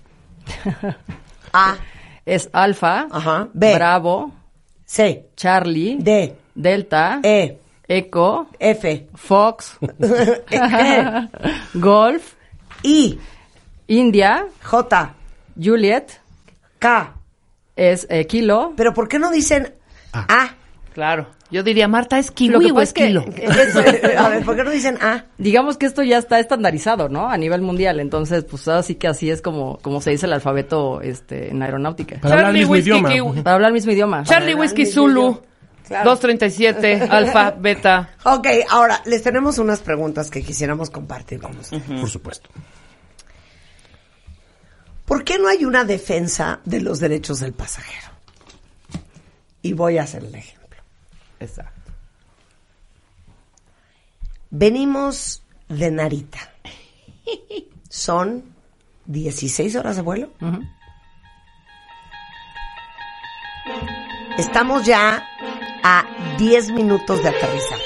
A, 1.52 1.76
Es 2.26 2.48
Alfa, 2.52 3.08
Ajá. 3.10 3.48
B. 3.52 3.74
Bravo, 3.74 4.32
C, 4.84 5.26
Charlie, 5.36 5.96
D, 6.00 6.34
Delta, 6.54 7.20
E, 7.22 7.58
Eco, 7.86 8.46
F, 8.58 9.08
Fox, 9.14 9.78
E, 10.50 11.28
Golf, 11.74 12.34
I, 12.82 13.18
India, 13.88 14.46
J, 14.62 15.14
Juliet, 15.62 16.20
K. 16.78 17.14
es 17.76 18.06
eh, 18.08 18.26
Kilo. 18.26 18.72
Pero 18.76 18.94
¿por 18.94 19.08
qué 19.08 19.18
no 19.18 19.30
dicen 19.30 19.74
A? 20.12 20.54
Claro. 20.94 21.26
Yo 21.50 21.62
diría, 21.62 21.86
Marta, 21.88 22.18
¿es 22.18 22.28
Lo 22.28 22.34
kiwi 22.34 22.64
que 22.66 22.72
o 22.72 22.74
pasa 22.74 22.82
es 22.82 22.88
es 22.88 22.92
que- 22.94 23.06
kilo? 23.06 23.24
A 24.18 24.28
ver, 24.30 24.44
¿por 24.44 24.56
qué 24.56 24.64
no 24.64 24.70
dicen 24.70 24.98
A? 25.00 25.26
digamos 25.38 25.76
que 25.76 25.86
esto 25.86 26.02
ya 26.02 26.18
está 26.18 26.40
estandarizado, 26.40 27.08
¿no? 27.08 27.28
A 27.30 27.36
nivel 27.36 27.60
mundial. 27.60 28.00
Entonces, 28.00 28.44
pues 28.44 28.66
así 28.68 28.94
que 28.96 29.06
así 29.08 29.30
es 29.30 29.40
como, 29.42 29.78
como 29.78 30.00
se 30.00 30.10
dice 30.10 30.26
el 30.26 30.32
alfabeto 30.32 31.00
este, 31.00 31.50
en 31.50 31.62
aeronáutica. 31.62 32.18
Para 32.20 32.34
hablar 32.36 32.50
el 32.50 32.58
mismo 32.58 32.72
Whisky, 32.72 32.90
idioma. 32.90 33.08
kiwi. 33.10 33.42
Para 33.42 33.54
hablar 33.54 33.68
el 33.68 33.74
mismo 33.74 33.92
idioma. 33.92 34.24
Charlie 34.24 34.54
Whiskey 34.54 34.86
Zulu. 34.86 35.42
Claro. 35.86 36.10
237, 36.12 37.02
alfa, 37.10 37.50
beta. 37.50 38.08
Ok, 38.24 38.46
ahora 38.70 39.02
les 39.04 39.22
tenemos 39.22 39.58
unas 39.58 39.80
preguntas 39.80 40.30
que 40.30 40.42
quisiéramos 40.42 40.88
compartir 40.88 41.40
con 41.40 41.58
ustedes. 41.58 41.82
Por 41.82 42.08
supuesto. 42.08 42.48
¿Por 45.04 45.24
qué 45.24 45.38
no 45.38 45.48
hay 45.48 45.66
una 45.66 45.84
defensa 45.84 46.60
de 46.64 46.80
los 46.80 47.00
derechos 47.00 47.40
del 47.40 47.52
pasajero? 47.52 48.08
Y 49.60 49.74
voy 49.74 49.98
a 49.98 50.04
hacer 50.04 50.24
el 50.24 50.34
ejemplo. 50.34 50.63
Exacto. 51.44 51.92
Venimos 54.50 55.42
de 55.68 55.90
Narita. 55.90 56.38
Son 57.88 58.54
16 59.04 59.76
horas 59.76 59.96
de 59.96 60.02
vuelo. 60.02 60.30
Estamos 64.38 64.86
ya 64.86 65.22
a 65.82 66.36
10 66.38 66.72
minutos 66.72 67.22
de 67.22 67.28
aterrizar. 67.28 67.78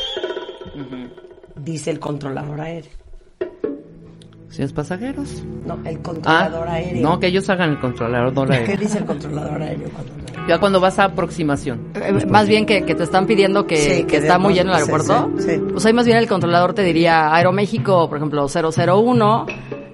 Dice 1.56 1.90
el 1.90 1.98
controlador 1.98 2.60
aéreo. 2.60 3.07
¿Señores 4.50 4.72
pasajeros? 4.72 5.42
No, 5.66 5.78
el 5.84 5.96
Ah, 5.96 6.02
controlador 6.02 6.68
aéreo. 6.68 7.02
no, 7.02 7.20
que 7.20 7.26
ellos 7.26 7.48
hagan 7.50 7.70
el 7.70 7.78
controlador 7.80 8.48
¿Qué 8.48 8.54
aéreo. 8.54 8.76
dice 8.78 8.98
el 8.98 9.04
controlador 9.04 9.60
aéreo 9.62 9.88
cuando 9.90 10.12
Ya 10.48 10.58
cuando 10.58 10.80
vas 10.80 10.98
a 10.98 11.04
aproximación. 11.04 11.80
Eh, 11.94 12.24
Más 12.26 12.48
bien 12.48 12.64
que, 12.64 12.82
que 12.84 12.94
te 12.94 13.02
están 13.04 13.26
pidiendo 13.26 13.66
que, 13.66 13.76
Sí, 13.76 13.88
que 14.02 14.06
que 14.06 14.16
está 14.16 14.38
muy 14.38 14.54
lleno 14.54 14.70
el 14.70 14.76
aeropuerto. 14.76 15.30
sí, 15.38 15.44
sí. 15.56 15.62
Pues 15.70 15.84
ahí 15.84 15.92
más 15.92 16.06
bien 16.06 16.16
el 16.16 16.26
controlador 16.26 16.72
te 16.72 16.82
diría 16.82 17.34
Aeroméxico, 17.34 18.08
por 18.08 18.16
ejemplo, 18.16 18.46
001, 18.48 19.46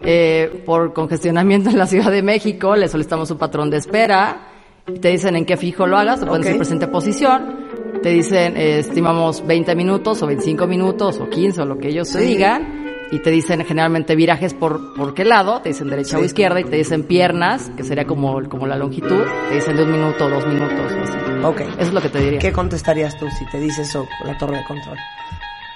eh, 0.04 0.62
por 0.64 0.92
congestionamiento 0.92 1.70
en 1.70 1.78
la 1.78 1.86
Ciudad 1.86 2.10
de 2.12 2.22
México, 2.22 2.76
le 2.76 2.86
solicitamos 2.88 3.30
un 3.32 3.38
patrón 3.38 3.70
de 3.70 3.78
espera, 3.78 4.48
y 4.86 4.98
te 5.00 5.08
dicen 5.08 5.34
en 5.34 5.44
qué 5.46 5.56
fijo 5.56 5.86
lo 5.88 5.96
hagas, 5.96 6.20
te 6.20 6.26
pueden 6.26 6.42
Ok. 6.42 6.44
decir 6.44 6.58
presente 6.58 6.86
posición, 6.86 7.56
te 8.02 8.10
dicen 8.10 8.56
eh, 8.56 8.78
estimamos 8.80 9.44
20 9.44 9.74
minutos 9.74 10.22
o 10.22 10.26
25 10.26 10.66
minutos 10.68 11.18
o 11.20 11.28
15 11.28 11.62
o 11.62 11.64
lo 11.64 11.78
que 11.78 11.88
ellos 11.88 12.12
te 12.12 12.20
digan. 12.20 12.83
Y 13.12 13.20
te 13.20 13.30
dicen 13.30 13.64
generalmente 13.64 14.16
virajes 14.16 14.54
por, 14.54 14.94
por 14.94 15.14
qué 15.14 15.24
lado, 15.24 15.60
te 15.60 15.68
dicen 15.68 15.88
derecha 15.88 16.16
Sí. 16.16 16.22
o 16.22 16.24
izquierda 16.24 16.58
y 16.60 16.64
te 16.64 16.76
dicen 16.76 17.04
piernas, 17.04 17.70
que 17.76 17.84
sería 17.84 18.06
como, 18.06 18.42
como 18.48 18.66
la 18.66 18.76
longitud, 18.76 19.22
te 19.50 19.54
dicen 19.56 19.76
de 19.76 19.84
un 19.84 19.92
minuto 19.92 20.28
dos 20.28 20.46
minutos 20.46 20.92
o 20.92 21.02
así. 21.02 21.18
Ok. 21.44 21.60
Eso 21.60 21.88
es 21.88 21.92
lo 21.92 22.00
que 22.02 22.08
te 22.08 22.18
diría. 22.20 22.38
¿Qué 22.40 22.52
contestarías 22.52 23.16
tú 23.18 23.26
si 23.38 23.44
te 23.46 23.60
dice 23.60 23.82
eso 23.82 24.06
la 24.24 24.36
torre 24.38 24.58
de 24.58 24.64
control? 24.64 24.96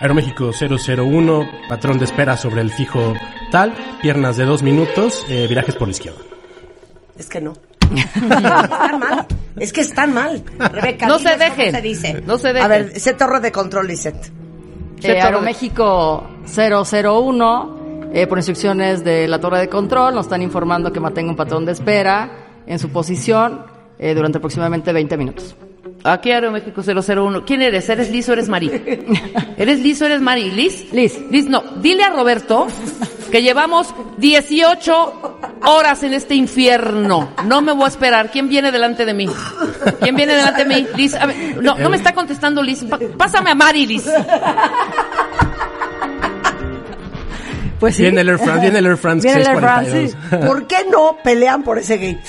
Aeroméxico 0.00 0.50
001, 0.52 1.48
patrón 1.68 1.98
de 1.98 2.04
espera 2.06 2.36
sobre 2.36 2.60
el 2.60 2.70
fijo 2.70 3.14
tal, 3.50 3.74
piernas 4.00 4.36
de 4.36 4.44
dos 4.44 4.62
minutos, 4.62 5.24
eh, 5.28 5.46
virajes 5.48 5.74
por 5.74 5.88
la 5.88 5.92
izquierda. 5.92 6.20
Es 7.18 7.28
que 7.28 7.40
no. 7.40 7.52
están 8.14 8.98
mal. 9.00 9.26
Es 9.56 9.72
que 9.72 9.80
están 9.80 10.14
mal. 10.14 10.44
Rebeca, 10.58 11.06
No 11.08 11.18
se 11.18 11.36
dejen. 11.36 11.66
¿Cómo 11.72 11.76
se 11.76 11.82
dice? 11.82 12.22
No 12.26 12.38
se 12.38 12.48
A 12.48 12.52
dejen. 12.52 12.68
ver, 12.68 12.92
ese 12.94 13.14
torre 13.14 13.40
de 13.40 13.50
control, 13.50 13.86
Lisette. 13.88 14.30
Eh, 15.02 15.20
Aeroméxico 15.20 16.24
001, 16.44 17.78
Eh, 18.12 18.26
por 18.26 18.38
instrucciones 18.38 19.04
de 19.04 19.28
la 19.28 19.38
torre 19.38 19.60
de 19.60 19.68
control, 19.68 20.14
nos 20.14 20.26
están 20.26 20.40
informando 20.40 20.90
que 20.90 20.98
mantenga 20.98 21.30
un 21.30 21.36
patrón 21.36 21.66
de 21.66 21.72
espera 21.72 22.30
en 22.66 22.78
su 22.78 22.88
posición 22.88 23.66
eh, 23.98 24.14
durante 24.14 24.38
aproximadamente 24.38 24.92
20 24.92 25.16
minutos. 25.18 25.54
Aquí 26.04 26.30
Aeroméxico 26.30 26.82
001. 26.82 27.44
¿Quién 27.44 27.62
eres? 27.62 27.88
¿Eres 27.88 28.10
Liz 28.10 28.28
o 28.28 28.32
eres 28.32 28.48
Mari? 28.48 28.70
¿Eres 29.56 29.80
Liz 29.80 30.00
o 30.02 30.06
eres 30.06 30.20
Mari? 30.20 30.50
¿Liz? 30.50 30.92
Liz. 30.92 31.18
Liz, 31.30 31.46
no. 31.46 31.62
Dile 31.80 32.04
a 32.04 32.10
Roberto 32.10 32.66
que 33.30 33.42
llevamos 33.42 33.94
18 34.18 35.38
horas 35.66 36.02
en 36.02 36.14
este 36.14 36.34
infierno. 36.34 37.30
No 37.44 37.60
me 37.60 37.72
voy 37.72 37.84
a 37.84 37.88
esperar. 37.88 38.30
¿Quién 38.30 38.48
viene 38.48 38.72
delante 38.72 39.04
de 39.04 39.14
mí? 39.14 39.28
¿Quién 40.00 40.16
viene 40.16 40.34
delante 40.34 40.64
de 40.64 40.74
mí? 40.74 40.86
Liz, 40.96 41.14
a 41.14 41.26
ver, 41.26 41.62
no, 41.62 41.76
no 41.76 41.90
me 41.90 41.96
está 41.96 42.14
contestando 42.14 42.62
Liz. 42.62 42.84
Pásame 43.16 43.50
a 43.50 43.54
Mari, 43.54 43.86
Liz. 43.86 44.08
Pues 47.78 47.94
sí. 47.94 48.02
Viene 48.02 48.22
el 48.22 48.28
Air 48.28 48.38
France, 48.38 48.60
viene 48.60 48.78
el 48.78 48.86
Air 48.86 48.96
France 48.96 49.26
Viene 49.26 49.42
el 49.42 49.48
Air 49.48 49.60
France, 49.60 49.90
642. 49.90 50.46
¿Por 50.46 50.66
qué 50.66 50.76
no 50.90 51.16
pelean 51.22 51.62
por 51.62 51.78
ese 51.78 51.96
gate? 51.96 52.24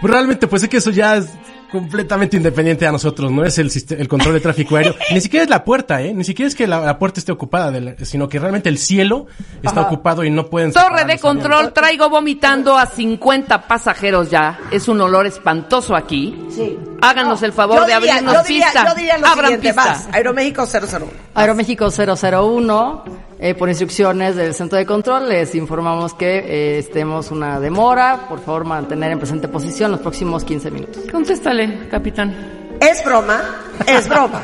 Realmente, 0.00 0.46
pues 0.46 0.62
es 0.62 0.68
que 0.68 0.76
eso 0.76 0.90
ya 0.90 1.16
es 1.16 1.28
completamente 1.70 2.36
independiente 2.36 2.86
a 2.86 2.92
nosotros, 2.92 3.30
no 3.30 3.44
es 3.44 3.58
el, 3.58 3.70
el 3.98 4.08
control 4.08 4.34
de 4.34 4.40
tráfico 4.40 4.76
aéreo, 4.76 4.94
ni 5.12 5.20
siquiera 5.20 5.44
es 5.44 5.50
la 5.50 5.64
puerta, 5.64 6.00
¿eh? 6.02 6.12
Ni 6.14 6.24
siquiera 6.24 6.48
es 6.48 6.54
que 6.54 6.66
la, 6.66 6.80
la 6.80 6.98
puerta 6.98 7.20
esté 7.20 7.32
ocupada, 7.32 7.70
de 7.70 7.80
la- 7.80 7.94
sino 8.04 8.28
que 8.28 8.38
realmente 8.38 8.68
el 8.68 8.78
cielo 8.78 9.26
está 9.62 9.82
ocupado 9.82 10.24
y 10.24 10.30
no 10.30 10.46
pueden... 10.46 10.72
Torre 10.72 11.04
de 11.04 11.18
control, 11.18 11.52
aviones. 11.52 11.74
traigo 11.74 12.08
vomitando 12.10 12.76
a 12.78 12.86
50 12.86 13.66
pasajeros 13.68 14.30
ya. 14.30 14.58
Es 14.70 14.88
un 14.88 15.00
olor 15.00 15.26
espantoso 15.26 15.94
aquí. 15.94 16.38
Sí. 16.50 16.78
Háganos 17.00 17.42
el 17.42 17.52
favor 17.52 17.80
de 17.86 17.94
diría- 17.94 17.96
abrirnos 18.14 18.34
yo 18.34 18.42
diría, 18.44 18.64
pista. 18.66 18.88
Yo 18.88 18.94
diría 18.94 19.18
lo 19.18 19.26
Abran 19.26 19.46
siguiente, 19.52 19.68
pista. 19.68 19.84
más. 19.84 20.08
Aeroméxico 20.12 20.64
001. 20.66 21.06
Aeroméxico 21.34 21.88
001, 21.90 23.04
eh, 23.38 23.54
por 23.54 23.68
instrucciones 23.68 24.34
del 24.36 24.54
centro 24.54 24.78
de 24.78 24.86
control, 24.86 25.28
les 25.28 25.54
informamos 25.54 26.14
que 26.14 26.38
eh, 26.38 26.78
estemos 26.78 27.30
una 27.30 27.60
demora. 27.60 28.26
Por 28.28 28.40
favor, 28.40 28.64
mantener 28.64 29.12
en 29.12 29.18
presente 29.18 29.48
posición 29.48 29.90
los 29.92 30.00
próximos 30.00 30.44
15 30.44 30.70
minutos. 30.70 31.04
Contéstale, 31.10 31.88
capitán. 31.88 32.76
Es 32.80 33.04
broma, 33.04 33.40
es 33.86 34.08
broma. 34.08 34.42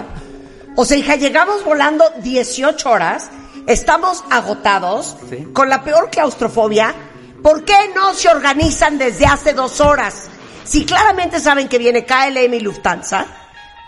O 0.76 0.84
sea, 0.84 0.96
hija, 0.96 1.16
llegamos 1.16 1.64
volando 1.64 2.04
18 2.22 2.90
horas, 2.90 3.30
estamos 3.66 4.24
agotados, 4.30 5.16
Sí. 5.28 5.48
con 5.52 5.68
la 5.68 5.82
peor 5.84 6.10
claustrofobia. 6.10 6.94
¿Por 7.42 7.64
qué 7.64 7.76
no 7.94 8.14
se 8.14 8.28
organizan 8.28 8.98
desde 8.98 9.26
hace 9.26 9.52
dos 9.52 9.80
horas? 9.80 10.28
Si 10.64 10.84
claramente 10.84 11.40
saben 11.40 11.68
que 11.68 11.78
viene 11.78 12.04
KLM 12.06 12.54
y 12.54 12.60
Lufthansa, 12.60 13.26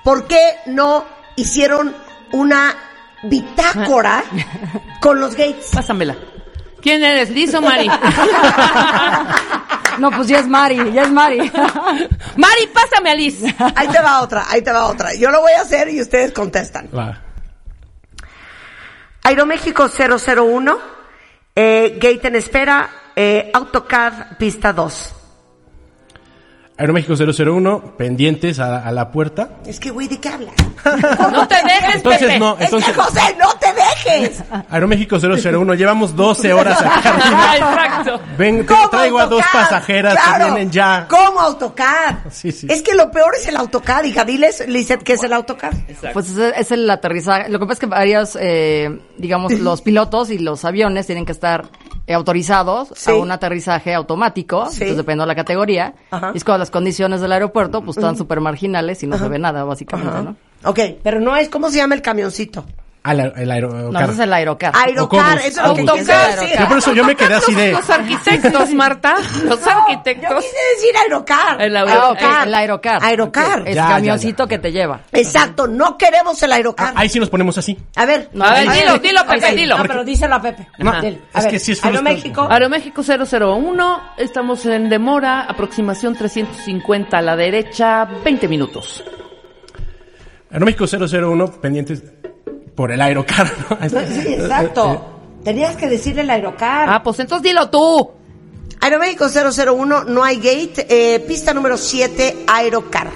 ¿por 0.05 0.27
qué 0.27 0.39
no 0.67 1.05
hicieron 1.37 1.95
una 2.33 2.75
bitácora 3.23 4.25
con 5.01 5.21
los 5.21 5.35
gates? 5.35 5.71
Pásamela. 5.73 6.17
¿Quién 6.81 7.03
eres, 7.03 7.31
Liz 7.31 7.55
o 7.55 7.61
Mari? 7.61 7.91
No, 9.99 10.11
pues 10.11 10.29
ya 10.29 10.41
es 10.41 10.47
Mari, 10.47 10.93
ya 10.93 11.05
es 11.05 11.11
Mari. 11.11 11.39
Mari, 12.37 12.67
pásame 12.73 13.11
a 13.11 13.15
Liz. 13.15 13.43
Ahí 13.75 13.89
te 13.89 14.01
va 14.01 14.21
otra, 14.21 14.45
ahí 14.49 14.63
te 14.63 14.73
va 14.73 14.87
otra. 14.87 15.15
Yo 15.15 15.31
lo 15.31 15.41
voy 15.41 15.53
a 15.53 15.63
hacer 15.63 15.89
y 15.89 16.01
ustedes 16.01 16.33
contestan. 16.33 16.89
Va. 16.95 17.23
Aeroméxico 19.23 19.89
001, 19.89 20.79
eh, 21.55 21.99
gate 22.01 22.29
en 22.29 22.37
espera, 22.37 22.91
eh, 23.17 23.51
AutoCAD 23.53 24.37
pista 24.39 24.73
2. 24.73 25.16
Aeroméxico 26.79 27.15
001, 27.17 27.95
pendientes 27.97 28.59
a, 28.59 28.87
a 28.87 28.93
la 28.93 29.11
puerta. 29.11 29.49
Es 29.67 29.81
que, 29.81 29.91
güey, 29.91 30.09
¿de 30.09 30.19
qué 30.21 30.29
hablas? 30.29 30.55
No 31.33 31.49
te 31.49 31.55
dejes, 31.57 31.95
Entonces 31.97 32.21
Pepe. 32.27 32.39
no, 32.39 32.57
entonces... 32.61 32.91
Es 32.91 32.95
que, 32.95 33.01
José, 33.03 33.21
no 33.41 33.49
te 33.59 33.67
dejes. 33.73 34.43
Aeroméxico 34.71 35.17
001, 35.19 35.75
llevamos 35.75 36.15
12 36.15 36.53
horas 36.53 36.81
acá 36.81 37.01
Ah. 37.17 37.55
Exacto. 37.57 38.21
Ven, 38.39 38.59
te 38.61 38.67
¿Cómo 38.67 38.89
traigo 38.91 39.19
a 39.19 39.27
dos 39.27 39.43
AutoCAD? 39.43 39.63
pasajeras 39.63 40.15
Claro. 40.15 40.45
que 40.45 40.51
vienen 40.53 40.71
ya. 40.71 41.07
¿Cómo 41.09 41.41
AutoCAD? 41.41 42.17
Sí, 42.31 42.53
sí. 42.53 42.67
Es 42.71 42.83
que 42.83 42.95
lo 42.95 43.11
peor 43.11 43.35
es 43.37 43.49
el 43.49 43.57
AutoCAD, 43.57 44.05
hija. 44.05 44.25
Diles, 44.25 44.65
Lizeth, 44.69 45.03
¿qué 45.03 45.15
es 45.15 45.23
el 45.23 45.33
AutoCAD? 45.33 45.73
Pues 46.13 46.29
es, 46.31 46.39
es 46.57 46.71
el 46.73 46.89
aterrizaje. 46.89 47.49
Lo 47.49 47.59
que 47.59 47.65
pasa 47.65 47.73
es 47.75 47.81
que 47.81 47.87
varios, 47.87 48.39
eh, 48.41 49.01
digamos, 49.17 49.53
los 49.59 49.81
pilotos 49.83 50.31
y 50.31 50.39
los 50.39 50.65
aviones 50.65 51.07
tienen 51.07 51.25
que 51.27 51.33
estar 51.33 51.65
autorizados 52.15 52.89
Sí. 52.95 53.11
a 53.11 53.15
un 53.15 53.31
aterrizaje 53.31 53.95
automático, 53.95 54.67
Sí. 54.67 54.75
entonces 54.77 54.97
dependiendo 54.97 55.25
de 55.25 55.29
la 55.29 55.35
categoría. 55.35 55.95
Ajá. 56.11 56.31
Y 56.35 56.37
es 56.37 56.45
cuando 56.45 56.59
las 56.61 56.71
condiciones 56.71 57.21
del 57.21 57.33
aeropuerto 57.33 57.83
pues 57.83 57.97
están 57.97 58.17
súper 58.17 58.41
marginales 58.41 59.03
y 59.03 59.07
no 59.07 59.19
se 59.19 59.29
ve 59.29 59.39
nada, 59.39 59.65
básicamente, 59.65 60.23
¿no? 60.23 60.37
Ok, 60.65 60.79
pero 61.03 61.21
no 61.21 61.37
es, 61.37 61.49
¿cómo 61.49 61.71
se 61.71 61.79
llama 61.79 61.95
el 61.95 62.03
camioncito? 62.03 62.65
Al 63.07 63.33
el 63.37 63.51
aerocar. 63.53 63.93
No, 63.93 64.01
es 64.13 64.19
el 64.19 64.33
aerocar. 64.33 64.73
Aerocar, 64.75 65.39
eso 65.39 65.61
es 65.63 65.85
lo 65.85 65.95
que 65.95 66.03
decir. 66.05 66.59
Yo 66.59 66.69
por 66.69 66.79
eso 66.79 66.93
yo 66.93 67.05
me 67.05 67.15
quedé 67.15 67.35
así 67.35 67.55
de... 67.55 67.71
Los 67.73 67.89
arquitectos, 67.89 68.71
Marta. 68.75 69.15
Los 69.45 69.65
Yo 69.65 69.71
arquitectos. 69.71 70.45
quise 70.45 70.57
decir 70.75 70.97
Aerocar. 71.05 71.63
El 71.63 71.77
Aerocar. 71.77 72.49
el 72.49 72.55
aerocar. 72.55 72.99
Aerocar. 73.05 73.63
Es 73.67 73.77
Ya, 73.77 73.83
ya, 73.83 73.95
camioncito 73.95 74.49
que 74.49 74.59
te 74.59 74.73
lleva. 74.73 75.03
Exacto, 75.13 75.69
no 75.69 75.97
queremos 75.97 76.43
el 76.43 76.53
Aerocar. 76.53 76.89
Ah, 76.97 77.01
ahí 77.03 77.09
sí 77.09 77.21
nos 77.21 77.31
ponemos 77.31 77.57
así. 77.59 77.79
A 77.95 78.05
ver. 78.07 78.29
No, 78.33 78.45
A 78.45 78.55
ver, 78.55 78.71
dilo, 78.71 78.99
dilo, 78.99 79.27
Pepe, 79.27 79.55
dilo. 79.55 79.79
No, 79.79 79.85
pero 79.85 80.05
díselo 80.05 80.35
a 80.35 80.43
Pepe. 80.43 80.67
No, 80.79 81.01
Dile. 81.01 81.21
es 81.33 81.47
que 81.47 81.59
sí 81.61 81.73
es 81.73 81.85
Aeroméxico. 81.85 82.49
Aeroméxico 82.51 83.03
001, 83.03 84.01
estamos 84.19 84.67
en 84.67 84.89
demora, 84.89 85.43
aproximación 85.43 86.17
350 86.17 87.19
a 87.19 87.23
la 87.23 87.37
derecha, 87.37 88.05
20 88.25 88.49
minutos. 88.49 89.05
Aeroméxico 90.51 90.87
001, 90.87 91.61
pendientes 91.61 92.03
por 92.77 92.93
el 92.93 93.01
aerocar. 93.01 93.51
¿no? 93.71 93.79
Sí, 93.89 94.35
exacto. 94.35 95.13
Tenías 95.43 95.77
que 95.77 95.89
decirle 95.89 96.23
el 96.23 96.31
Aerocar. 96.31 96.89
Ah, 96.91 97.03
pues 97.03 97.19
entonces 97.21 97.43
dilo 97.45 97.69
tú. 97.71 98.11
Aeroméxico 98.81 99.27
001, 99.29 100.05
no 100.05 100.23
hay 100.25 100.37
gate. 100.37 100.87
Eh, 100.89 101.21
pista 101.21 101.55
número 101.55 101.77
7, 101.77 102.45
Aerocar. 102.49 103.11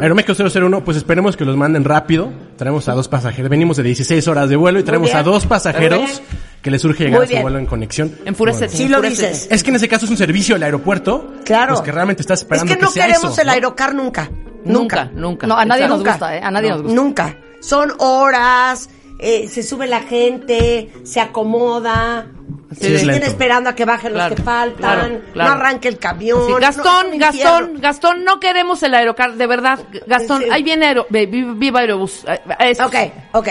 Aeroméxico 0.00 0.48
001, 0.48 0.82
pues 0.84 0.96
esperemos 0.96 1.36
que 1.36 1.44
los 1.44 1.56
manden 1.56 1.84
rápido. 1.84 2.30
Traemos 2.56 2.88
a 2.88 2.92
dos 2.92 3.08
pasajeros. 3.08 3.50
Venimos 3.50 3.76
de 3.76 3.82
16 3.82 4.28
horas 4.28 4.48
de 4.48 4.56
vuelo 4.56 4.78
y 4.78 4.82
traemos 4.82 5.14
a 5.14 5.22
dos 5.22 5.46
pasajeros 5.46 6.22
que 6.62 6.70
les 6.70 6.80
surge 6.82 7.04
llegar 7.04 7.22
a 7.22 7.26
su 7.26 7.36
vuelo 7.36 7.58
en 7.58 7.66
conexión. 7.66 8.14
Enfurece. 8.24 8.68
Sí 8.68 8.88
lo 8.88 9.00
dices. 9.02 9.48
Es 9.50 9.62
que 9.62 9.70
en 9.70 9.76
ese 9.76 9.88
caso 9.88 10.04
es 10.06 10.10
un 10.10 10.16
servicio 10.16 10.54
del 10.54 10.62
aeropuerto. 10.62 11.34
Claro. 11.44 11.74
Pues 11.74 11.80
que 11.82 11.92
realmente 11.92 12.22
estás 12.22 12.40
Es 12.40 12.42
esperando 12.44 12.74
que 12.74 12.80
no 12.80 12.90
sea 12.90 13.06
queremos 13.06 13.32
eso, 13.32 13.40
el 13.40 13.46
¿no? 13.48 13.52
Aerocar 13.54 13.94
nunca. 13.94 14.30
Nunca, 14.64 15.04
Nunca. 15.06 15.10
nunca. 15.14 15.46
No, 15.46 15.56
a 15.58 15.64
nadie 15.64 15.84
Exacto. 15.84 16.04
nos 16.04 16.12
gusta, 16.12 16.36
¿eh? 16.36 16.40
A 16.42 16.50
nadie 16.50 16.68
nos 16.70 16.82
gusta. 16.82 16.94
Nunca. 16.94 17.36
Son 17.60 17.92
horas, 17.98 18.88
eh, 19.18 19.48
se 19.48 19.62
sube 19.62 19.86
la 19.86 20.00
gente, 20.00 20.90
se 21.04 21.20
acomoda, 21.20 22.26
Sí, 22.72 22.76
se 22.86 22.94
es 22.94 23.02
estén 23.02 23.22
esperando 23.24 23.68
a 23.70 23.74
que 23.74 23.84
bajen 23.84 24.12
Claro, 24.12 24.30
los 24.30 24.36
que 24.38 24.42
faltan, 24.44 24.76
claro, 24.78 25.20
claro. 25.32 25.50
no 25.50 25.56
arranque 25.56 25.88
el 25.88 25.98
camión. 25.98 26.46
Sí, 26.46 26.52
Gastón. 26.60 27.18
Gastón, 27.18 27.80
Gastón, 27.80 28.24
no 28.24 28.38
queremos 28.38 28.82
el 28.84 28.94
aerocar, 28.94 29.34
de 29.34 29.46
verdad. 29.46 29.80
Gastón, 30.06 30.42
Sí, 30.42 30.48
ahí 30.52 30.62
viene 30.62 30.86
aero, 30.86 31.06
viva 31.10 31.80
Aerobús. 31.80 32.24
Eh, 32.28 32.40
es- 32.60 32.80
Ok, 32.80 32.94
ok. 33.32 33.48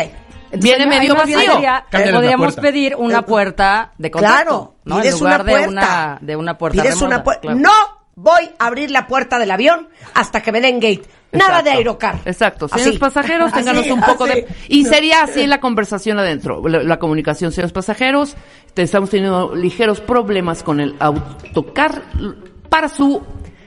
Entonces, 0.51 0.77
Viene 0.77 0.87
medio 0.87 1.13
vacío. 1.15 1.37
sería- 1.39 1.85
la 1.91 2.11
podríamos 2.11 2.47
puerta. 2.47 2.61
pedir 2.61 2.95
una 2.95 3.21
puerta 3.23 3.91
de 3.99 4.09
contacto. 4.09 4.35
Claro, 4.43 4.75
¿no? 4.85 5.03
En 5.03 5.11
lugar 5.11 5.41
una 5.41 5.43
de 5.43 5.51
puerta. 5.51 5.69
una, 5.69 6.17
de 6.21 6.35
una 6.35 6.57
puerta 6.57 6.81
Pides 6.81 6.93
remota, 6.95 7.05
una 7.15 7.23
puerta. 7.23 7.41
claro. 7.41 7.59
No 7.59 7.71
voy 8.21 8.49
a 8.59 8.67
abrir 8.67 8.91
la 8.91 9.07
puerta 9.07 9.39
del 9.39 9.49
avión 9.51 9.87
hasta 10.13 10.41
que 10.41 10.51
me 10.51 10.59
den 10.61 10.79
gate. 10.79 11.03
Nada 11.31 11.61
de 11.61 11.69
aerocar. 11.69 12.19
Exacto. 12.25 12.65
Así. 12.65 12.79
Señores 12.79 12.99
pasajeros, 12.99 13.53
ténganos 13.53 13.83
Así, 13.83 13.91
un 13.91 14.01
poco 14.01 14.23
así. 14.25 14.33
de... 14.33 14.47
Y 14.67 14.85
sería 14.85 15.21
así 15.23 15.45
la 15.45 15.59
conversación 15.59 16.17
adentro, 16.19 16.67
la, 16.67 16.83
la 16.83 16.97
comunicación. 16.97 17.51
Señores 17.51 17.71
pasajeros, 17.71 18.35
te 18.73 18.81
estamos 18.81 19.11
teniendo 19.11 19.55
ligeros 19.55 20.01
problemas 20.01 20.63
con 20.63 20.79
el 20.79 20.95
autocar 20.99 22.01
para 22.67 22.89
su 22.89 23.21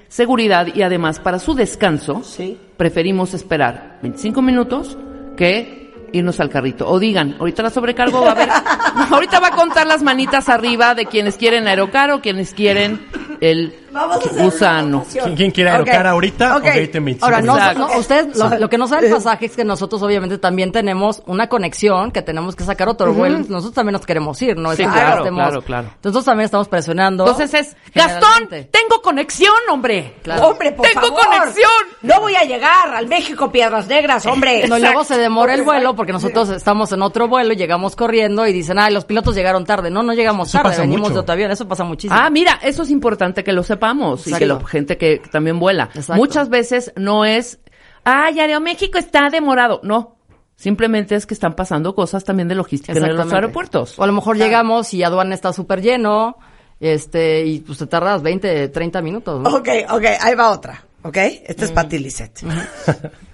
seguridad 0.09 0.67
y 0.75 0.83
además 0.83 1.21
para 1.21 1.39
su 1.39 1.55
descanso. 1.55 2.23
Sí. 2.25 2.59
Preferimos 2.77 3.33
esperar 3.33 4.01
25 4.03 4.43
minutos 4.43 4.99
que 5.37 5.82
irnos 6.13 6.41
al 6.41 6.49
carrito. 6.51 6.89
O 6.89 6.99
digan, 6.99 7.37
ahorita 7.39 7.63
la 7.63 7.71
sobrecargo 7.71 8.21
va 8.23 8.29
a 8.29 8.33
haber... 8.33 8.49
ahorita 9.11 9.41
va 9.41 9.49
a 9.49 9.53
contar 9.53 9.87
las 9.87 10.03
manitas 10.03 10.49
arriba 10.49 10.95
de 10.95 11.07
quienes 11.07 11.37
quieren 11.37 11.67
aerocar 11.67 12.11
o 12.11 12.21
quienes 12.21 12.55
quieren 12.55 13.07
el 13.41 13.75
Vamos 13.93 14.25
a 14.25 14.43
gusano. 14.43 15.05
¿Quién, 15.13 15.37
quién 15.37 15.51
quiere 15.51 15.69
aerocar 15.71 16.07
ahorita 16.07 16.57
ok. 16.57 16.63
o 16.63 16.67
gate 16.67 16.97
en 16.97 17.05
25 17.05 17.25
Ahora, 17.27 17.41
no, 17.43 17.99
ustedes, 17.99 18.37
lo, 18.39 18.59
lo 18.59 18.69
que 18.71 18.79
no 18.79 18.89
sabe 18.89 19.09
el 19.09 19.13
pasaje 19.13 19.47
es 19.47 19.55
que 19.57 19.65
nosotros 19.65 20.03
obviamente 20.03 20.39
también 20.39 20.73
tenemos 20.73 21.23
una 21.27 21.49
conexión 21.49 22.11
que 22.11 22.23
tenemos 22.23 22.57
que 22.57 22.65
sacar 22.65 22.89
otro 22.89 23.13
vuelo. 23.13 23.39
Nosotros 23.41 23.75
también 23.75 23.93
nos 23.93 24.07
queremos 24.07 24.41
ir, 24.41 24.57
¿no? 24.57 24.73
Es 24.73 24.79
Sí, 24.79 24.85
que 24.85 24.91
claro, 24.91 25.19
estemos- 25.19 25.43
claro, 25.43 25.63
claro. 25.63 25.89
Nosotros 26.03 26.25
también 26.25 26.47
estamos 26.47 26.69
presionando. 26.69 27.27
Entonces 27.27 27.53
es, 27.53 27.77
Gastón, 27.95 28.49
tengo 28.49 29.03
conexión, 29.03 29.53
hombre. 29.71 30.15
Claro. 30.23 30.49
Hombre, 30.49 30.73
por 30.73 30.87
Tengo 30.87 31.09
favor. 31.09 31.27
conexión. 31.27 31.71
No 32.01 32.21
voy 32.21 32.35
a 32.37 32.45
llegar 32.45 32.95
al 32.95 33.09
México 33.09 33.53
Piedras 33.53 33.89
Negras, 33.89 34.25
hombre. 34.27 34.67
No, 34.73 34.79
luego 34.79 35.05
se 35.05 35.19
demora 35.19 35.53
el 35.55 35.63
vuelo 35.63 35.95
porque 36.03 36.13
nosotros 36.13 36.49
estamos 36.49 36.91
en 36.91 37.01
otro 37.01 37.29
vuelo 37.29 37.53
y 37.53 37.57
llegamos 37.57 37.95
corriendo 37.95 38.45
y 38.45 38.53
dicen, 38.53 38.77
ay, 38.81 38.93
los 38.93 39.05
pilotos 39.05 39.37
llegaron 39.37 39.65
tarde. 39.65 39.89
No, 39.89 40.03
no 40.03 40.15
llegamos 40.15 40.49
Eso 40.49 40.61
tarde, 40.61 40.77
venimos 40.81 41.11
mucho. 41.11 41.15
de 41.15 41.21
otro 41.21 41.33
avión. 41.35 41.53
Eso 41.53 41.69
pasa 41.69 41.85
muchísimo. 41.85 42.19
Ah, 42.21 42.29
mira, 42.29 42.59
eso 42.61 42.83
es 42.83 42.91
importante 42.91 43.45
que 43.45 43.53
lo 43.53 43.63
sepamos 43.63 44.27
y 44.27 44.35
que 44.35 44.45
la 44.47 44.59
gente 44.67 44.99
que 44.99 45.23
también 45.31 45.61
vuela. 45.61 45.85
Exacto. 45.95 46.15
Muchas 46.15 46.49
veces 46.49 46.93
no 46.97 47.25
es, 47.25 47.61
ay, 48.03 48.41
Aeroméxico 48.41 48.99
está 48.99 49.31
demorado. 49.31 49.79
No. 49.85 50.17
Simplemente 50.57 51.15
es 51.15 51.25
que 51.25 51.35
están 51.35 51.55
pasando 51.55 51.95
cosas 51.95 52.25
también 52.25 52.49
de 52.49 52.57
logística 52.57 52.99
en 52.99 53.17
los 53.17 53.33
aeropuertos. 53.33 53.97
O 53.97 54.03
a 54.03 54.09
lo 54.09 54.13
mejor 54.13 54.37
llegamos 54.37 54.93
y 54.95 55.05
aduana 55.05 55.37
está 55.37 55.53
súper 55.53 55.83
lleno, 55.83 56.37
este, 56.81 57.47
y 57.47 57.61
pues 57.61 57.79
te 57.79 57.87
tardas 57.87 58.23
20, 58.23 58.71
30 58.71 59.03
minutos, 59.03 59.41
¿no? 59.41 59.51
Ok, 59.51 59.69
ok, 59.89 60.05
ahí 60.21 60.35
va 60.35 60.51
otra. 60.51 60.85
¿Ok? 61.03 61.17
Esta 61.17 61.65
es 61.65 61.71
para 61.71 61.89
ti, 61.89 62.01
Lisette. 62.01 62.43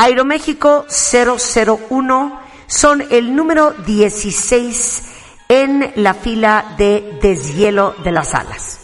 Aeroméxico 0.00 0.86
001 0.88 2.40
son 2.68 3.04
el 3.10 3.34
número 3.34 3.72
16 3.84 5.02
en 5.48 5.92
la 5.96 6.14
fila 6.14 6.76
de 6.78 7.18
deshielo 7.20 7.96
de 8.04 8.12
las 8.12 8.32
alas. 8.32 8.78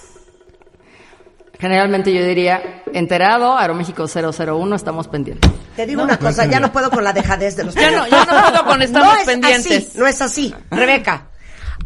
Generalmente 1.60 2.12
yo 2.12 2.26
diría, 2.26 2.82
enterado, 2.92 3.56
Aeroméxico 3.56 4.06
001, 4.08 4.74
estamos 4.74 5.06
pendientes. 5.06 5.48
Te 5.76 5.86
digo 5.86 6.02
una 6.02 6.18
cosa, 6.18 6.46
ya 6.46 6.58
no 6.58 6.72
puedo 6.72 6.90
con 6.90 7.04
la 7.04 7.12
dejadez 7.12 7.54
de 7.54 7.62
los 7.62 7.76
Ya 7.76 7.92
no, 7.92 8.08
ya 8.08 8.24
no 8.24 8.50
puedo 8.50 8.64
con 8.64 8.82
estamos 8.82 9.14
no 9.14 9.16
es 9.20 9.24
pendientes. 9.24 9.88
Así, 9.88 9.98
no 9.98 10.06
es 10.08 10.20
así, 10.20 10.54
Rebeca. 10.72 11.28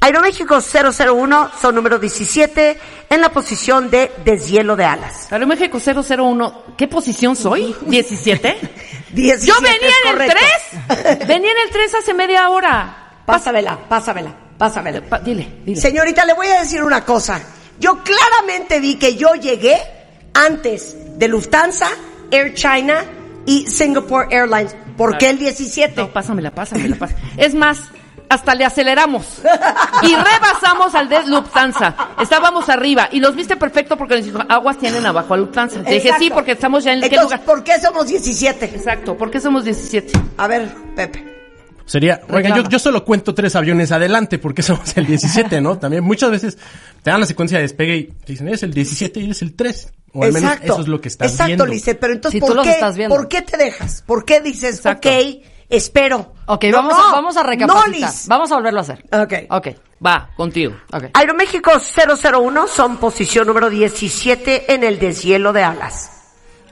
Aeroméxico 0.00 0.58
001 0.60 1.50
son 1.60 1.74
número 1.74 1.98
17 1.98 2.78
en 3.10 3.20
la 3.20 3.30
posición 3.30 3.90
de 3.90 4.12
deshielo 4.24 4.76
de 4.76 4.84
alas. 4.84 5.30
Aeroméxico 5.32 5.78
001, 5.80 6.62
¿qué 6.76 6.86
posición 6.86 7.34
soy? 7.34 7.74
¿17? 7.86 8.56
17 9.12 9.46
Yo 9.46 9.54
venía 9.60 9.78
en 10.04 10.08
el 10.10 10.12
correcto. 10.12 10.36
3. 11.18 11.28
Venía 11.28 11.50
en 11.50 11.58
el 11.66 11.70
3 11.72 11.94
hace 11.96 12.14
media 12.14 12.48
hora. 12.48 13.22
Pásamela, 13.26 13.76
pásamela, 13.88 14.32
pásamela. 14.56 15.00
Pa- 15.02 15.18
dile, 15.18 15.48
dile. 15.64 15.80
Señorita, 15.80 16.24
le 16.24 16.32
voy 16.34 16.46
a 16.46 16.60
decir 16.60 16.82
una 16.82 17.04
cosa. 17.04 17.40
Yo 17.80 17.98
claramente 18.02 18.80
vi 18.80 18.96
que 18.96 19.16
yo 19.16 19.34
llegué 19.34 19.76
antes 20.32 20.96
de 21.18 21.26
Lufthansa, 21.28 21.88
Air 22.30 22.54
China 22.54 23.04
y 23.46 23.66
Singapore 23.66 24.28
Airlines. 24.30 24.76
¿Por 24.96 25.18
qué 25.18 25.30
el 25.30 25.38
17? 25.38 25.94
No, 25.96 26.08
pásamela, 26.12 26.50
pásamela, 26.52 26.96
pásamela. 26.96 27.26
Es 27.36 27.54
más, 27.54 27.78
hasta 28.28 28.54
le 28.54 28.64
aceleramos. 28.64 29.24
Y 30.02 30.14
rebasamos 30.14 30.94
al 30.94 31.08
de 31.08 31.26
Lufthansa. 31.26 31.94
Estábamos 32.20 32.68
arriba 32.68 33.08
y 33.10 33.20
los 33.20 33.34
viste 33.34 33.56
perfecto 33.56 33.96
porque 33.96 34.16
nos 34.16 34.24
dijo, 34.24 34.38
aguas 34.48 34.78
tienen 34.78 35.04
abajo 35.06 35.34
a 35.34 35.36
Lufthansa. 35.36 35.82
Te 35.82 35.94
dije, 35.94 36.08
Exacto. 36.08 36.24
sí, 36.24 36.30
porque 36.30 36.52
estamos 36.52 36.84
ya 36.84 36.92
en 36.92 37.00
qué 37.00 37.06
Entonces, 37.06 37.38
lugar. 37.40 37.44
¿por 37.44 37.64
qué 37.64 37.80
somos 37.80 38.06
17? 38.06 38.64
Exacto, 38.66 39.16
¿por 39.16 39.30
qué 39.30 39.40
somos 39.40 39.64
17? 39.64 40.12
A 40.36 40.46
ver, 40.46 40.68
Pepe. 40.94 41.24
Sería, 41.86 42.20
oiga, 42.28 42.54
yo, 42.54 42.68
yo 42.68 42.78
solo 42.78 43.02
cuento 43.02 43.34
tres 43.34 43.56
aviones 43.56 43.92
adelante 43.92 44.38
porque 44.38 44.62
somos 44.62 44.94
el 44.98 45.06
17, 45.06 45.60
¿no? 45.62 45.78
También 45.78 46.04
muchas 46.04 46.30
veces 46.30 46.58
te 47.02 47.10
dan 47.10 47.20
la 47.20 47.26
secuencia 47.26 47.56
de 47.56 47.62
despegue 47.62 47.96
y 47.96 48.04
te 48.04 48.32
dicen, 48.32 48.46
eres 48.48 48.62
el 48.62 48.74
17 48.74 49.20
y 49.20 49.24
eres 49.24 49.40
el 49.40 49.54
3. 49.56 49.92
O 50.12 50.22
al 50.24 50.32
menos 50.32 50.50
Exacto. 50.52 50.72
eso 50.74 50.82
es 50.82 50.88
lo 50.88 51.00
que 51.00 51.08
estás 51.08 51.30
Exacto, 51.32 51.46
viendo. 51.48 51.66
Lisette, 51.66 51.98
pero 51.98 52.12
entonces, 52.12 52.40
Si 52.40 52.46
¿por, 52.46 52.62
qué. 52.62 53.08
¿por 53.08 53.28
qué 53.28 53.42
te 53.42 53.56
dejas? 53.56 54.02
¿por 54.06 54.24
qué 54.24 54.40
dices, 54.40 54.76
Exacto. 54.76 55.08
ok, 55.08 55.14
espero? 55.68 56.32
Ok, 56.46 56.64
No, 56.64 56.78
vamos, 56.78 56.96
no, 56.96 57.08
a, 57.08 57.12
vamos 57.12 57.36
a 57.36 57.42
no, 57.42 57.48
recapacitar. 57.48 57.88
Liz. 58.10 58.26
vamos 58.28 58.50
a 58.52 58.54
volverlo 58.56 58.78
a 58.80 58.82
hacer. 58.82 59.04
Ok. 59.12 59.34
Ok, 59.50 59.68
Va, 60.04 60.30
contigo. 60.36 60.74
ok. 60.92 61.04
Aeroméxico 61.14 61.72
001 61.72 62.66
son 62.68 62.96
posición 62.98 63.46
número 63.46 63.68
17 63.70 64.72
en 64.74 64.84
el 64.84 64.98
deshielo 64.98 65.52
de 65.52 65.62
alas. 65.64 66.12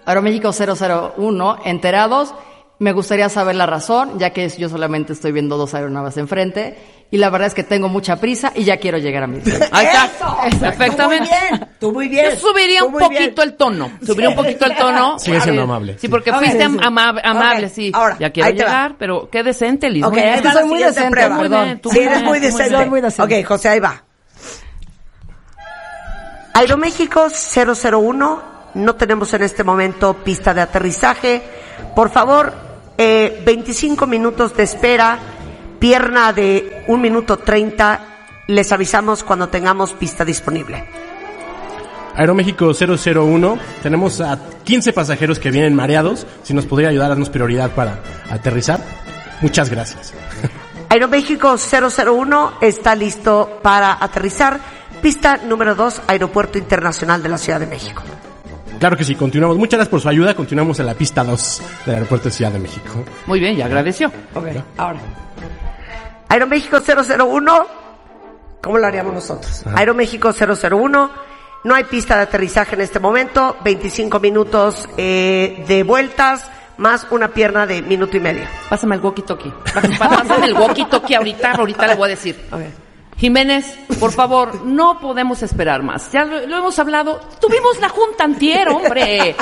Aeroméxico 0.04 0.50
001, 0.52 1.58
enterados. 1.64 2.34
Me 2.78 2.92
gustaría 2.92 3.28
saber 3.28 3.56
la 3.56 3.66
razón, 3.66 4.18
ya 4.18 4.30
que 4.30 4.48
yo 4.50 4.68
solamente 4.68 5.14
estoy 5.14 5.32
viendo 5.32 5.56
dos 5.56 5.74
aeronaves 5.74 6.16
enfrente. 6.18 6.76
Y 7.08 7.18
la 7.18 7.30
verdad 7.30 7.46
es 7.46 7.54
que 7.54 7.62
tengo 7.62 7.88
mucha 7.88 8.16
prisa 8.16 8.52
y 8.54 8.64
ya 8.64 8.78
quiero 8.78 8.98
llegar 8.98 9.22
a 9.22 9.26
mi 9.28 9.36
destino. 9.40 9.66
Ahí 9.70 9.86
está. 9.86 10.06
¡Eso! 10.46 10.58
Perfectamente. 10.60 11.30
Tú 11.30 11.38
muy 11.38 11.58
bien, 11.60 11.70
tú 11.78 11.92
muy 11.92 12.08
bien. 12.08 12.30
Yo 12.30 12.36
subiría 12.40 12.84
un 12.84 12.92
poquito 12.92 13.08
bien. 13.10 13.32
el 13.36 13.54
tono. 13.54 13.90
Subiría 14.04 14.28
un 14.30 14.34
poquito 14.34 14.64
el 14.66 14.76
tono. 14.76 15.18
Sigue 15.20 15.40
siendo 15.40 15.62
amable, 15.62 15.96
Sí, 15.98 16.08
porque 16.08 16.32
fuiste 16.32 16.62
amable, 16.64 17.68
sí. 17.68 17.92
ahora, 17.94 18.16
ya 18.18 18.30
quiero 18.30 18.50
llegar, 18.50 18.96
pero 18.98 19.28
qué 19.30 19.42
decente, 19.44 19.88
Liz. 19.88 20.04
Ok, 20.04 20.16
soy 20.52 20.64
muy 20.64 20.82
decente, 20.82 21.10
prueba. 21.10 21.38
perdón. 21.38 21.58
Muy 21.60 21.64
bien, 21.66 21.80
tú 21.80 21.90
Sí, 21.90 21.98
eres. 22.00 22.22
Muy 22.88 23.00
decente. 23.00 23.38
Ok, 23.40 23.46
José, 23.46 23.68
ahí 23.68 23.80
va. 23.80 24.02
Aeroméxico 26.54 27.26
001, 27.28 28.42
no 28.74 28.94
tenemos 28.94 29.32
en 29.34 29.42
este 29.42 29.62
momento 29.62 30.14
pista 30.14 30.54
de 30.54 30.62
aterrizaje. 30.62 31.42
Por 31.94 32.10
favor, 32.10 32.52
eh, 32.96 33.42
25 33.44 34.06
minutos 34.06 34.56
de 34.56 34.62
espera, 34.62 35.18
pierna 35.78 36.32
de 36.32 36.84
1 36.86 37.02
minuto 37.02 37.38
30. 37.38 38.00
Les 38.48 38.70
avisamos 38.72 39.22
cuando 39.24 39.48
tengamos 39.48 39.92
pista 39.92 40.24
disponible. 40.24 40.84
Aeroméxico 42.16 42.72
001, 42.72 43.58
tenemos 43.82 44.20
a 44.22 44.38
15 44.64 44.92
pasajeros 44.94 45.38
que 45.38 45.50
vienen 45.50 45.74
mareados. 45.74 46.26
Si 46.42 46.54
nos 46.54 46.64
podría 46.64 46.88
ayudar, 46.88 47.10
darnos 47.10 47.28
prioridad 47.28 47.72
para 47.72 47.98
aterrizar. 48.30 48.80
Muchas 49.42 49.68
gracias. 49.68 50.14
Aeroméxico 50.88 51.56
001 51.56 52.52
está 52.62 52.94
listo 52.94 53.58
para 53.62 54.02
aterrizar. 54.02 54.58
Pista 55.02 55.36
número 55.36 55.74
2, 55.74 56.02
Aeropuerto 56.06 56.56
Internacional 56.56 57.22
de 57.22 57.28
la 57.28 57.36
Ciudad 57.36 57.60
de 57.60 57.66
México. 57.66 58.02
Claro 58.78 58.96
que 58.96 59.04
sí, 59.04 59.14
continuamos. 59.14 59.58
Muchas 59.58 59.78
gracias 59.78 59.90
por 59.90 60.00
su 60.00 60.08
ayuda. 60.08 60.34
Continuamos 60.34 60.80
en 60.80 60.86
la 60.86 60.94
pista 60.94 61.22
2 61.22 61.62
del 61.84 61.94
Aeropuerto 61.96 62.28
de 62.28 62.34
Ciudad 62.34 62.52
de 62.52 62.58
México. 62.58 63.04
Muy 63.26 63.40
bien, 63.40 63.56
ya 63.56 63.66
agradeció. 63.66 64.10
Ok, 64.34 64.46
ahora. 64.78 65.00
Aeroméxico 66.28 66.78
001, 66.80 67.66
¿cómo 68.62 68.78
lo 68.78 68.86
haríamos 68.86 69.14
nosotros? 69.14 69.62
Aeroméxico 69.74 70.32
001, 70.32 71.10
no 71.64 71.74
hay 71.74 71.84
pista 71.84 72.16
de 72.16 72.22
aterrizaje 72.22 72.74
en 72.74 72.80
este 72.82 73.00
momento, 73.00 73.56
25 73.64 74.20
minutos 74.20 74.88
eh, 74.96 75.64
de 75.66 75.82
vueltas, 75.82 76.50
más 76.78 77.06
una 77.10 77.28
pierna 77.28 77.66
de 77.66 77.82
minuto 77.82 78.16
y 78.16 78.20
medio. 78.20 78.44
Pásame 78.68 78.96
el 78.96 79.02
walkie-talkie. 79.02 79.52
Pásame 79.98 80.46
el 80.46 80.54
walkie-talkie 80.54 81.16
ahorita, 81.16 81.52
ahorita 81.52 81.86
le 81.86 81.94
voy 81.94 82.06
a 82.06 82.10
decir. 82.10 82.48
Jiménez, 83.16 83.78
por 83.98 84.12
favor, 84.12 84.62
no 84.64 85.00
podemos 85.00 85.42
esperar 85.42 85.82
más. 85.82 86.12
Ya 86.12 86.24
lo, 86.24 86.46
lo 86.46 86.58
hemos 86.58 86.78
hablado. 86.78 87.18
Tuvimos 87.40 87.80
la 87.80 87.88
junta 87.88 88.24
antier, 88.24 88.68
hombre. 88.68 89.34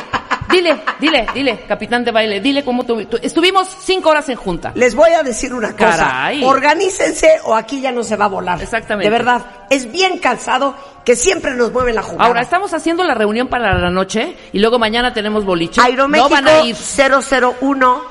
Dile, 0.55 0.81
dile, 1.01 1.27
dile, 1.35 1.61
capitán 1.67 2.05
de 2.05 2.11
baile, 2.13 2.41
dile 2.41 2.65
cómo 2.65 2.85
tu- 2.85 3.05
tu- 3.07 3.19
estuvimos 3.23 3.69
cinco 3.83 4.11
horas 4.11 4.29
en 4.29 4.37
junta. 4.37 4.73
Les 4.75 4.95
voy 4.95 5.11
a 5.11 5.23
decir 5.23 5.53
una 5.53 5.73
cosa. 5.73 5.97
Caray. 5.97 6.45
Organícense 6.45 7.41
o 7.45 7.55
aquí 7.55 7.81
ya 7.81 7.91
no 7.93 8.03
se 8.05 8.17
va 8.17 8.27
a 8.27 8.29
volar. 8.29 8.61
Exactamente. 8.63 9.11
De 9.11 9.11
verdad, 9.11 9.43
es 9.71 9.91
bien 9.91 10.19
cansado 10.19 10.75
que 11.05 11.17
siempre 11.17 11.55
nos 11.55 11.73
mueven 11.73 11.95
la 11.97 12.03
jugada. 12.03 12.27
Ahora, 12.27 12.41
estamos 12.41 12.73
haciendo 12.73 13.05
la 13.05 13.15
reunión 13.15 13.49
para 13.49 13.77
la 13.79 13.91
noche 13.91 14.37
y 14.53 14.59
luego 14.61 14.79
mañana 14.79 15.13
tenemos 15.13 15.45
boliche. 15.45 15.81
Aeroméxico 15.81 16.29
no 16.29 16.35
van 16.35 16.49
a 16.49 16.65
ir. 16.65 16.77
001, 16.77 18.03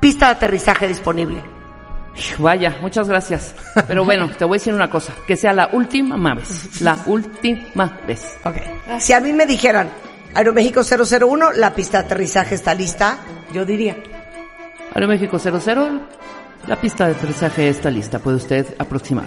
pista 0.00 0.26
de 0.26 0.32
aterrizaje 0.32 0.88
disponible. 0.88 1.42
Vaya, 2.38 2.78
muchas 2.80 3.08
gracias. 3.08 3.54
Pero 3.86 4.04
bueno, 4.04 4.30
te 4.30 4.44
voy 4.46 4.56
a 4.56 4.58
decir 4.58 4.72
una 4.72 4.88
cosa, 4.88 5.12
que 5.26 5.36
sea 5.36 5.52
la 5.52 5.68
última 5.72 6.34
vez. 6.34 6.80
La 6.80 6.96
última 7.06 7.98
vez. 8.06 8.38
Ok. 8.44 8.56
Si 8.98 9.12
a 9.12 9.20
mí 9.20 9.32
me 9.34 9.44
dijeran, 9.44 9.90
Aeroméxico 10.36 10.82
001, 10.82 11.52
la 11.52 11.74
pista 11.74 11.98
de 11.98 12.04
aterrizaje 12.04 12.56
está 12.56 12.74
lista, 12.74 13.20
yo 13.54 13.64
diría. 13.64 13.96
Aeroméxico 14.92 15.38
00, 15.38 16.00
la 16.66 16.76
pista 16.76 17.06
de 17.06 17.12
aterrizaje 17.12 17.70
está 17.70 17.90
lista. 17.90 18.18
Puede 18.18 18.36
usted 18.36 18.66
aproximar. 18.78 19.24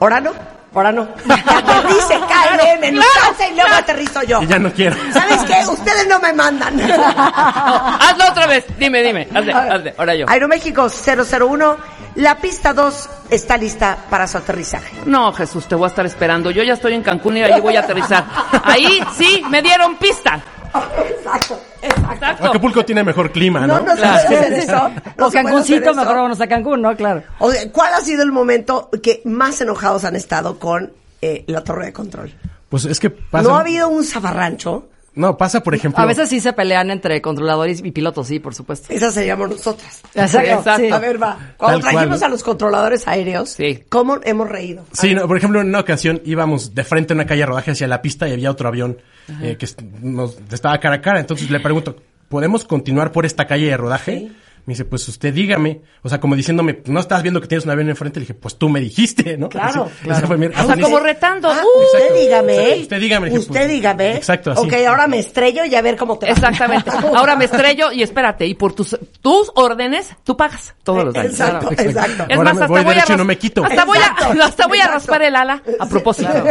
¿Ahora 0.00 0.20
no? 0.20 0.59
¿Ahora 0.72 0.92
no? 0.92 1.02
Aterrice 1.28 2.14
KLM 2.14 2.84
en 2.84 2.96
Lufthansa 2.96 3.48
y 3.48 3.54
luego 3.54 3.74
aterrizo 3.74 4.22
yo. 4.22 4.42
Y 4.42 4.46
ya 4.46 4.58
no 4.58 4.72
quiero. 4.72 4.96
¿Sabes 5.12 5.42
qué? 5.42 5.68
Ustedes 5.68 6.06
no 6.08 6.20
me 6.20 6.32
mandan. 6.32 6.80
Hazlo 6.80 8.24
otra 8.28 8.46
vez. 8.46 8.64
Dime, 8.78 9.02
dime. 9.02 9.26
Hazle, 9.34 9.52
hazle. 9.52 9.94
Ahora 9.98 10.14
yo. 10.14 10.26
Aeroméxico 10.28 10.88
001, 10.88 11.76
la 12.16 12.36
pista 12.36 12.72
2 12.72 13.08
está 13.30 13.56
lista 13.56 13.98
para 14.08 14.28
su 14.28 14.38
aterrizaje. 14.38 14.94
No, 15.06 15.32
Jesús, 15.32 15.66
te 15.66 15.74
voy 15.74 15.86
a 15.86 15.88
estar 15.88 16.06
esperando. 16.06 16.52
Yo 16.52 16.62
ya 16.62 16.74
estoy 16.74 16.94
en 16.94 17.02
Cancún 17.02 17.38
y 17.38 17.42
ahí 17.42 17.60
voy 17.60 17.76
a 17.76 17.80
aterrizar. 17.80 18.24
Ahí 18.62 19.02
sí 19.16 19.42
me 19.50 19.62
dieron 19.62 19.96
pista. 19.96 20.40
Exacto, 20.74 21.60
exacto. 21.82 22.46
Acapulco 22.48 22.84
tiene 22.84 23.02
mejor 23.04 23.30
clima, 23.32 23.66
¿no? 23.66 23.78
No, 23.78 23.80
no 23.86 23.90
se 23.92 23.96
Claro. 23.98 24.26
puede 24.26 24.40
hacer 24.40 24.52
eso. 24.54 24.90
No 25.16 25.26
o 25.26 25.30
Cancuncito, 25.30 25.94
mejor 25.94 26.14
vámonos 26.14 26.40
a 26.40 26.46
Cancún, 26.46 26.82
¿no? 26.82 26.96
Claro. 26.96 27.22
O 27.38 27.50
sea, 27.50 27.70
¿Cuál 27.70 27.94
ha 27.94 28.00
sido 28.00 28.22
el 28.22 28.32
momento 28.32 28.88
que 29.02 29.22
más 29.24 29.60
enojados 29.60 30.04
han 30.04 30.16
estado 30.16 30.58
con 30.58 30.92
eh, 31.22 31.44
la 31.46 31.62
torre 31.64 31.86
de 31.86 31.92
control? 31.92 32.32
Pues 32.68 32.84
es 32.84 33.00
que 33.00 33.10
pasa. 33.10 33.48
¿No 33.48 33.56
ha 33.56 33.60
habido 33.60 33.88
un 33.88 34.04
zafarrancho? 34.04 34.88
No, 35.14 35.36
pasa, 35.36 35.60
por 35.62 35.74
ejemplo. 35.74 36.00
A 36.00 36.06
veces 36.06 36.28
sí 36.28 36.38
se 36.40 36.52
pelean 36.52 36.90
entre 36.90 37.20
controladores 37.20 37.82
y 37.84 37.90
pilotos, 37.90 38.28
sí, 38.28 38.38
por 38.38 38.54
supuesto. 38.54 38.92
Esas 38.92 39.12
seríamos 39.14 39.50
nosotras. 39.50 40.00
Exacto, 40.14 40.50
Exacto. 40.50 40.82
sí. 40.86 40.90
A 40.92 40.98
ver, 40.98 41.20
va. 41.20 41.54
Cuando 41.56 41.80
Tal 41.80 41.90
trajimos 41.90 42.18
cual. 42.18 42.28
a 42.30 42.32
los 42.32 42.42
controladores 42.44 43.08
aéreos, 43.08 43.50
Sí. 43.50 43.82
¿cómo 43.88 44.18
hemos 44.22 44.48
reído? 44.48 44.84
Sí, 44.92 45.14
no, 45.14 45.26
por 45.26 45.36
ejemplo, 45.36 45.60
en 45.60 45.68
una 45.68 45.80
ocasión 45.80 46.22
íbamos 46.24 46.74
de 46.74 46.84
frente 46.84 47.12
a 47.12 47.16
una 47.16 47.26
calle 47.26 47.40
de 47.40 47.46
rodaje 47.46 47.72
hacia 47.72 47.88
la 47.88 48.00
pista 48.02 48.28
y 48.28 48.32
había 48.32 48.50
otro 48.52 48.68
avión 48.68 48.98
eh, 49.42 49.56
que 49.58 49.66
nos 50.00 50.38
estaba 50.52 50.78
cara 50.78 50.96
a 50.96 51.00
cara. 51.00 51.18
Entonces 51.20 51.50
le 51.50 51.58
pregunto, 51.60 51.96
¿podemos 52.28 52.64
continuar 52.64 53.10
por 53.10 53.26
esta 53.26 53.46
calle 53.48 53.66
de 53.66 53.76
rodaje? 53.76 54.30
Me 54.66 54.72
dice, 54.74 54.84
pues 54.84 55.08
usted 55.08 55.32
dígame. 55.34 55.80
O 56.02 56.08
sea, 56.08 56.20
como 56.20 56.36
diciéndome, 56.36 56.82
no 56.86 57.00
estás 57.00 57.22
viendo 57.22 57.40
que 57.40 57.46
tienes 57.48 57.64
un 57.64 57.70
avión 57.70 57.88
enfrente. 57.88 58.20
Le 58.20 58.24
dije, 58.24 58.34
pues 58.34 58.56
tú 58.56 58.68
me 58.68 58.80
dijiste, 58.80 59.36
¿no? 59.36 59.48
Claro, 59.48 59.84
Así- 59.86 59.94
claro. 60.04 60.18
esa 60.18 60.26
fue 60.26 60.36
mi- 60.36 60.46
O 60.46 60.52
sea, 60.52 60.76
como 60.80 61.00
retando. 61.00 61.50
Ah, 61.50 61.60
¡Uh! 61.62 61.82
usted 61.84 62.14
dígame. 62.22 62.52
Exacto, 62.56 62.80
usted 62.82 63.00
dígame, 63.00 63.26
dije, 63.28 63.38
Usted 63.38 63.52
pues, 63.54 63.68
dígame. 63.68 64.16
exacto, 64.16 64.50
así. 64.52 64.60
Ok, 64.66 64.72
ahora 64.88 65.06
me 65.06 65.18
estrello 65.18 65.64
y 65.64 65.74
a 65.74 65.82
ver 65.82 65.96
cómo 65.96 66.18
te 66.18 66.26
va. 66.26 66.32
Exactamente. 66.32 66.90
Ahora 67.16 67.36
me 67.36 67.46
estrello 67.46 67.90
y 67.92 68.02
espérate, 68.02 68.46
y 68.46 68.54
por 68.54 68.72
tus, 68.74 68.96
tus 69.20 69.50
órdenes, 69.54 70.14
tú 70.24 70.36
pagas 70.36 70.74
todos 70.82 71.04
los 71.06 71.14
daños. 71.14 71.32
Exacto, 71.32 71.68
Claro. 71.68 71.82
exacto. 71.90 72.24
Es 72.28 72.36
Ahora 72.36 72.44
más, 72.52 72.54
me 72.54 72.60
hasta 72.62 72.66
voy 72.66 72.84
voy, 72.84 72.94
a 72.94 73.04
ras- 73.04 73.16
no 73.18 73.24
me 73.24 73.38
quito. 73.38 73.64
Hasta 73.64 73.84
voy 73.84 73.98
a, 73.98 74.44
hasta 74.44 74.66
voy 74.66 74.78
a 74.78 74.88
raspar 74.88 75.22
el 75.22 75.34
ala 75.36 75.62
a 75.78 75.86
propósito. 75.86 76.30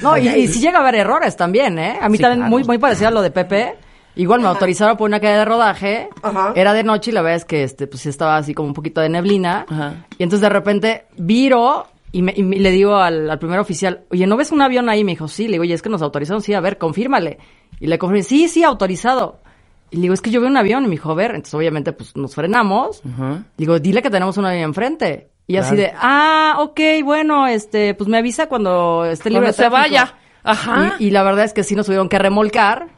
No, 0.00 0.16
y, 0.16 0.28
y 0.28 0.46
sí 0.48 0.60
llega 0.60 0.78
a 0.78 0.82
haber 0.82 0.94
errores 0.94 1.36
también, 1.36 1.78
¿eh? 1.78 1.98
A 2.00 2.08
mí 2.08 2.16
Sí, 2.16 2.22
también 2.22 2.40
claro. 2.40 2.50
muy, 2.50 2.62
muy 2.64 2.78
parecido 2.78 3.08
a 3.08 3.10
lo 3.10 3.20
de 3.22 3.30
Pepe. 3.32 3.74
Igual 4.16 4.40
me 4.40 4.48
autorizaron 4.48 4.96
por 4.96 5.08
una 5.08 5.20
calle 5.20 5.36
de 5.38 5.44
rodaje. 5.44 6.08
Ajá. 6.22 6.52
Era 6.56 6.72
de 6.72 6.82
noche 6.82 7.10
y 7.10 7.14
la 7.14 7.22
verdad 7.22 7.36
es 7.36 7.44
que 7.44 7.62
este, 7.62 7.86
pues 7.86 8.00
sí 8.02 8.08
estaba 8.08 8.36
así 8.38 8.54
como 8.54 8.68
un 8.68 8.74
poquito 8.74 9.00
de 9.00 9.08
neblina. 9.08 9.66
Ajá. 9.68 10.06
Y 10.18 10.22
entonces 10.22 10.40
de 10.40 10.48
repente 10.48 11.04
viro 11.18 11.86
y, 12.12 12.22
me- 12.22 12.32
y 12.34 12.42
me- 12.42 12.56
le 12.58 12.70
digo 12.70 12.96
al, 12.96 13.28
al 13.30 13.38
primer 13.38 13.58
oficial, 13.58 14.04
oye, 14.10 14.26
¿no 14.26 14.36
ves 14.36 14.52
un 14.52 14.62
avión 14.62 14.88
ahí? 14.88 15.04
Me 15.04 15.12
dijo, 15.12 15.28
sí. 15.28 15.44
Le 15.44 15.52
digo, 15.52 15.62
oye, 15.62 15.74
es 15.74 15.82
que 15.82 15.90
nos 15.90 16.00
autorizaron. 16.02 16.40
Sí, 16.42 16.54
a 16.54 16.60
ver, 16.60 16.78
confírmale. 16.78 17.38
Y 17.78 17.86
le 17.88 17.98
confirmé, 17.98 18.22
sí, 18.22 18.48
sí, 18.48 18.64
autorizado. 18.64 19.40
Y 19.90 19.96
le 19.96 20.02
digo, 20.02 20.14
es 20.14 20.22
que 20.22 20.30
yo 20.30 20.40
veo 20.40 20.48
un 20.48 20.56
avión. 20.56 20.82
Y 20.84 20.86
me 20.86 20.92
dijo, 20.92 21.10
a 21.10 21.14
ver. 21.14 21.32
Entonces 21.32 21.54
obviamente 21.54 21.92
pues 21.92 22.16
nos 22.16 22.34
frenamos. 22.34 23.02
Ajá. 23.04 23.42
Digo, 23.58 23.78
dile 23.80 24.00
que 24.02 24.10
tenemos 24.10 24.38
un 24.38 24.46
avión 24.46 24.62
enfrente. 24.64 25.28
Y 25.46 25.58
así 25.58 25.76
de, 25.76 25.92
ah, 25.94 26.56
ok, 26.58 26.80
bueno, 27.04 27.46
este, 27.46 27.94
pues 27.94 28.08
me 28.08 28.18
avisa 28.18 28.48
cuando 28.48 29.04
esté 29.04 29.28
libre 29.30 29.44
Cuando 29.44 29.46
de 29.48 29.52
se 29.52 29.62
tráfico". 29.70 29.80
vaya. 29.80 30.14
Ajá. 30.42 30.96
Y, 30.98 31.06
y 31.06 31.10
la 31.10 31.22
verdad 31.22 31.44
es 31.44 31.52
que 31.52 31.62
sí 31.62 31.76
nos 31.76 31.86
tuvieron 31.86 32.08
que 32.08 32.18
remolcar, 32.18 32.88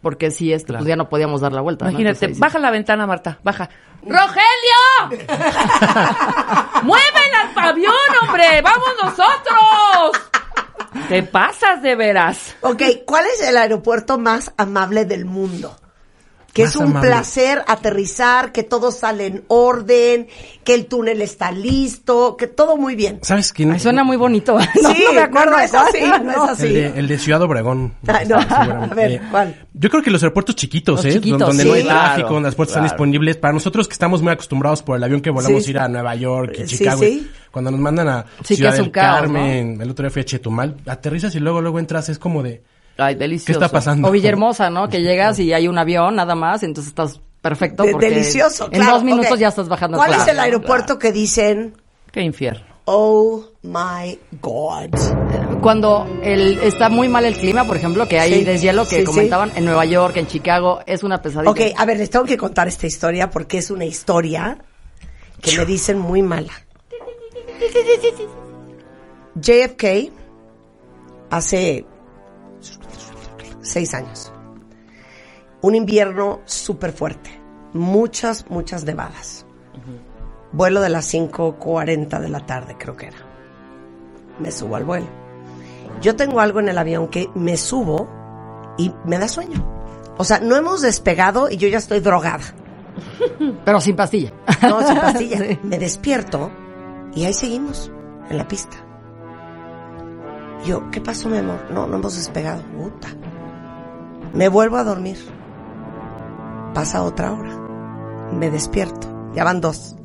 porque 0.00 0.30
sí, 0.30 0.52
este, 0.52 0.72
pues 0.72 0.84
ya 0.86 0.96
no 0.96 1.08
podíamos 1.08 1.40
dar 1.40 1.52
la 1.52 1.60
vuelta. 1.60 1.84
¿no? 1.84 1.90
Imagínate, 1.90 2.26
Entonces, 2.26 2.28
ahí 2.28 2.34
sí. 2.34 2.40
baja 2.40 2.58
la 2.58 2.70
ventana, 2.70 3.06
Marta, 3.06 3.38
baja. 3.42 3.68
¡Rogelio! 4.02 5.26
¡Mueven 6.82 7.34
al 7.56 7.68
avión, 7.68 7.94
hombre! 8.22 8.62
¡Vamos 8.62 8.88
nosotros! 9.02 10.22
Te 11.08 11.22
pasas 11.22 11.82
de 11.82 11.94
veras. 11.96 12.56
Ok, 12.60 12.82
¿cuál 13.06 13.24
es 13.26 13.46
el 13.46 13.56
aeropuerto 13.56 14.18
más 14.18 14.52
amable 14.56 15.04
del 15.04 15.24
mundo? 15.24 15.76
Que 16.52 16.62
Más 16.64 16.70
es 16.74 16.76
un 16.80 16.86
amable. 16.88 17.08
placer 17.10 17.62
aterrizar, 17.68 18.52
que 18.52 18.62
todo 18.64 18.90
sale 18.90 19.26
en 19.26 19.44
orden, 19.48 20.26
que 20.64 20.74
el 20.74 20.86
túnel 20.86 21.20
está 21.22 21.52
listo, 21.52 22.36
que 22.36 22.46
todo 22.48 22.76
muy 22.76 22.96
bien. 22.96 23.20
¿Sabes 23.22 23.52
quién? 23.52 23.70
Ay, 23.72 23.78
suena 23.78 24.02
muy 24.02 24.16
bonito. 24.16 24.58
Sí, 24.60 24.68
no, 24.82 24.88
no 24.88 25.12
me 25.12 25.20
acuerdo 25.20 25.50
no, 25.52 25.58
es 25.60 25.70
cuál. 25.70 25.86
así, 25.88 25.98
no 26.24 26.30
es 26.44 26.50
así. 26.50 26.66
El 26.66 26.74
de, 26.74 26.86
el 27.00 27.06
de 27.08 27.18
Ciudad 27.18 27.42
Obregón. 27.42 27.94
Ay, 28.06 28.26
no. 28.26 28.36
A 28.38 28.86
ver, 28.94 29.20
¿cuál? 29.30 29.66
Yo 29.74 29.90
creo 29.90 30.02
que 30.02 30.10
los 30.10 30.22
aeropuertos 30.22 30.56
chiquitos, 30.56 30.96
Los 30.96 31.04
¿eh? 31.04 31.12
chiquitos, 31.12 31.38
donde 31.38 31.62
sí. 31.62 31.68
no 31.68 31.74
hay 31.74 31.82
Claro, 31.84 31.98
tráfico, 32.00 32.28
donde 32.34 32.48
las 32.48 32.54
puertas 32.56 32.72
claro. 32.72 32.86
están 32.86 32.96
disponibles. 32.96 33.36
Para 33.36 33.52
nosotros 33.52 33.86
que 33.86 33.92
estamos 33.92 34.22
muy 34.22 34.32
acostumbrados 34.32 34.82
por 34.82 34.96
el 34.96 35.04
avión 35.04 35.20
que 35.20 35.30
volamos 35.30 35.62
Sí. 35.64 35.70
ir 35.70 35.78
a 35.78 35.86
Nueva 35.86 36.14
York 36.16 36.54
y 36.58 36.64
Chicago. 36.64 37.00
sí. 37.02 37.30
Cuando 37.52 37.70
nos 37.70 37.80
mandan 37.80 38.08
a 38.08 38.24
Sí, 38.42 38.48
que 38.48 38.56
Ciudad 38.56 38.74
es 38.74 38.80
un 38.80 38.84
del 38.86 38.92
caos, 38.92 39.20
Carmen, 39.20 39.80
el 39.80 39.90
otro 39.90 40.02
día 40.04 40.10
fui 40.10 40.22
a 40.22 40.24
Chetumal, 40.24 40.76
aterrizas 40.86 41.34
y 41.34 41.40
luego 41.40 41.60
luego 41.60 41.78
entras, 41.78 42.08
es 42.08 42.18
como 42.18 42.42
de 42.42 42.62
Ay, 42.98 43.14
¿qué 43.14 43.20
delicioso. 43.20 43.60
está 43.60 43.68
pasando? 43.72 44.08
O 44.08 44.10
Villahermosa, 44.10 44.68
¿no? 44.70 44.88
Que 44.88 45.00
llegas 45.00 45.38
y 45.38 45.52
hay 45.52 45.66
un 45.68 45.78
avión 45.78 46.16
nada 46.16 46.34
más, 46.34 46.62
entonces 46.62 46.88
estás 46.90 47.20
perfecto. 47.40 47.84
De- 47.84 47.92
porque 47.92 48.10
delicioso, 48.10 48.64
En 48.66 48.80
claro. 48.80 48.92
dos 48.94 49.04
minutos 49.04 49.38
ya 49.38 49.48
estás 49.48 49.68
bajando. 49.68 49.96
¿Cuál 49.96 50.08
Claro, 50.10 50.22
es 50.24 50.28
el 50.28 50.40
aeropuerto 50.40 50.98
que 50.98 51.12
dicen, 51.12 51.74
Qué 52.12 52.20
infierno. 52.22 52.64
oh 52.86 53.44
my 53.62 54.18
God? 54.42 54.90
Cuando 55.62 56.06
el, 56.22 56.58
está 56.58 56.88
muy 56.88 57.08
mal 57.08 57.24
el 57.24 57.36
clima, 57.36 57.64
por 57.64 57.76
ejemplo, 57.76 58.06
que 58.08 58.18
hay 58.20 58.32
Sí, 58.34 58.44
deshielo 58.44 58.82
que 58.84 58.90
sí, 58.90 58.98
sí. 59.00 59.04
comentaban 59.04 59.52
en 59.56 59.64
Nueva 59.64 59.84
York, 59.84 60.16
en 60.16 60.26
Chicago, 60.26 60.80
es 60.86 61.02
una 61.04 61.20
pesadilla. 61.22 61.50
Ok, 61.50 61.60
a 61.76 61.84
ver, 61.84 61.98
les 61.98 62.10
tengo 62.10 62.24
que 62.24 62.36
contar 62.36 62.66
esta 62.68 62.86
historia 62.86 63.30
porque 63.30 63.58
es 63.58 63.70
una 63.70 63.84
historia 63.84 64.58
que 65.40 65.56
me 65.56 65.64
dicen 65.64 65.98
muy 65.98 66.22
mala. 66.22 66.52
JFK 69.34 70.10
hace 71.30 71.84
seis 73.68 73.94
años. 73.94 74.32
Un 75.60 75.74
invierno 75.74 76.40
súper 76.44 76.92
fuerte. 76.92 77.30
Muchas, 77.72 78.48
muchas 78.48 78.84
nevadas. 78.84 79.44
Vuelo 80.52 80.80
de 80.80 80.88
las 80.88 81.12
5.40 81.12 82.20
de 82.20 82.28
la 82.28 82.46
tarde, 82.46 82.76
creo 82.78 82.96
que 82.96 83.06
era. 83.06 83.18
Me 84.38 84.50
subo 84.50 84.76
al 84.76 84.84
vuelo. 84.84 85.06
Yo 86.00 86.16
tengo 86.16 86.40
algo 86.40 86.60
en 86.60 86.68
el 86.68 86.78
avión 86.78 87.08
que 87.08 87.28
me 87.34 87.56
subo 87.56 88.08
y 88.78 88.92
me 89.04 89.18
da 89.18 89.28
sueño. 89.28 89.64
O 90.16 90.24
sea, 90.24 90.40
no 90.40 90.56
hemos 90.56 90.80
despegado 90.80 91.50
y 91.50 91.56
yo 91.56 91.68
ya 91.68 91.78
estoy 91.78 92.00
drogada. 92.00 92.44
Pero 93.64 93.80
sin 93.80 93.96
pastilla. 93.96 94.32
No, 94.62 94.86
sin 94.86 94.96
pastilla. 94.96 95.38
Sí. 95.48 95.58
Me 95.62 95.78
despierto 95.78 96.50
y 97.14 97.24
ahí 97.24 97.32
seguimos, 97.32 97.90
en 98.30 98.38
la 98.38 98.46
pista. 98.46 98.76
Yo, 100.64 100.90
¿qué 100.90 101.00
pasó, 101.00 101.28
mi 101.28 101.38
amor? 101.38 101.70
No, 101.70 101.86
no 101.86 101.96
hemos 101.96 102.16
despegado. 102.16 102.62
Puta. 102.62 103.08
Me 104.38 104.48
vuelvo 104.48 104.76
a 104.76 104.84
dormir. 104.84 105.18
Pasa 106.74 107.02
otra 107.02 107.32
hora. 107.32 107.50
Me 108.32 108.50
despierto. 108.50 109.32
Ya 109.34 109.42
van 109.44 109.60
dos. 109.60 109.96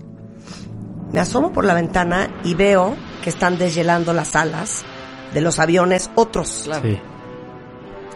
Me 1.12 1.20
asomo 1.20 1.52
por 1.52 1.66
la 1.66 1.74
ventana 1.76 2.30
y 2.44 2.56
veo 2.56 2.96
que 3.24 3.30
están 3.30 3.58
deshielando 3.60 4.12
las 4.14 4.36
alas 4.36 4.84
de 5.34 5.42
los 5.42 5.60
aviones 5.60 6.10
otros. 6.16 6.68
Sí. 6.82 7.00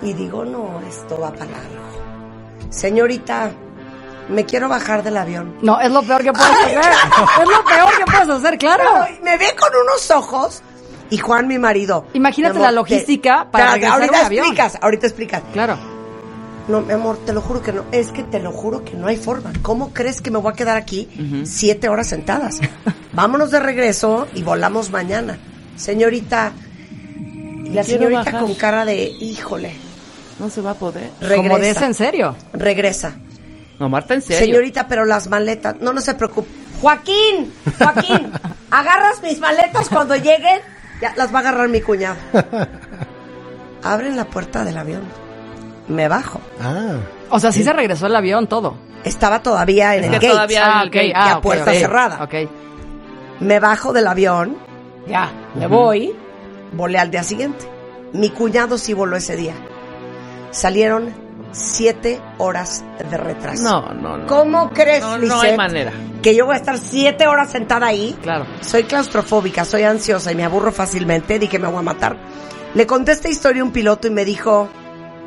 Y 0.01 0.13
digo, 0.13 0.43
no, 0.43 0.79
esto 0.87 1.19
va 1.19 1.31
para 1.31 1.45
largo. 1.51 2.67
Señorita, 2.69 3.51
me 4.29 4.45
quiero 4.45 4.67
bajar 4.69 5.03
del 5.03 5.17
avión. 5.17 5.57
No, 5.61 5.79
es 5.79 5.91
lo 5.91 6.01
peor 6.01 6.23
que 6.23 6.33
puedes 6.33 6.49
hacer. 6.51 6.79
es 6.79 7.47
lo 7.47 7.63
peor 7.63 7.89
que 7.97 8.05
puedes 8.05 8.29
hacer, 8.29 8.57
claro. 8.57 8.83
Me 9.23 9.37
ve 9.37 9.55
con 9.59 9.69
unos 9.83 10.09
ojos. 10.11 10.61
Y 11.09 11.17
Juan, 11.19 11.47
mi 11.47 11.57
marido. 11.57 12.05
Imagínate 12.13 12.59
la 12.59 12.71
logística 12.71 13.45
te- 13.45 13.51
para 13.51 13.75
Espérate, 13.75 13.75
regresar 13.75 13.93
Ahorita 14.01 14.19
un 14.19 14.25
avión. 14.25 14.45
explicas, 14.45 14.77
ahorita 14.81 15.07
explicas. 15.07 15.41
Claro. 15.53 15.77
No, 16.67 16.81
mi 16.81 16.93
amor, 16.93 17.17
te 17.25 17.31
lo 17.33 17.41
juro 17.41 17.61
que 17.61 17.71
no. 17.71 17.85
Es 17.91 18.11
que 18.11 18.23
te 18.23 18.39
lo 18.39 18.51
juro 18.51 18.83
que 18.83 18.93
no 18.93 19.07
hay 19.07 19.15
forma. 19.17 19.53
¿Cómo 19.61 19.93
crees 19.93 20.21
que 20.21 20.31
me 20.31 20.37
voy 20.39 20.51
a 20.51 20.55
quedar 20.55 20.75
aquí 20.77 21.07
siete 21.45 21.87
horas 21.89 22.07
sentadas? 22.07 22.59
Vámonos 23.13 23.51
de 23.51 23.59
regreso 23.59 24.27
y 24.33 24.43
volamos 24.43 24.91
mañana. 24.91 25.37
Señorita. 25.77 26.51
Y 27.63 27.69
la 27.69 27.83
señorita 27.83 28.23
bajar. 28.23 28.41
con 28.41 28.53
cara 28.55 28.85
de, 28.85 29.03
híjole, 29.05 29.73
No 30.39 30.49
se 30.49 30.61
va 30.61 30.71
a 30.71 30.73
poder. 30.75 31.09
regresa. 31.19 31.35
Como 31.41 31.59
de 31.59 31.69
ese 31.69 31.85
en 31.85 31.93
serio. 31.93 32.35
Regresa. 32.53 33.15
No, 33.79 33.89
Marta, 33.89 34.13
en 34.13 34.21
serio. 34.21 34.45
Señorita, 34.45 34.87
pero 34.87 35.05
las 35.05 35.27
maletas, 35.27 35.75
no, 35.79 35.93
no 35.93 36.01
se 36.01 36.15
preocupe. 36.15 36.49
Joaquín, 36.81 37.51
Joaquín, 37.77 38.31
agarras 38.71 39.21
mis 39.23 39.39
maletas 39.39 39.89
cuando 39.89 40.15
lleguen. 40.15 40.59
Ya 41.01 41.13
las 41.15 41.31
va 41.33 41.39
a 41.39 41.41
agarrar 41.41 41.69
mi 41.69 41.81
cuñado. 41.81 42.17
Abren 43.83 44.15
la 44.17 44.25
puerta 44.25 44.63
del 44.63 44.77
avión. 44.77 45.01
Me 45.87 46.07
bajo. 46.07 46.41
Ah. 46.61 46.95
O 47.29 47.39
sea, 47.39 47.51
sí 47.51 47.63
se 47.63 47.73
regresó 47.73 48.07
el 48.07 48.15
avión, 48.15 48.47
todo. 48.47 48.75
Estaba 49.03 49.41
todavía 49.41 49.95
en 49.95 50.03
Es 50.05 50.13
el 50.13 50.19
que 50.19 50.25
gate. 50.27 50.33
todavía 50.33 50.61
Ah, 50.65 50.81
el 50.83 50.87
ok, 50.89 50.93
gate, 50.95 51.13
ah, 51.15 51.39
puerta 51.41 51.73
cerrada. 51.73 52.23
Ok. 52.23 52.33
Me 53.39 53.59
bajo 53.59 53.93
del 53.93 54.07
avión. 54.07 54.57
Ya, 55.07 55.31
me 55.55 55.67
voy. 55.67 56.13
Volé 56.73 56.97
al 56.99 57.11
día 57.11 57.23
siguiente. 57.23 57.65
Mi 58.13 58.29
cuñado 58.29 58.77
sí 58.77 58.93
voló 58.93 59.15
ese 59.15 59.35
día. 59.37 59.53
Salieron 60.51 61.13
siete 61.51 62.19
horas 62.37 62.83
de 63.09 63.17
retraso. 63.17 63.63
No, 63.63 63.93
no, 63.93 64.17
no. 64.17 64.27
¿Cómo 64.27 64.69
crees, 64.71 65.01
No, 65.01 65.17
no 65.17 65.23
Lisette, 65.23 65.43
hay 65.51 65.57
manera. 65.57 65.91
que 66.21 66.35
yo 66.35 66.45
voy 66.45 66.55
a 66.55 66.57
estar 66.57 66.77
siete 66.77 67.27
horas 67.27 67.51
sentada 67.51 67.87
ahí? 67.87 68.17
Claro. 68.21 68.45
Soy 68.61 68.83
claustrofóbica, 68.83 69.63
soy 69.65 69.83
ansiosa 69.83 70.31
y 70.31 70.35
me 70.35 70.43
aburro 70.43 70.71
fácilmente. 70.71 71.39
Dije, 71.39 71.59
me 71.59 71.67
voy 71.67 71.79
a 71.79 71.83
matar. 71.83 72.17
Le 72.73 72.85
conté 72.85 73.13
esta 73.13 73.29
historia 73.29 73.61
a 73.61 73.65
un 73.65 73.71
piloto 73.71 74.07
y 74.07 74.11
me 74.11 74.25
dijo, 74.25 74.67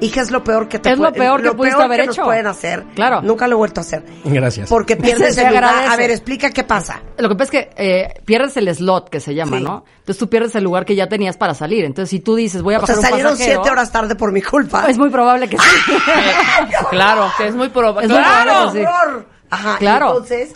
hija, 0.00 0.20
es 0.22 0.30
lo 0.30 0.42
peor 0.44 0.68
que 0.68 0.78
te 0.78 0.90
Es 0.92 0.98
lo 0.98 1.12
peor 1.12 1.42
que 1.42 1.52
pudiste 1.52 1.82
haber 1.82 2.00
que 2.00 2.06
nos 2.06 2.16
hecho. 2.16 2.24
pueden 2.24 2.46
hacer. 2.46 2.84
Claro. 2.94 3.22
Nunca 3.22 3.46
lo 3.46 3.54
he 3.54 3.58
vuelto 3.58 3.80
a 3.80 3.82
hacer. 3.82 4.04
Gracias. 4.24 4.68
Porque 4.68 4.96
pierdes 4.96 5.36
el 5.38 5.48
lugar. 5.48 5.64
A 5.64 5.96
ver, 5.96 6.10
explica 6.10 6.50
qué 6.50 6.64
pasa. 6.64 7.02
Lo 7.18 7.28
que 7.28 7.34
pasa 7.36 7.44
es 7.44 7.50
que 7.50 7.70
eh, 7.76 8.14
pierdes 8.24 8.56
el 8.56 8.74
slot 8.74 9.08
que 9.10 9.20
se 9.20 9.34
llama, 9.34 9.58
Sí. 9.58 9.64
¿no? 9.64 9.84
Entonces 10.00 10.18
tú 10.18 10.28
pierdes 10.28 10.54
el 10.54 10.64
lugar 10.64 10.84
que 10.84 10.94
ya 10.96 11.08
tenías 11.08 11.36
para 11.36 11.54
salir. 11.54 11.84
Entonces 11.84 12.10
si 12.10 12.20
tú 12.20 12.34
dices, 12.34 12.62
voy 12.62 12.74
a 12.74 12.78
O 12.78 12.86
sea, 12.86 12.96
bajar 12.96 13.04
un 13.04 13.10
salieron 13.10 13.32
pasajero, 13.32 13.60
siete 13.62 13.70
horas 13.72 13.92
tarde 13.92 14.14
por 14.16 14.32
mi 14.32 14.42
culpa. 14.42 14.86
Es 14.88 14.98
muy 14.98 15.10
probable 15.10 15.48
que 15.48 15.56
sí. 15.58 15.92
Claro, 16.90 17.30
que 17.36 17.46
es 17.48 17.54
muy 17.54 17.68
probable. 17.68 18.06
Es 18.06 18.10
muy 18.12 18.18
¡Claro! 18.22 18.50
probable 18.50 18.80
que 18.80 18.86
sí. 18.86 18.92
horror! 18.92 19.26
Ajá, 19.52 19.78
Claro. 19.78 20.06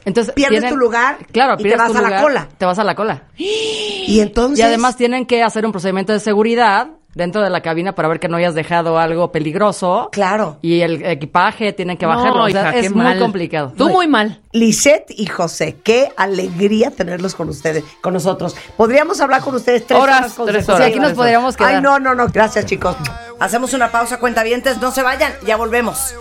entonces, 0.05 0.33
pierdes 0.37 0.61
tienen- 0.61 0.71
tu 0.71 0.77
lugar 0.77 1.19
claro, 1.33 1.57
y 1.59 1.65
te 1.65 1.77
vas 1.77 1.91
tu 1.91 1.99
a 1.99 2.01
la 2.01 2.07
lugar, 2.09 2.23
cola. 2.23 2.49
Te 2.57 2.65
vas 2.65 2.79
a 2.79 2.85
la 2.85 2.95
cola. 2.95 3.23
Y 3.37 4.21
entonces... 4.21 4.59
Y 4.61 4.63
además 4.63 4.97
tienen 4.97 5.27
que 5.27 5.43
hacer 5.43 5.65
un 5.67 5.73
procedimiento 5.73 6.13
de 6.13 6.21
seguridad 6.21 6.89
dentro 7.15 7.43
de 7.43 7.51
la 7.51 7.61
cabina 7.61 7.95
para 7.95 8.09
ver 8.09 8.21
que 8.21 8.29
no 8.29 8.37
hayas 8.37 8.55
dejado 8.55 8.99
algo 8.99 9.33
peligroso. 9.33 10.09
Claro. 10.13 10.59
Y 10.63 10.81
el 10.81 11.05
equipaje 11.05 11.73
tienen 11.73 11.97
que 11.97 12.07
bajarlo. 12.07 12.39
No, 12.39 12.45
o 12.45 12.51
sea, 12.51 12.63
hija, 12.63 12.73
qué 12.73 12.81
es 12.81 12.93
muy 12.95 13.05
mal. 13.05 13.19
complicado. 13.19 13.73
Tú 13.77 13.89
muy 13.89 14.09
mal. 14.09 14.41
Lisette 14.53 15.11
y 15.11 15.27
José, 15.27 15.77
qué 15.83 16.13
alegría 16.17 16.91
tenerlos 16.91 17.35
con 17.35 17.49
ustedes, 17.49 17.85
con 18.01 18.15
nosotros. 18.15 18.55
Podríamos 18.77 19.21
hablar 19.21 19.43
con 19.43 19.55
ustedes 19.55 19.87
tres 19.87 20.01
Horas, 20.01 20.39
horas, 20.39 20.53
tres 20.53 20.69
horas. 20.69 20.85
Sí, 20.85 20.91
aquí 20.91 21.01
nos 21.01 21.13
podríamos 21.13 21.57
quedar. 21.57 21.77
Ay, 21.77 21.83
no, 21.83 21.99
no, 21.99 22.15
no. 22.15 22.29
Gracias, 22.29 22.67
chicos. 22.67 22.97
Hacemos 23.41 23.73
una 23.75 23.91
pausa, 23.91 24.19
cuentavientes. 24.19 24.81
No 24.81 24.91
se 24.91 25.03
vayan, 25.03 25.33
ya 25.47 25.57
volvemos. 25.57 26.15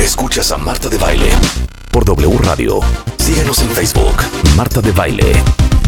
Escuchas 0.00 0.50
a 0.50 0.58
Marta 0.58 0.88
de 0.88 0.98
Baile 0.98 1.30
por 1.92 2.04
W 2.04 2.38
Radio. 2.42 2.80
Síguenos 3.18 3.60
en 3.62 3.68
Facebook, 3.68 4.16
Marta 4.56 4.80
de 4.80 4.90
Baile. 4.92 5.32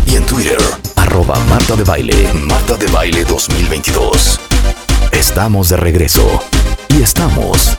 Y 0.06 0.16
en 0.16 0.26
Twitter, 0.26 0.58
arroba 0.96 1.38
Marta 1.48 1.76
de 1.76 1.84
Baile, 1.84 2.32
Marta 2.34 2.76
de 2.76 2.86
Baile 2.88 3.24
2022. 3.24 4.40
Estamos 5.12 5.68
de 5.68 5.76
regreso. 5.76 6.42
Y 6.88 7.02
estamos... 7.02 7.76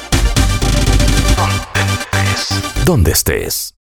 Donde 2.86 3.12
estés. 3.12 3.74